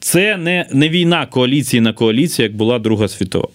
Це 0.04 0.38
не 0.38 0.66
не 0.72 0.90
війна 0.90 1.26
коаліції 1.26 1.82
на 1.82 1.94
коаліцію, 1.94 2.44
як 2.44 2.56
була 2.56 2.80
Друга 2.80 3.08
світова. 3.08 3.48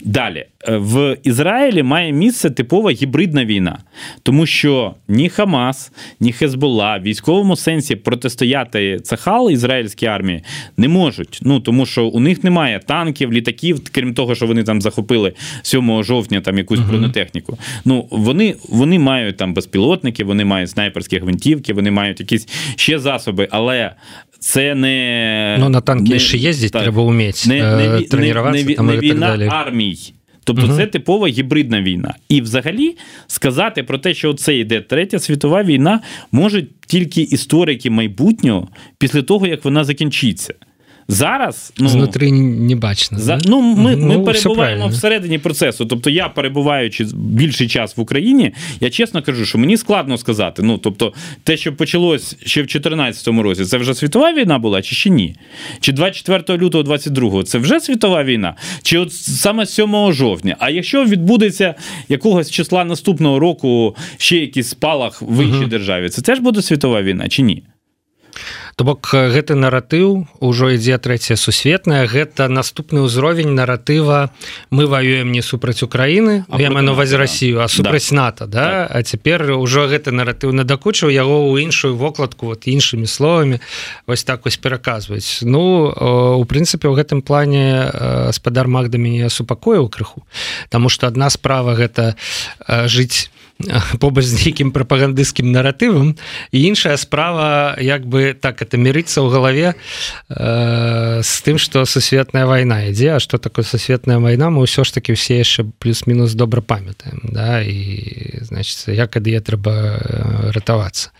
Далі 0.00 0.46
е, 0.68 0.76
в 0.76 1.16
Ізраїлі 1.22 1.82
має 1.82 2.12
місце 2.12 2.50
типова 2.50 2.90
гібридна 2.90 3.44
війна, 3.44 3.78
тому 4.22 4.46
що 4.46 4.94
ні 5.08 5.28
Хамас, 5.28 5.92
ні 6.20 6.32
Хезболла 6.32 6.96
в 6.96 7.02
військовому 7.02 7.56
сенсі 7.56 7.96
протистояти 7.96 9.00
Цахал 9.00 9.50
ізраїльській 9.50 10.06
армії 10.06 10.42
не 10.76 10.88
можуть. 10.88 11.38
Ну 11.42 11.60
тому 11.60 11.86
що 11.86 12.04
у 12.04 12.20
них 12.20 12.44
немає 12.44 12.80
танків, 12.86 13.32
літаків, 13.32 13.80
крім 13.92 14.14
того, 14.14 14.34
що 14.34 14.46
вони 14.46 14.64
там 14.64 14.82
захопили 14.82 15.32
7 15.62 16.04
жовтня 16.04 16.40
там 16.40 16.58
якусь 16.58 16.78
uh-huh. 16.78 16.88
бронетехніку. 16.88 17.58
Ну 17.84 18.08
вони 18.10 18.54
вони 18.68 18.98
мають 18.98 19.36
там 19.36 19.54
безпілотники, 19.54 20.24
вони 20.24 20.44
мають 20.44 20.70
снайперські 20.70 21.18
гвинтівки, 21.18 21.72
вони 21.72 21.90
мають 21.90 22.20
якісь 22.20 22.48
ще 22.76 22.98
засоби, 22.98 23.48
але 23.50 23.92
це 24.42 24.74
не 24.74 25.56
Ну, 25.60 25.68
на 25.68 25.80
танки 25.80 26.18
ще 26.18 26.38
їздять, 26.38 26.72
треба 26.72 27.02
вміти 27.02 27.48
не, 27.48 27.76
не, 27.76 28.02
тренуватися. 28.02 28.82
Не, 28.82 28.82
не, 28.82 28.92
не 28.92 28.98
війна 28.98 29.48
армій. 29.48 29.98
Тобто 30.44 30.66
угу. 30.66 30.76
це 30.76 30.86
типова 30.86 31.28
гібридна 31.28 31.82
війна. 31.82 32.14
І 32.28 32.40
взагалі 32.40 32.96
сказати 33.26 33.82
про 33.82 33.98
те, 33.98 34.14
що 34.14 34.34
це 34.34 34.56
йде 34.56 34.80
третя 34.80 35.18
світова 35.18 35.62
війна, 35.62 36.00
можуть 36.32 36.80
тільки 36.86 37.22
історики 37.22 37.90
майбутнього 37.90 38.68
після 38.98 39.22
того, 39.22 39.46
як 39.46 39.64
вона 39.64 39.84
закінчиться. 39.84 40.54
Зараз 41.08 41.72
ну, 41.78 41.88
знутрі 41.88 42.32
не 42.32 42.76
бачно. 42.76 43.18
За, 43.18 43.38
ну, 43.44 43.60
Ми 43.60 43.96
ну, 43.96 44.06
ми 44.06 44.24
перебуваємо 44.24 44.88
всередині 44.88 45.38
процесу. 45.38 45.86
Тобто, 45.86 46.10
я 46.10 46.28
перебуваючи 46.28 47.06
більший 47.14 47.68
час 47.68 47.96
в 47.96 48.00
Україні, 48.00 48.52
я 48.80 48.90
чесно 48.90 49.22
кажу, 49.22 49.46
що 49.46 49.58
мені 49.58 49.76
складно 49.76 50.18
сказати. 50.18 50.62
Ну, 50.62 50.78
тобто, 50.78 51.12
те, 51.44 51.56
що 51.56 51.72
почалось 51.72 52.36
ще 52.44 52.62
в 52.62 52.66
2014 52.66 53.28
році, 53.28 53.64
це 53.64 53.78
вже 53.78 53.94
світова 53.94 54.32
війна 54.32 54.58
була, 54.58 54.82
чи 54.82 54.94
ще 54.94 55.10
ні? 55.10 55.36
Чи 55.80 55.92
24 55.92 56.58
лютого 56.58 56.84
22 56.84 57.42
це 57.42 57.58
вже 57.58 57.80
світова 57.80 58.24
війна? 58.24 58.54
Чи 58.82 58.98
от 58.98 59.12
саме 59.12 59.66
7 59.66 60.12
жовтня? 60.12 60.56
А 60.58 60.70
якщо 60.70 61.04
відбудеться 61.04 61.74
якогось 62.08 62.50
числа 62.50 62.84
наступного 62.84 63.38
року 63.38 63.96
ще 64.16 64.36
якийсь 64.36 64.68
спалах 64.68 65.22
в 65.22 65.44
іншій 65.44 65.58
угу. 65.58 65.66
державі, 65.66 66.08
це 66.08 66.22
теж 66.22 66.38
буде 66.38 66.62
світова 66.62 67.02
війна 67.02 67.28
чи 67.28 67.42
ні? 67.42 67.62
То 68.76 68.84
бок 68.84 69.04
гэты 69.12 69.54
наратыў 69.54 70.24
ужо 70.40 70.72
ідзе 70.72 70.96
трэцяя 70.96 71.36
сусветная 71.36 72.08
гэта 72.08 72.48
наступны 72.48 73.04
ўзровень 73.04 73.52
наратыва 73.52 74.32
мы 74.70 74.88
ваюем 74.88 75.32
не 75.32 75.42
супраць 75.44 75.82
Украіны 75.84 76.44
я 76.56 76.70
маю 76.70 76.96
Россию 76.96 77.60
а 77.60 77.68
супраць 77.68 78.08
да. 78.10 78.16
НАТО 78.16 78.46
да 78.46 78.64
так. 78.88 78.96
А 78.96 79.02
цяпер 79.02 79.50
ужо 79.52 79.86
гэты 79.92 80.12
наратыў 80.12 80.56
надакучыў 80.56 81.12
яго 81.12 81.52
ў 81.52 81.68
іншую 81.68 81.96
вокладку 81.96 82.46
вот 82.46 82.64
іншымі 82.64 83.06
словамі 83.06 83.60
вось 84.06 84.24
так 84.24 84.44
вось 84.44 84.56
пераказваць 84.56 85.40
Ну 85.42 85.92
у 86.40 86.44
прынцыпе 86.44 86.88
у 86.88 86.96
гэтым 86.96 87.20
плане 87.20 88.32
спадар 88.32 88.68
Магда 88.68 88.96
мяне 88.96 89.28
супакоіў 89.28 89.88
крыху 89.88 90.24
Таму 90.70 90.88
что 90.88 91.06
адна 91.06 91.28
справа 91.28 91.76
гэта 91.76 92.16
жыць 92.88 93.28
побач 93.98 94.24
з 94.24 94.44
нейкім 94.44 94.72
прапагандысцкім 94.72 95.52
наратывам. 95.52 96.16
І 96.52 96.62
іншая 96.62 96.96
справа 96.96 97.76
як 97.80 98.06
бы 98.06 98.34
так 98.34 98.62
это 98.62 98.76
мірыцца 98.76 99.22
ў 99.22 99.28
галаве 99.30 99.74
э, 100.28 101.20
з 101.22 101.32
тым 101.42 101.58
что 101.58 101.84
сусветная 101.84 102.46
вайна 102.46 102.88
ідзе. 102.90 103.16
А 103.16 103.20
что 103.20 103.38
такое 103.38 103.64
сусветная 103.64 104.18
вайна 104.18 104.50
мы 104.50 104.64
ўсё 104.66 104.84
ж 104.84 104.92
таки 104.92 105.12
ўсе 105.12 105.38
яшчэ 105.40 105.66
плюс-мінус 105.78 106.34
добра 106.34 106.60
памятаем 106.60 107.20
да 107.22 107.62
і 107.62 108.42
значит 108.42 108.88
як 108.88 109.16
ад 109.16 109.26
е 109.26 109.40
трэба 109.40 109.72
э, 109.72 110.50
ратавацца. 110.52 111.10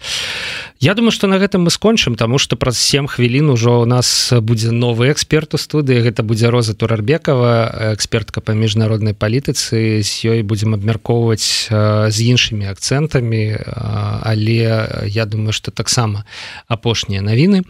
Я 0.80 0.94
думаю 0.94 1.12
что 1.12 1.26
на 1.26 1.38
гэтым 1.38 1.62
мы 1.62 1.70
скончым 1.70 2.16
тому 2.16 2.38
что 2.38 2.56
праз 2.56 2.78
7 2.78 3.06
хвілін 3.06 3.50
ужо 3.50 3.82
у 3.82 3.86
нас 3.86 4.32
будзе 4.32 4.70
новы 4.70 5.12
эксперт 5.12 5.54
у 5.54 5.58
студыі. 5.58 6.02
Гэта 6.02 6.22
будзе 6.22 6.50
роза 6.50 6.74
турарбекова 6.74 7.94
экспертка 7.94 8.40
па 8.40 8.52
міжнароднай 8.52 9.14
палітыцы. 9.14 10.02
З 10.02 10.10
ёй 10.26 10.42
будзем 10.42 10.74
абмяркоўваць 10.74 11.70
з 11.70 12.18
ім 12.26 12.31
іншымі 12.31 12.71
акцэнтамі 12.71 13.59
але 14.23 14.59
я 15.11 15.25
думаю 15.25 15.51
что 15.51 15.71
таксама 15.71 16.23
апошнія 16.67 17.19
навіны 17.21 17.67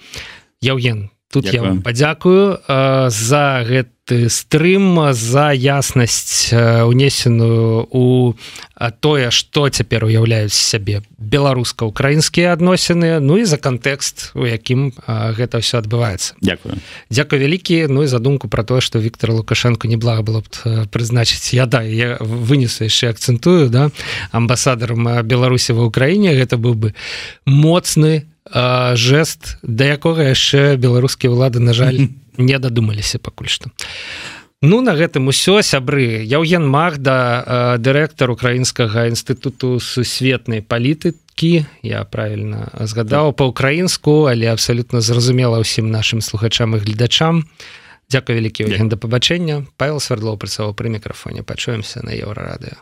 яўген 0.62 1.10
тут 1.33 1.45
Дякую. 1.45 1.63
я 1.63 1.69
вам 1.69 1.83
падзякую 1.83 2.61
за 3.09 3.65
гэты 3.65 4.29
стрым 4.29 5.15
за 5.17 5.57
яснасць 5.57 6.53
унесеную 6.53 7.89
у 7.91 8.35
тое 9.01 9.31
что 9.31 9.69
цяпер 9.71 10.05
уяўляюць 10.05 10.53
сябе 10.53 11.01
беларуска-украінскія 11.17 12.53
адносіны 12.53 13.21
Ну 13.23 13.39
і 13.39 13.45
за 13.45 13.57
кантэкст 13.57 14.35
у 14.35 14.45
якім 14.45 14.93
гэта 15.09 15.63
ўсё 15.63 15.81
адбываецца. 15.81 16.35
Дякую. 16.43 16.77
Дякую 17.09 17.41
вялікі 17.41 17.87
Ну 17.89 18.03
і 18.03 18.11
задумку 18.11 18.49
про 18.49 18.65
тое 18.65 18.81
что 18.81 18.99
Віктор 18.99 19.33
лукашенко 19.33 19.89
неблага 19.89 20.21
было 20.23 20.43
б 20.43 20.85
прызначыць. 20.93 21.55
Я 21.55 21.65
да 21.65 21.81
я 21.81 22.19
вынесу 22.21 22.85
яшчэ 22.85 23.15
акцэнтую 23.15 23.71
да 23.71 23.89
амбасадарам 24.33 25.25
беларусі 25.25 25.73
ва 25.73 25.89
ўкраіне 25.89 26.37
гэта 26.37 26.59
быў 26.61 26.75
бы 26.75 26.89
моцны 27.47 28.27
жест 28.95 29.57
да 29.63 29.85
якога 29.95 30.27
яшчэ 30.33 30.77
беларускія 30.77 31.31
ўлады 31.31 31.63
на 31.63 31.73
жаль 31.73 32.11
не 32.37 32.59
дадумаліся 32.59 33.19
пакуль 33.19 33.49
што. 33.49 33.71
Ну 34.63 34.79
на 34.81 34.95
гэтым 34.95 35.27
усё 35.27 35.59
сябры. 35.67 36.23
Яўген 36.23 36.63
Магда 36.63 37.75
дырэктар 37.83 38.31
украінскага 38.31 39.11
інстытуту 39.11 39.83
сусветнай 39.83 40.63
палітыкі. 40.63 41.67
Я 41.83 42.07
правильно 42.07 42.71
згадаў 42.79 43.35
па-украінску 43.35 44.31
але 44.31 44.55
абсалютна 44.55 45.03
зразумела 45.03 45.59
ўсім 45.59 45.91
нашим 45.91 46.23
слухачам 46.23 46.79
і 46.79 46.79
гледачам. 46.79 47.51
Дякую 48.07 48.39
вялікі 48.39 48.71
да 48.87 48.97
пабачэння. 48.97 49.67
Павел 49.77 49.99
свердло 49.99 50.39
працаваў 50.39 50.79
пры 50.79 50.95
мікрафоне. 50.95 51.43
Пачуемся 51.43 52.07
на 52.07 52.15
еўрарадыо 52.15 52.79